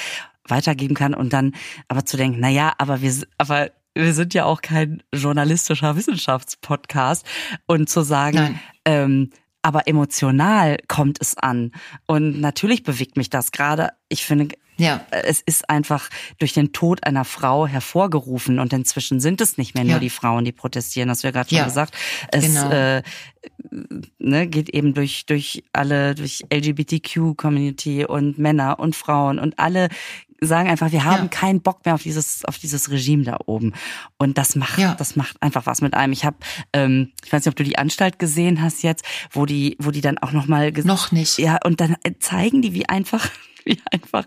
weitergeben 0.47 0.95
kann 0.95 1.14
und 1.14 1.34
dann 1.34 1.54
aber 1.88 2.04
zu 2.06 2.18
denken, 2.18 2.39
na 2.39 2.49
ja, 2.49 2.74
aber 2.80 3.01
wir 3.01 3.14
aber 3.38 3.70
wir 3.93 4.14
sind 4.14 4.34
ja 4.34 4.45
auch 4.45 4.62
kein 4.62 5.04
journalistischer 5.14 5.95
Wissenschaftspodcast 5.95 7.26
und 7.68 7.89
zu 7.89 8.01
sagen, 8.01 8.38
Nein. 8.38 8.60
ähm, 8.86 9.30
aber 9.64 9.88
emotional 9.88 10.78
kommt 10.88 11.18
es 11.20 11.36
an. 11.38 11.72
Und 12.05 12.39
natürlich 12.39 12.84
bewegt 12.84 13.18
mich 13.18 13.30
das 13.32 13.51
gerade. 13.51 13.89
Ich 14.09 14.24
finde, 14.26 14.49
Ja. 14.78 15.05
es 15.11 15.41
ist 15.41 15.70
einfach 15.70 16.09
durch 16.39 16.53
den 16.53 16.72
Tod 16.74 17.03
einer 17.05 17.26
Frau 17.26 17.66
hervorgerufen 17.68 18.59
und 18.59 18.74
inzwischen 18.74 19.20
sind 19.20 19.39
es 19.41 19.57
nicht 19.57 19.74
mehr 19.76 19.84
nur 19.84 19.93
Ja. 19.93 19.99
die 19.99 20.09
Frauen, 20.09 20.45
die 20.45 20.51
protestieren, 20.51 21.09
das 21.09 21.24
wir 21.24 21.32
gerade 21.32 21.49
schon 21.49 21.57
Ja, 21.59 21.66
gesagt. 21.66 21.95
Es 22.32 22.45
genau. 22.45 22.70
äh, 22.72 23.01
ne, 24.20 24.47
geht 24.47 24.70
eben 24.70 24.93
durch 24.93 25.26
durch 25.26 25.64
alle 25.74 26.16
durch 26.16 26.43
LGBTQ-Community 26.51 28.05
und 28.05 28.38
Männer 28.38 28.80
und 28.80 28.95
Frauen 28.95 29.39
und 29.39 29.59
alle 29.59 29.89
sagen 30.45 30.69
einfach, 30.69 30.91
wir 30.91 31.03
haben 31.05 31.23
Ja. 31.23 31.27
keinen 31.29 31.61
Bock 31.61 31.85
mehr 31.85 31.95
auf 31.95 32.03
dieses 32.03 32.45
auf 32.45 32.57
dieses 32.57 32.89
Regime 32.91 33.23
da 33.23 33.37
oben 33.45 33.73
und 34.17 34.37
das 34.37 34.55
macht 34.55 34.77
Ja. 34.79 34.95
das 34.95 35.15
macht 35.15 35.41
einfach 35.41 35.65
was 35.65 35.81
mit 35.81 35.93
einem. 35.93 36.13
Ich 36.13 36.25
habe 36.25 36.37
ähm, 36.73 37.11
ich 37.25 37.31
weiß 37.31 37.45
nicht, 37.45 37.51
ob 37.51 37.55
du 37.55 37.63
die 37.63 37.77
Anstalt 37.77 38.19
gesehen 38.19 38.61
hast 38.61 38.83
jetzt, 38.83 39.03
wo 39.31 39.45
die 39.45 39.77
wo 39.79 39.91
die 39.91 40.01
dann 40.01 40.17
auch 40.17 40.31
noch 40.31 40.47
mal 40.47 40.67
ges- 40.69 40.85
Noch 40.87 41.11
nicht. 41.11 41.37
ja, 41.39 41.57
und 41.63 41.79
dann 41.81 41.95
zeigen 42.19 42.61
die, 42.61 42.73
wie 42.73 42.87
einfach, 42.89 43.29
wie 43.66 43.80
einfach 43.91 44.26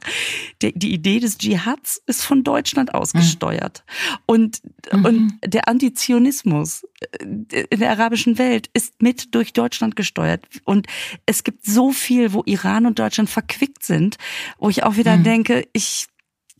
die, 0.62 0.72
die 0.76 0.93
Idee 0.93 1.20
des 1.20 1.39
Dschihads 1.39 2.03
ist 2.07 2.24
von 2.24 2.45
Deutschland 2.45 2.95
ausgesteuert. 2.95 3.84
Und, 4.26 4.61
und 4.93 5.39
der 5.45 5.68
Antizionismus 5.68 6.87
äh, 7.20 7.64
in 7.70 7.80
der 7.80 7.91
arabischen 7.91 8.39
Welt 8.39 8.70
ist 8.72 9.03
mit 9.03 9.34
durch 9.34 9.53
Deutschland 9.53 9.97
gesteuert. 9.97 10.47
Und 10.64 10.87
es 11.26 11.45
gibt 11.45 11.64
so 11.64 11.93
viel, 11.93 12.32
wo 12.32 12.43
Iran 12.47 12.87
und 12.87 12.99
Deutschland 12.99 13.30
verquickt 13.30 13.84
sind, 13.84 14.16
wo 14.59 14.68
ich 14.68 14.84
auch 14.84 14.97
wieder 14.97 15.16
denke, 15.16 15.66
ich 15.72 16.09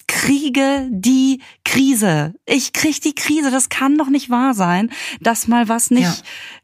kriege 0.07 0.89
die 0.91 1.41
Krise. 1.65 2.35
Ich 2.47 2.73
krieg 2.73 3.01
die 3.01 3.15
Krise. 3.15 3.51
Das 3.51 3.69
kann 3.69 3.99
doch 3.99 4.09
nicht 4.09 4.31
wahr 4.31 4.55
sein, 4.55 4.91
dass 5.21 5.49
mal 5.49 5.69
was 5.69 5.91
nicht, 5.91 6.03
Ja. 6.05 6.15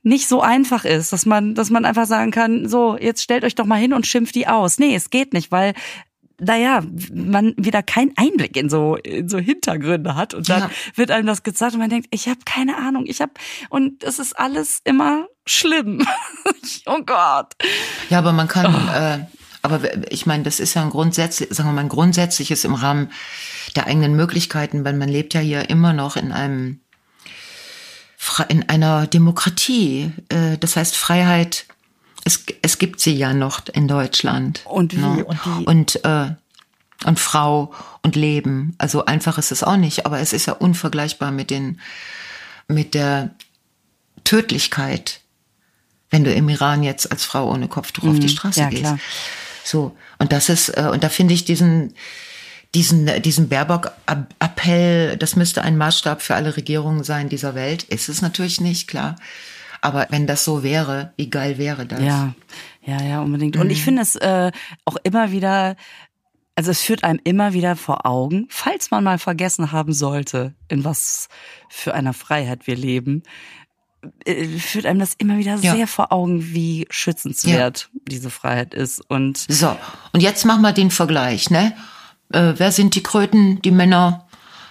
nicht 0.02 0.28
so 0.28 0.40
einfach 0.42 0.84
ist, 0.84 1.12
dass 1.12 1.26
man, 1.26 1.54
dass 1.54 1.70
man 1.70 1.84
einfach 1.84 2.06
sagen 2.06 2.30
kann, 2.30 2.68
so, 2.68 2.96
jetzt 2.98 3.22
stellt 3.22 3.44
euch 3.44 3.54
doch 3.54 3.66
mal 3.66 3.76
hin 3.80 3.92
und 3.92 4.06
schimpft 4.06 4.34
die 4.34 4.46
aus. 4.48 4.78
Nee, 4.78 4.94
es 4.94 5.10
geht 5.10 5.32
nicht, 5.32 5.50
weil, 5.52 5.74
naja, 6.40 6.82
man 7.14 7.54
wieder 7.56 7.82
keinen 7.82 8.12
Einblick 8.16 8.56
in 8.56 8.68
so, 8.68 8.96
in 8.96 9.28
so 9.28 9.38
Hintergründe 9.38 10.16
hat 10.16 10.34
und 10.34 10.48
dann 10.48 10.62
Ja. 10.62 10.70
wird 10.96 11.10
einem 11.10 11.26
das 11.26 11.42
gezeigt 11.42 11.74
und 11.74 11.80
man 11.80 11.90
denkt, 11.90 12.08
ich 12.10 12.28
habe 12.28 12.40
keine 12.44 12.76
Ahnung, 12.78 13.04
ich 13.06 13.20
habe, 13.20 13.32
und 13.70 14.02
es 14.02 14.18
ist 14.18 14.38
alles 14.38 14.80
immer 14.84 15.26
schlimm. 15.46 16.06
oh 16.86 17.00
Gott. 17.04 17.52
Ja, 18.10 18.18
aber 18.18 18.32
man 18.32 18.48
kann, 18.48 18.74
äh, 18.88 19.26
aber 19.62 19.80
ich 20.12 20.26
meine, 20.26 20.42
das 20.42 20.58
ist 20.60 20.74
ja 20.74 20.82
ein 20.82 20.90
grundsätzlich, 20.90 21.48
sagen 21.52 21.68
wir 21.68 21.72
mal, 21.74 21.80
ein 21.82 21.88
grundsätzliches 21.88 22.64
im 22.64 22.74
Rahmen 22.74 23.10
der 23.76 23.86
eigenen 23.86 24.14
Möglichkeiten, 24.16 24.84
weil 24.84 24.94
man 24.94 25.08
lebt 25.08 25.34
ja 25.34 25.40
hier 25.40 25.70
immer 25.70 25.92
noch 25.92 26.16
in 26.16 26.32
einem, 26.32 26.80
in 28.48 28.68
einer 28.68 29.06
Demokratie. 29.06 30.12
Äh, 30.28 30.58
das 30.58 30.76
heißt, 30.76 30.96
Freiheit, 30.96 31.66
es, 32.24 32.44
es 32.62 32.78
gibt 32.78 33.00
sie 33.00 33.14
ja 33.14 33.34
noch 33.34 33.62
in 33.72 33.88
Deutschland. 33.88 34.62
Und 34.64 34.92
wie? 34.96 35.00
Ne? 35.00 35.24
Und 35.24 35.46
wie? 35.46 35.64
Und, 35.64 36.04
äh, 36.04 36.30
und 37.04 37.18
Frau 37.18 37.72
und 38.02 38.14
Leben. 38.16 38.74
Also 38.78 39.04
einfach 39.06 39.38
ist 39.38 39.52
es 39.52 39.62
auch 39.62 39.76
nicht, 39.76 40.06
aber 40.06 40.18
es 40.20 40.32
ist 40.32 40.46
ja 40.46 40.52
unvergleichbar 40.54 41.30
mit 41.32 41.50
den, 41.50 41.80
mit 42.68 42.94
der 42.94 43.30
Tödlichkeit, 44.24 45.20
wenn 46.10 46.24
du 46.24 46.32
im 46.32 46.48
Iran 46.48 46.82
jetzt 46.82 47.10
als 47.10 47.24
Frau 47.24 47.50
ohne 47.50 47.68
Kopftuch 47.68 48.04
auf 48.04 48.18
die 48.18 48.28
Straße 48.28 48.60
Mhm. 48.60 48.64
ja, 48.64 48.70
gehst. 48.70 48.82
klar. 48.82 48.98
So. 49.64 49.96
Und 50.18 50.32
das 50.32 50.48
ist, 50.48 50.68
äh, 50.70 50.88
und 50.92 51.04
da 51.04 51.08
finde 51.08 51.34
ich 51.34 51.44
diesen, 51.44 51.94
diesen, 52.74 53.22
diesen 53.22 53.48
Baerbock-Appell, 53.48 55.16
das 55.16 55.36
müsste 55.36 55.62
ein 55.62 55.76
Maßstab 55.76 56.22
für 56.22 56.34
alle 56.34 56.56
Regierungen 56.56 57.04
sein 57.04 57.28
dieser 57.28 57.54
Welt. 57.54 57.82
Ist 57.84 58.08
es 58.08 58.22
natürlich 58.22 58.60
nicht, 58.60 58.88
klar. 58.88 59.16
Aber 59.80 60.06
wenn 60.10 60.26
das 60.26 60.44
so 60.44 60.62
wäre, 60.62 61.12
wie 61.16 61.28
geil 61.28 61.58
wäre 61.58 61.86
das? 61.86 62.00
Ja, 62.00 62.34
ja, 62.84 63.02
ja, 63.02 63.20
unbedingt. 63.20 63.56
Und 63.56 63.66
Mhm. 63.66 63.70
ich 63.72 63.82
finde 63.82 64.02
es 64.02 64.14
äh, 64.16 64.52
auch 64.84 64.96
immer 65.02 65.32
wieder, 65.32 65.76
also 66.54 66.70
es 66.70 66.80
führt 66.80 67.02
einem 67.04 67.20
immer 67.24 67.52
wieder 67.52 67.76
vor 67.76 68.06
Augen, 68.06 68.46
falls 68.48 68.90
man 68.90 69.02
mal 69.04 69.18
vergessen 69.18 69.72
haben 69.72 69.92
sollte, 69.92 70.54
in 70.68 70.84
was 70.84 71.28
für 71.68 71.94
einer 71.94 72.12
Freiheit 72.12 72.66
wir 72.66 72.76
leben, 72.76 73.22
führt 74.58 74.86
einem 74.86 75.00
das 75.00 75.14
immer 75.14 75.38
wieder 75.38 75.56
Ja. 75.56 75.74
sehr 75.74 75.86
vor 75.86 76.12
Augen, 76.12 76.52
wie 76.52 76.86
schützenswert 76.90 77.88
diese 78.08 78.30
Freiheit 78.30 78.74
ist. 78.74 79.00
Und 79.08 79.38
So, 79.48 79.76
und 80.12 80.20
jetzt 80.22 80.44
machen 80.44 80.62
wir 80.62 80.72
den 80.72 80.90
Vergleich, 80.90 81.50
ne? 81.50 81.72
Äh, 82.32 82.54
wer 82.56 82.72
sind 82.72 82.94
die 82.94 83.02
Kröten, 83.02 83.60
die 83.62 83.70
Männer 83.70 84.26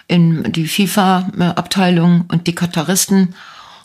in 0.08 0.52
die 0.52 0.68
FIFA-Abteilung 0.68 2.26
und 2.30 2.48
die 2.48 2.56
Kataristen? 2.56 3.36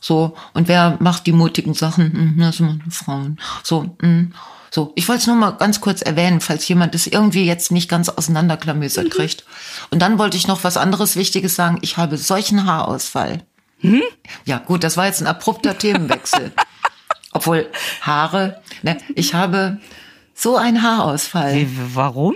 So, 0.00 0.36
und 0.54 0.68
wer 0.68 0.96
macht 1.00 1.26
die 1.26 1.32
mutigen 1.32 1.74
Sachen? 1.74 2.12
Hm, 2.12 2.34
das 2.38 2.56
sind 2.58 2.82
Frauen. 2.90 3.38
So, 3.62 3.96
hm, 4.00 4.32
so. 4.70 4.92
Ich 4.94 5.08
wollte 5.08 5.20
es 5.20 5.26
nur 5.26 5.36
mal 5.36 5.52
ganz 5.52 5.80
kurz 5.80 6.02
erwähnen, 6.02 6.40
falls 6.40 6.66
jemand 6.68 6.94
das 6.94 7.06
irgendwie 7.06 7.44
jetzt 7.44 7.72
nicht 7.72 7.88
ganz 7.88 8.08
auseinanderklamüsert 8.08 9.10
kriegt. 9.10 9.44
Und 9.90 10.00
dann 10.02 10.18
wollte 10.18 10.36
ich 10.36 10.46
noch 10.46 10.64
was 10.64 10.76
anderes 10.76 11.16
Wichtiges 11.16 11.54
sagen. 11.54 11.78
Ich 11.82 11.96
habe 11.96 12.18
solchen 12.18 12.66
Haarausfall. 12.66 13.42
Ja, 14.44 14.58
gut, 14.58 14.84
das 14.84 14.96
war 14.96 15.06
jetzt 15.06 15.20
ein 15.20 15.26
abrupter 15.26 15.76
Themenwechsel. 15.78 16.52
Obwohl 17.32 17.68
Haare, 18.02 18.62
ne, 18.82 18.96
ich 19.14 19.34
habe 19.34 19.78
so 20.34 20.56
einen 20.56 20.82
Haarausfall. 20.82 21.54
Wie, 21.54 21.68
warum? 21.94 22.34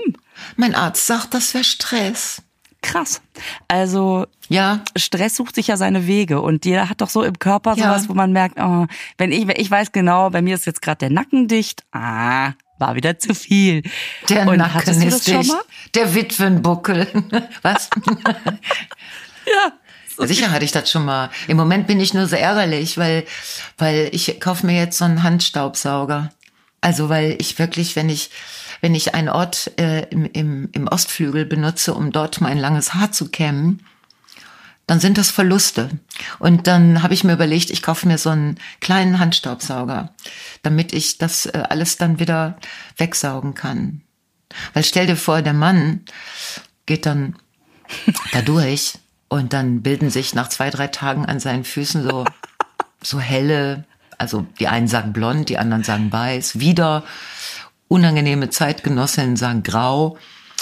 Mein 0.57 0.75
Arzt 0.75 1.07
sagt, 1.07 1.35
das 1.35 1.55
wäre 1.55 1.65
Stress. 1.65 2.43
Krass. 2.83 3.21
Also 3.69 4.27
Ja, 4.49 4.81
Stress 4.97 5.37
sucht 5.37 5.55
sich 5.55 5.67
ja 5.67 5.77
seine 5.77 6.07
Wege 6.07 6.41
und 6.41 6.65
jeder 6.65 6.89
hat 6.89 7.03
doch 7.03 7.11
so 7.11 7.23
im 7.23 7.39
Körper 7.39 7.75
Ja. 7.77 7.91
sowas, 7.93 8.09
wo 8.09 8.15
man 8.15 8.33
merkt, 8.33 8.59
oh, 8.59 8.87
wenn 9.19 9.33
ich, 9.33 9.47
ich 9.49 9.71
weiß 9.71 9.93
genau, 9.93 10.31
bei 10.31 10.41
mir 10.41 10.55
ist 10.55 10.65
jetzt 10.67 10.81
gerade 10.81 10.99
der 10.99 11.11
Nacken 11.11 11.47
dicht. 11.47 11.83
Ah, 11.93 12.53
war 12.79 12.95
wieder 12.95 13.19
zu 13.19 13.35
viel. 13.35 13.83
der 14.31 14.49
und 14.49 14.57
Nacken 14.57 15.03
ist 15.03 15.27
dicht. 15.27 15.53
Der 15.95 16.15
Witwenbuckel. 16.15 17.07
Was? 17.63 17.91
Ja. 19.47 19.73
Sicher 20.27 20.51
hatte 20.51 20.65
ich 20.65 20.73
das 20.73 20.91
schon 20.91 21.05
mal. 21.05 21.31
Im 21.49 21.57
Moment 21.57 21.87
bin 21.87 22.01
ich 22.01 22.15
nur 22.15 22.27
so 22.27 22.37
ärgerlich, 22.37 22.99
weil, 22.99 23.25
weil 23.79 24.09
ich 24.13 24.41
kaufe 24.41 24.67
mir 24.67 24.77
jetzt 24.77 24.99
so 24.99 25.05
einen 25.05 25.23
Handstaubsauger. 25.23 26.31
Also 26.81 27.09
weil 27.09 27.37
ich 27.39 27.59
wirklich, 27.59 27.97
wenn 27.97 28.09
ich, 28.09 28.31
wenn 28.81 28.95
ich 28.95 29.15
einen 29.15 29.29
Ort 29.29 29.73
äh, 29.79 30.09
im, 30.11 30.25
im, 30.27 30.69
im 30.73 30.89
Ostflügel 30.89 31.45
benutze, 31.45 31.95
um 31.95 32.13
dort 32.13 32.41
mein 32.41 32.59
langes 32.59 32.95
Haar 32.95 33.13
zu 33.13 33.29
kämmen, 33.29 33.85
dann 34.87 34.99
sind 34.99 35.19
das 35.19 35.31
Verluste. 35.31 35.89
Und 36.39 36.67
dann 36.67 37.03
habe 37.03 37.15
ich 37.15 37.23
mir 37.23 37.35
überlegt, 37.35 37.71
ich 37.71 37.83
kaufe 37.83 38.09
mir 38.09 38.19
so 38.19 38.31
einen 38.31 38.59
kleinen 38.81 39.21
Handstaubsauger, 39.21 40.13
damit 40.63 40.93
ich 40.93 41.19
das 41.19 41.47
äh, 41.47 41.63
alles 41.69 41.97
dann 41.97 42.19
wieder 42.19 42.59
wegsaugen 42.97 43.55
kann. 43.55 44.01
Weil 44.73 44.83
stell 44.83 45.07
dir 45.07 45.17
vor, 45.17 45.43
der 45.43 45.53
Mann 45.53 46.01
geht 46.87 47.07
dann 47.07 47.37
da 48.33 48.43
durch 48.43 48.95
und 49.31 49.55
dann 49.55 49.81
bilden 49.81 50.11
sich 50.11 50.35
nach 50.35 50.49
zwei, 50.51 50.69
drei 50.69 50.89
Tagen 50.89 51.25
an 51.25 51.41
seinen 51.41 51.65
Füßen 51.65 52.03
so, 52.03 52.25
so 53.03 53.19
helle, 53.19 53.85
also 54.19 54.45
die 54.59 54.69
einen 54.69 54.89
sagen 54.89 55.15
blond, 55.15 55.49
die 55.49 55.57
anderen 55.57 55.85
sagen 55.85 56.13
weiß, 56.13 56.59
wieder 56.61 57.05
unangenehme 57.89 58.51
Zeitgenossinnen 58.51 59.37
sagen 59.37 59.63
grau, 59.63 60.19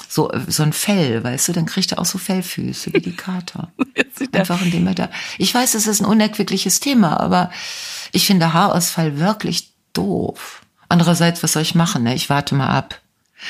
so, 0.09 0.31
so 0.47 0.63
ein 0.63 0.73
Fell, 0.73 1.23
weißt 1.25 1.49
du, 1.49 1.53
dann 1.53 1.67
kriegt 1.67 1.93
er 1.93 1.99
auch 1.99 2.05
so 2.07 2.17
Fellfüße 2.19 2.93
wie 2.95 3.01
die 3.01 3.17
Kater. 3.17 3.73
Er- 4.33 4.41
Einfach 4.41 4.63
indem 4.63 4.87
er 4.87 4.95
da, 4.95 5.09
ich 5.39 5.53
weiß, 5.55 5.75
es 5.75 5.87
ist 5.87 6.01
ein 6.01 6.07
unerquickliches 6.07 6.81
Thema, 6.81 7.19
aber 7.21 7.51
ich 8.13 8.27
finde 8.27 8.53
Haarausfall 8.53 9.19
wirklich 9.19 9.71
doof. 9.93 10.63
Andererseits, 10.89 11.43
was 11.43 11.53
soll 11.53 11.63
ich 11.63 11.75
machen, 11.75 12.03
ne? 12.05 12.15
Ich 12.15 12.29
warte 12.31 12.55
mal 12.55 12.69
ab. 12.69 13.01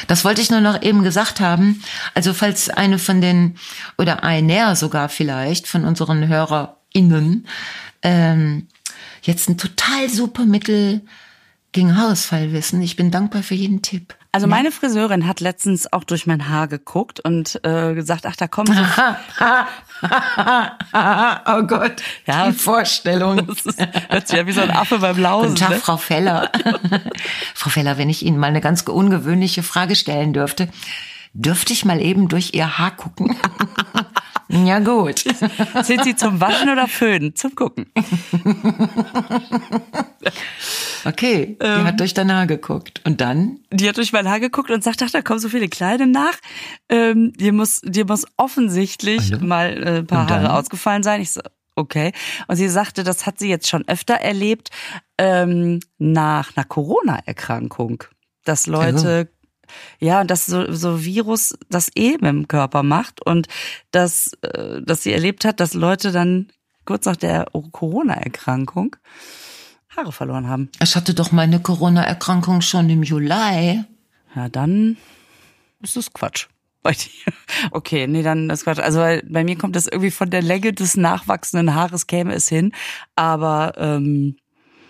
Das 0.07 0.25
wollte 0.25 0.41
ich 0.41 0.51
nur 0.51 0.61
noch 0.61 0.83
eben 0.83 1.03
gesagt 1.03 1.41
haben. 1.41 1.83
Also 2.15 2.35
falls 2.35 2.69
eine 2.69 2.99
von 2.99 3.21
den, 3.21 3.57
oder 3.97 4.23
einer 4.23 4.77
sogar 4.77 5.09
vielleicht 5.09 5.67
von 5.67 5.85
unseren 5.85 6.29
HörerInnen, 6.29 7.47
ähm, 8.03 8.67
jetzt 9.23 9.49
ein 9.49 9.59
total 9.59 10.09
super 10.09 10.45
Mittel 10.45 11.03
gegen 11.73 11.97
Haarausfall 11.97 12.53
wissen. 12.53 12.83
Ich 12.83 12.97
bin 12.97 13.11
dankbar 13.11 13.43
für 13.43 13.55
jeden 13.55 13.83
Tipp. 13.83 14.15
Also 14.31 14.47
meine 14.47 14.71
Friseurin 14.71 15.27
hat 15.27 15.41
letztens 15.41 15.93
auch 15.93 16.05
durch 16.05 16.27
mein 16.27 16.49
Haar 16.49 16.69
geguckt 16.69 17.19
und 17.21 17.59
äh, 17.65 17.95
gesagt, 17.95 18.27
ach, 18.27 18.37
da 18.37 18.47
kommen 18.47 18.75
so 18.75 18.83
oh 21.47 21.63
Gott, 21.63 22.03
Ja. 22.27 22.51
die 22.51 22.57
Vorstellung. 22.57 23.47
Das 23.65 23.65
ist, 23.67 23.81
hört 24.11 24.29
sich 24.29 24.39
ja 24.39 24.47
wie 24.47 24.53
so 24.53 24.61
ein 24.61 24.71
Affe 24.71 24.99
beim 24.99 25.19
Lausen. 25.19 25.49
Guten 25.51 25.61
Tag, 25.61 25.71
ne? 25.71 25.77
Frau 25.79 25.97
Feller. 25.97 26.51
Frau 27.55 27.71
Feller, 27.71 27.97
wenn 27.99 28.11
ich 28.11 28.25
Ihnen 28.25 28.39
mal 28.39 28.49
eine 28.49 28.61
ganz 28.61 28.83
ungewöhnliche 28.83 29.63
Frage 29.63 29.97
stellen 29.97 30.33
dürfte, 30.35 30.69
dürfte 31.33 31.73
ich 31.73 31.85
mal 31.85 32.01
eben 32.01 32.29
durch 32.29 32.51
Ihr 32.55 32.79
Haar 32.79 32.93
gucken? 32.97 33.37
Ja 34.49 34.79
gut. 34.81 35.19
Sind 35.83 36.05
Sie 36.05 36.17
zum 36.17 36.41
Waschen 36.41 36.69
oder 36.69 36.89
Föhnen? 36.89 37.35
Zum 37.35 37.55
Gucken. 37.55 37.87
Okay, 41.05 41.57
die 41.61 41.67
Ähm. 41.67 41.85
hat 41.85 42.01
durch 42.01 42.15
dein 42.15 42.33
Haar 42.33 42.47
geguckt. 42.47 43.01
Und 43.05 43.21
dann? 43.21 43.61
Die 43.73 43.89
hat 43.89 43.97
durch 43.97 44.13
mein 44.13 44.29
Haar 44.29 44.41
geguckt 44.41 44.71
und 44.71 44.83
sagt, 44.83 45.03
ach, 45.03 45.11
da 45.11 45.23
kommen 45.23 45.39
so 45.39 45.49
viele 45.49 45.69
Kleine 45.69 46.07
nach. 46.07 46.35
Ähm, 46.89 47.33
dir 47.35 47.53
muss, 47.53 47.81
dir 47.83 48.05
muss 48.05 48.27
offensichtlich 48.37 49.33
Hallo? 49.33 49.47
mal 49.47 49.83
äh, 49.83 49.99
ein 49.99 50.07
paar? 50.07 50.29
Haare 50.29 50.53
ausgefallen 50.55 51.03
sein. 51.03 51.21
Ich 51.21 51.33
so, 51.33 51.41
okay. 51.77 52.13
Und 52.49 52.57
sie 52.57 52.69
sagte, 52.69 53.05
das 53.05 53.27
hat 53.27 53.39
sie 53.39 53.49
jetzt 53.49 53.69
schon 53.69 53.87
öfter 53.89 54.15
erlebt 54.15 54.71
ähm, 55.19 55.81
nach 55.99 56.57
einer 56.57 56.65
Corona-Erkrankung, 56.67 58.05
dass 58.45 58.67
Leute 58.67 59.31
ja, 59.99 60.21
und 60.21 60.31
dass 60.31 60.47
so, 60.47 60.73
so 60.73 61.05
Virus 61.05 61.57
das 61.69 61.91
eben 61.95 62.27
im 62.27 62.49
Körper 62.49 62.83
macht 62.83 63.25
und 63.25 63.49
dass, 63.91 64.33
äh, 64.43 64.83
dass 64.83 65.03
sie 65.03 65.13
erlebt 65.13 65.45
hat, 65.45 65.61
dass 65.61 65.75
Leute 65.75 66.13
dann 66.13 66.49
kurz 66.85 67.05
nach 67.05 67.17
der 67.17 67.47
Corona-Erkrankung 67.73 68.97
Haare 69.97 70.13
verloren 70.13 70.49
haben. 70.49 70.71
Ich 70.83 70.97
hatte 70.97 71.15
doch 71.15 71.33
meine 71.33 71.61
Corona-Erkrankung 71.61 72.61
schon 72.61 72.89
im 72.89 73.03
Juli. 73.03 73.85
Ja, 74.35 74.49
dann 74.51 74.97
ist 75.81 75.97
das 75.97 76.13
Quatsch. 76.13 76.47
Bei 76.83 76.93
dir. 76.93 77.33
Okay, 77.73 78.07
nee, 78.07 78.23
dann 78.23 78.51
ist 78.51 78.65
Quatsch. 78.65 78.79
Also 78.79 79.01
weil 79.01 79.23
bei 79.29 79.43
mir 79.43 79.59
kommt 79.59 79.75
das 79.75 79.87
irgendwie 79.87 80.11
von 80.11 80.31
der 80.31 80.43
Länge 80.43 80.73
des 80.73 80.97
nachwachsenden 80.97 81.75
Haares 81.75 82.07
käme 82.07 82.35
es 82.35 82.49
hin. 82.49 82.73
Aber 83.17 83.73
ähm, 83.77 84.37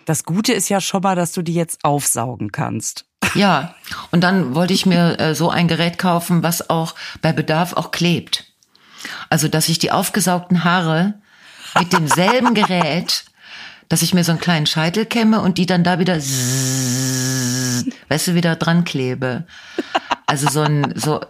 das 0.09 0.25
Gute 0.25 0.53
ist 0.53 0.69
ja 0.69 0.81
schon 0.81 1.03
mal, 1.03 1.15
dass 1.17 1.33
du 1.33 1.43
die 1.43 1.55
jetzt 1.55 1.85
aufsaugen 1.85 2.51
kannst. 2.53 3.05
Ja, 3.35 3.75
und 4.11 4.23
dann 4.23 4.55
wollte 4.55 4.73
ich 4.73 4.87
mir 4.87 5.19
äh, 5.21 5.35
so 5.35 5.51
ein 5.51 5.69
Gerät 5.69 5.99
kaufen, 5.99 6.43
was 6.43 6.71
auch 6.71 6.95
bei 7.21 7.33
Bedarf 7.33 7.75
auch 7.75 7.91
klebt. 7.91 8.45
Also, 9.29 9.49
dass 9.49 9.69
ich 9.69 9.79
die 9.79 9.93
aufgesaugten 9.93 10.65
Haare 10.65 11.15
mit 11.79 11.93
demselben 11.93 12.55
Gerät, 12.55 13.25
dass 13.89 14.03
ich 14.03 14.15
mir 14.15 14.25
so 14.25 14.33
einen 14.33 14.41
kleinen 14.41 14.67
Scheitel 14.67 15.05
kämme 15.05 15.41
und 15.41 15.59
die 15.59 15.67
dann 15.67 15.85
da 15.85 15.99
wieder, 15.99 16.19
zzzz, 16.19 17.87
weißt 18.09 18.29
du, 18.29 18.35
wieder 18.35 18.57
dran 18.57 18.85
klebe. 18.85 19.45
Also 20.27 20.49
so 20.49 20.63
ein, 20.63 20.95
so, 20.97 21.21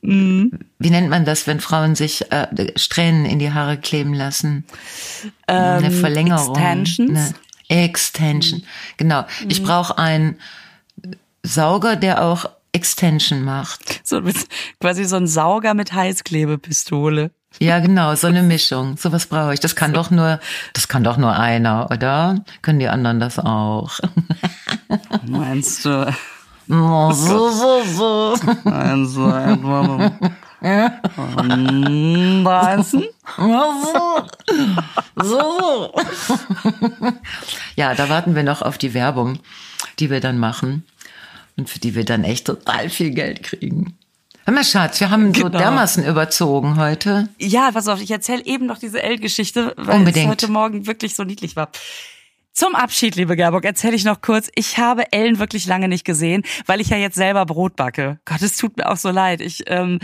wie 0.00 0.90
nennt 0.90 1.10
man 1.10 1.24
das, 1.24 1.46
wenn 1.46 1.60
Frauen 1.60 1.94
sich 1.94 2.30
äh, 2.32 2.46
Strähnen 2.76 3.26
in 3.26 3.38
die 3.38 3.52
Haare 3.52 3.76
kleben 3.78 4.14
lassen? 4.14 4.64
Eine 5.46 5.86
Ähm, 5.86 5.92
Verlängerung. 5.92 6.56
Extensions? 6.56 7.10
Eine 7.10 7.34
Extension. 7.68 8.62
Genau. 8.96 9.24
Ich 9.48 9.62
brauche 9.62 9.98
einen 9.98 10.38
Sauger, 11.42 11.96
der 11.96 12.22
auch 12.22 12.46
Extension 12.72 13.42
macht. 13.44 14.06
So 14.06 14.20
quasi 14.80 15.04
so 15.04 15.16
ein 15.16 15.26
Sauger 15.26 15.74
mit 15.74 15.92
Heißklebepistole. 15.92 17.30
Ja, 17.60 17.80
genau, 17.80 18.14
so 18.14 18.26
eine 18.26 18.42
Mischung. 18.54 18.96
Sowas 18.96 19.26
brauche 19.26 19.54
ich. 19.54 19.60
Das 19.60 19.74
kann 19.74 19.92
doch 19.92 20.10
nur, 20.10 20.40
das 20.74 20.88
kann 20.88 21.04
doch 21.04 21.16
nur 21.16 21.34
einer, 21.36 21.90
oder? 21.90 22.44
Können 22.62 22.78
die 22.78 22.88
anderen 22.88 23.20
das 23.20 23.38
auch? 23.38 23.98
Meinst 25.26 25.84
du? 25.84 26.14
Oh, 26.70 27.10
so, 27.12 27.48
so, 27.48 27.82
so. 27.82 28.34
Meinst 28.64 29.16
du 29.16 29.26
etwa? 29.26 30.12
Du? 30.60 30.68
So, 33.36 34.26
so. 35.22 35.92
Ja, 37.76 37.94
da 37.94 38.08
warten 38.08 38.34
wir 38.34 38.42
noch 38.42 38.62
auf 38.62 38.78
die 38.78 38.94
Werbung, 38.94 39.38
die 39.98 40.10
wir 40.10 40.20
dann 40.20 40.38
machen 40.38 40.84
und 41.56 41.68
für 41.70 41.78
die 41.78 41.94
wir 41.94 42.04
dann 42.04 42.24
echt 42.24 42.46
total 42.46 42.88
viel 42.90 43.10
Geld 43.10 43.42
kriegen. 43.42 43.96
Hör 44.44 44.54
mal, 44.54 44.64
Schatz, 44.64 44.98
wir 45.00 45.10
haben 45.10 45.34
so 45.34 45.44
Genau. 45.44 45.58
dermaßen 45.58 46.04
überzogen 46.06 46.80
heute. 46.80 47.28
Ja, 47.38 47.70
pass 47.70 47.86
auf, 47.86 48.00
ich 48.00 48.10
erzähle 48.10 48.44
eben 48.46 48.64
noch 48.66 48.78
diese 48.78 49.02
L-Geschichte, 49.02 49.74
weil 49.76 49.96
Unbedingt. 49.98 50.24
es 50.26 50.30
heute 50.30 50.48
Morgen 50.50 50.86
wirklich 50.86 51.14
so 51.14 51.22
niedlich 51.24 51.54
war. 51.54 51.68
Zum 52.58 52.74
Abschied, 52.74 53.14
liebe 53.14 53.36
Gerburg, 53.36 53.64
erzähle 53.64 53.94
ich 53.94 54.02
noch 54.02 54.20
kurz. 54.20 54.50
Ich 54.56 54.78
habe 54.78 55.12
Ellen 55.12 55.38
wirklich 55.38 55.66
lange 55.66 55.86
nicht 55.86 56.04
gesehen, 56.04 56.42
weil 56.66 56.80
ich 56.80 56.88
ja 56.88 56.96
jetzt 56.96 57.14
selber 57.14 57.46
Brot 57.46 57.76
backe. 57.76 58.18
Gott, 58.24 58.42
es 58.42 58.56
tut 58.56 58.76
mir 58.76 58.90
auch 58.90 58.96
so 58.96 59.10
leid. 59.10 59.40
Ich 59.40 59.62
ähm, 59.68 60.00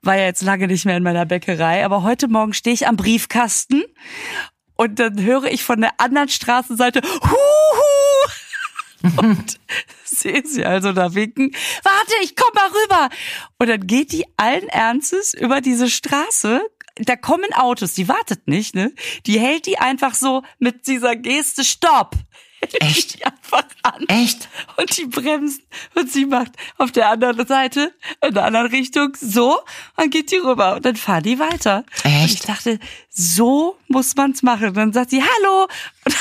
war 0.00 0.16
ja 0.16 0.26
jetzt 0.26 0.42
lange 0.42 0.68
nicht 0.68 0.84
mehr 0.84 0.96
in 0.96 1.02
meiner 1.02 1.26
Bäckerei, 1.26 1.84
aber 1.84 2.04
heute 2.04 2.28
Morgen 2.28 2.54
stehe 2.54 2.72
ich 2.72 2.86
am 2.86 2.96
Briefkasten 2.96 3.82
und 4.76 5.00
dann 5.00 5.20
höre 5.20 5.46
ich 5.46 5.64
von 5.64 5.80
der 5.80 5.90
anderen 5.98 6.28
Straßenseite 6.28 7.00
Huhu! 7.02 7.38
Und 9.16 9.58
sehe 10.04 10.44
sie 10.44 10.64
also 10.64 10.92
da 10.92 11.14
winken. 11.14 11.52
Warte, 11.82 12.12
ich 12.22 12.36
komm 12.36 12.50
mal 12.54 12.68
rüber. 12.68 13.08
Und 13.58 13.68
dann 13.68 13.86
geht 13.86 14.12
die 14.12 14.24
allen 14.36 14.68
Ernstes 14.68 15.34
über 15.34 15.60
diese 15.60 15.88
Straße. 15.88 16.62
Da 17.00 17.16
kommen 17.16 17.52
Autos, 17.54 17.94
die 17.94 18.08
wartet 18.08 18.48
nicht, 18.48 18.74
ne? 18.74 18.92
Die 19.26 19.38
hält 19.38 19.66
die 19.66 19.78
einfach 19.78 20.14
so 20.14 20.42
mit 20.58 20.86
dieser 20.86 21.16
Geste 21.16 21.64
Stopp. 21.64 22.14
Echt? 22.80 23.18
Die 23.18 23.24
einfach 23.24 23.64
an. 23.82 24.04
Echt? 24.08 24.48
Und 24.76 24.96
die 24.96 25.06
bremsen. 25.06 25.62
Und 25.94 26.10
sie 26.10 26.26
macht 26.26 26.52
auf 26.76 26.90
der 26.90 27.08
anderen 27.08 27.46
Seite, 27.46 27.94
in 28.24 28.34
der 28.34 28.44
anderen 28.44 28.68
Richtung, 28.68 29.16
so, 29.20 29.60
dann 29.96 30.10
geht 30.10 30.32
die 30.32 30.36
rüber. 30.36 30.76
Und 30.76 30.84
dann 30.84 30.96
fahren 30.96 31.22
die 31.22 31.38
weiter. 31.38 31.84
Echt? 32.02 32.22
Und 32.22 32.30
ich 32.32 32.40
dachte, 32.40 32.78
so 33.08 33.78
muss 33.86 34.16
man's 34.16 34.42
machen. 34.42 34.68
Und 34.68 34.76
dann 34.76 34.92
sagt 34.92 35.10
sie, 35.10 35.22
hallo. 35.22 35.68
Und 36.04 36.16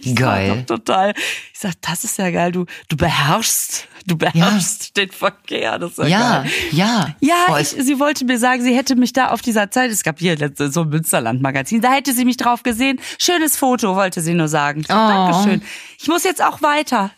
Ich 0.00 0.14
Geil. 0.16 0.64
Total. 0.66 1.12
Ich 1.52 1.58
sag, 1.60 1.72
das 1.82 2.04
ist 2.04 2.18
ja 2.18 2.30
geil. 2.30 2.52
Du, 2.52 2.66
du 2.88 2.96
beherrschst, 2.96 3.86
du 4.06 4.16
beherrschst 4.16 4.96
den 4.96 5.10
Verkehr. 5.10 5.78
Das 5.78 5.92
ist 5.92 5.98
ja, 5.98 6.06
Ja, 6.08 6.42
geil. 6.42 6.50
ja. 6.72 7.16
Ja, 7.20 7.58
ich, 7.58 7.68
sie 7.68 7.98
wollte 8.00 8.24
mir 8.24 8.38
sagen, 8.38 8.62
sie 8.62 8.74
hätte 8.76 8.96
mich 8.96 9.12
da 9.12 9.28
auf 9.28 9.40
dieser 9.42 9.70
Zeit, 9.70 9.90
es 9.90 10.02
gab 10.02 10.18
hier 10.18 10.36
so 10.56 10.82
ein 10.82 10.88
Münsterland-Magazin, 10.88 11.80
da 11.80 11.92
hätte 11.92 12.12
sie 12.12 12.24
mich 12.24 12.36
drauf 12.36 12.62
gesehen. 12.62 13.00
Schönes 13.18 13.56
Foto, 13.56 13.94
wollte 13.96 14.20
sie 14.20 14.34
nur 14.34 14.48
sagen. 14.48 14.80
Ich 14.80 14.86
sag, 14.88 14.96
Oh. 14.96 15.32
Dankeschön. 15.32 15.62
Ich 16.00 16.08
muss 16.08 16.24
jetzt 16.24 16.42
auch 16.42 16.60
weiter. 16.62 17.10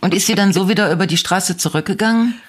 Und 0.00 0.14
ist 0.14 0.26
sie 0.26 0.34
dann 0.34 0.52
so 0.52 0.68
wieder 0.68 0.90
über 0.92 1.06
die 1.06 1.16
Straße 1.16 1.56
zurückgegangen? 1.56 2.40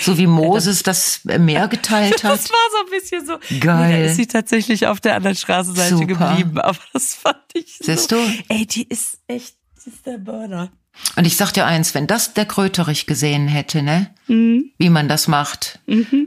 So 0.00 0.16
wie 0.18 0.26
Moses 0.26 0.82
das 0.82 1.20
Meer 1.24 1.68
geteilt 1.68 2.22
hat? 2.24 2.32
Das 2.32 2.50
war 2.50 2.58
so 2.72 2.84
ein 2.84 2.90
bisschen 2.90 3.26
so. 3.26 3.38
Geil. 3.60 3.88
Nee, 3.92 3.98
da 4.04 4.10
ist 4.10 4.16
sie 4.16 4.26
tatsächlich 4.26 4.86
auf 4.86 5.00
der 5.00 5.16
anderen 5.16 5.36
Straßenseite 5.36 5.96
Super. 5.96 6.06
geblieben. 6.06 6.58
Aber 6.60 6.78
das 6.92 7.14
fand 7.14 7.38
ich 7.54 7.78
Siehst 7.80 8.10
so. 8.10 8.16
du? 8.16 8.22
Ey, 8.48 8.66
die 8.66 8.84
ist 8.88 9.18
echt, 9.26 9.54
die 9.84 9.90
ist 9.90 10.06
der 10.06 10.18
Burner. 10.18 10.70
Und 11.14 11.26
ich 11.26 11.36
sag 11.36 11.52
dir 11.52 11.64
eins, 11.64 11.94
wenn 11.94 12.08
das 12.08 12.34
der 12.34 12.44
Kröterich 12.44 13.06
gesehen 13.06 13.46
hätte, 13.46 13.82
ne? 13.82 14.10
Mhm. 14.26 14.72
Wie 14.78 14.90
man 14.90 15.06
das 15.08 15.28
macht. 15.28 15.78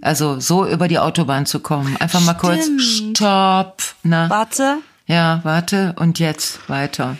Also 0.01 0.39
so 0.39 0.65
über 0.65 0.87
die 0.87 0.97
Autobahn 0.97 1.45
zu 1.45 1.59
kommen. 1.59 1.97
Einfach 1.97 2.21
mal 2.21 2.35
kurz. 2.35 2.69
Stopp. 2.79 3.81
Na, 4.03 4.29
Warte. 4.29 4.77
ja, 5.07 5.41
warte 5.43 5.93
und 5.97 6.19
jetzt 6.19 6.69
weiter. 6.69 7.17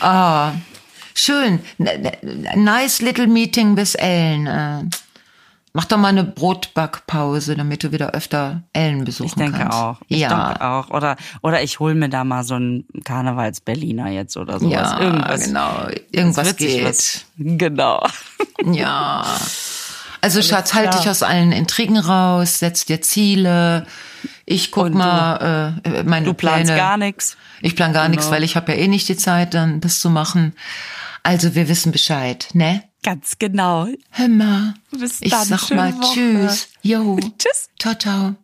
Ah, 0.00 0.52
schön. 1.14 1.60
Nice 2.54 3.00
little 3.00 3.28
meeting 3.28 3.74
bis 3.74 3.94
Ellen. 3.94 4.90
Äh, 5.74 5.78
Mach 5.78 5.84
doch 5.86 5.96
mal 5.96 6.08
eine 6.08 6.24
Brotbackpause, 6.24 7.56
damit 7.56 7.82
du 7.82 7.92
wieder 7.92 8.10
öfter 8.10 8.62
Ellen 8.74 9.04
besuchen 9.04 9.26
Ich 9.28 9.34
denke 9.34 9.58
kannst. 9.58 9.76
auch. 9.78 9.96
Ich 10.08 10.18
ja. 10.18 10.28
denke 10.50 10.64
auch. 10.66 10.90
Oder, 10.90 11.16
oder 11.42 11.62
ich 11.62 11.80
hol 11.80 11.94
mir 11.94 12.08
da 12.10 12.24
mal 12.24 12.44
so 12.44 12.54
einen 12.56 12.84
Karnevals-Berliner 13.04 14.08
jetzt 14.10 14.36
oder 14.36 14.60
sowas. 14.60 14.72
Ja, 14.72 15.00
Irgendwas. 15.00 15.44
genau. 15.44 15.86
Irgendwas 16.10 16.56
geht. 16.56 16.84
was- 16.84 17.24
Genau. 17.38 18.06
Ja. 18.64 19.24
Also 20.20 20.40
Schatz, 20.40 20.72
halt 20.74 20.90
klar. 20.90 21.00
dich 21.02 21.10
aus 21.10 21.24
allen 21.24 21.50
Intrigen 21.50 21.96
raus, 21.98 22.60
setz 22.60 22.84
dir 22.84 23.00
Ziele. 23.00 23.86
Ich 24.44 24.70
guck 24.70 24.84
Und 24.84 24.92
du- 24.92 24.98
mal 24.98 25.80
äh, 25.84 26.02
meine 26.04 26.26
Du 26.26 26.34
planst 26.34 26.66
Pläne. 26.66 26.76
gar 26.78 26.96
nichts. 26.96 27.36
Ich 27.60 27.74
plan 27.74 27.92
gar 27.92 28.08
nichts, 28.08 28.26
Genau. 28.26 28.36
weil 28.36 28.44
ich 28.44 28.54
habe 28.56 28.70
ja 28.72 28.78
eh 28.78 28.86
nicht 28.88 29.08
die 29.08 29.16
Zeit, 29.16 29.54
dann 29.54 29.80
das 29.80 29.98
zu 29.98 30.10
machen. 30.10 30.52
Also 31.24 31.54
wir 31.56 31.68
wissen 31.68 31.90
Bescheid, 31.92 32.48
ne? 32.52 32.82
Ganz 33.02 33.38
genau. 33.38 33.88
Hör 34.10 34.28
mal. 34.28 34.74
Bis 34.92 35.20
Ich 35.22 35.30
dann. 35.30 35.46
sag 35.46 35.60
Schöne 35.60 35.80
mal 35.80 35.94
Woche. 35.98 36.14
Tschüss. 36.14 36.68
Jo. 36.82 37.16
Tschüss. 37.38 37.68
Ciao, 37.78 37.94
ciao. 37.94 38.34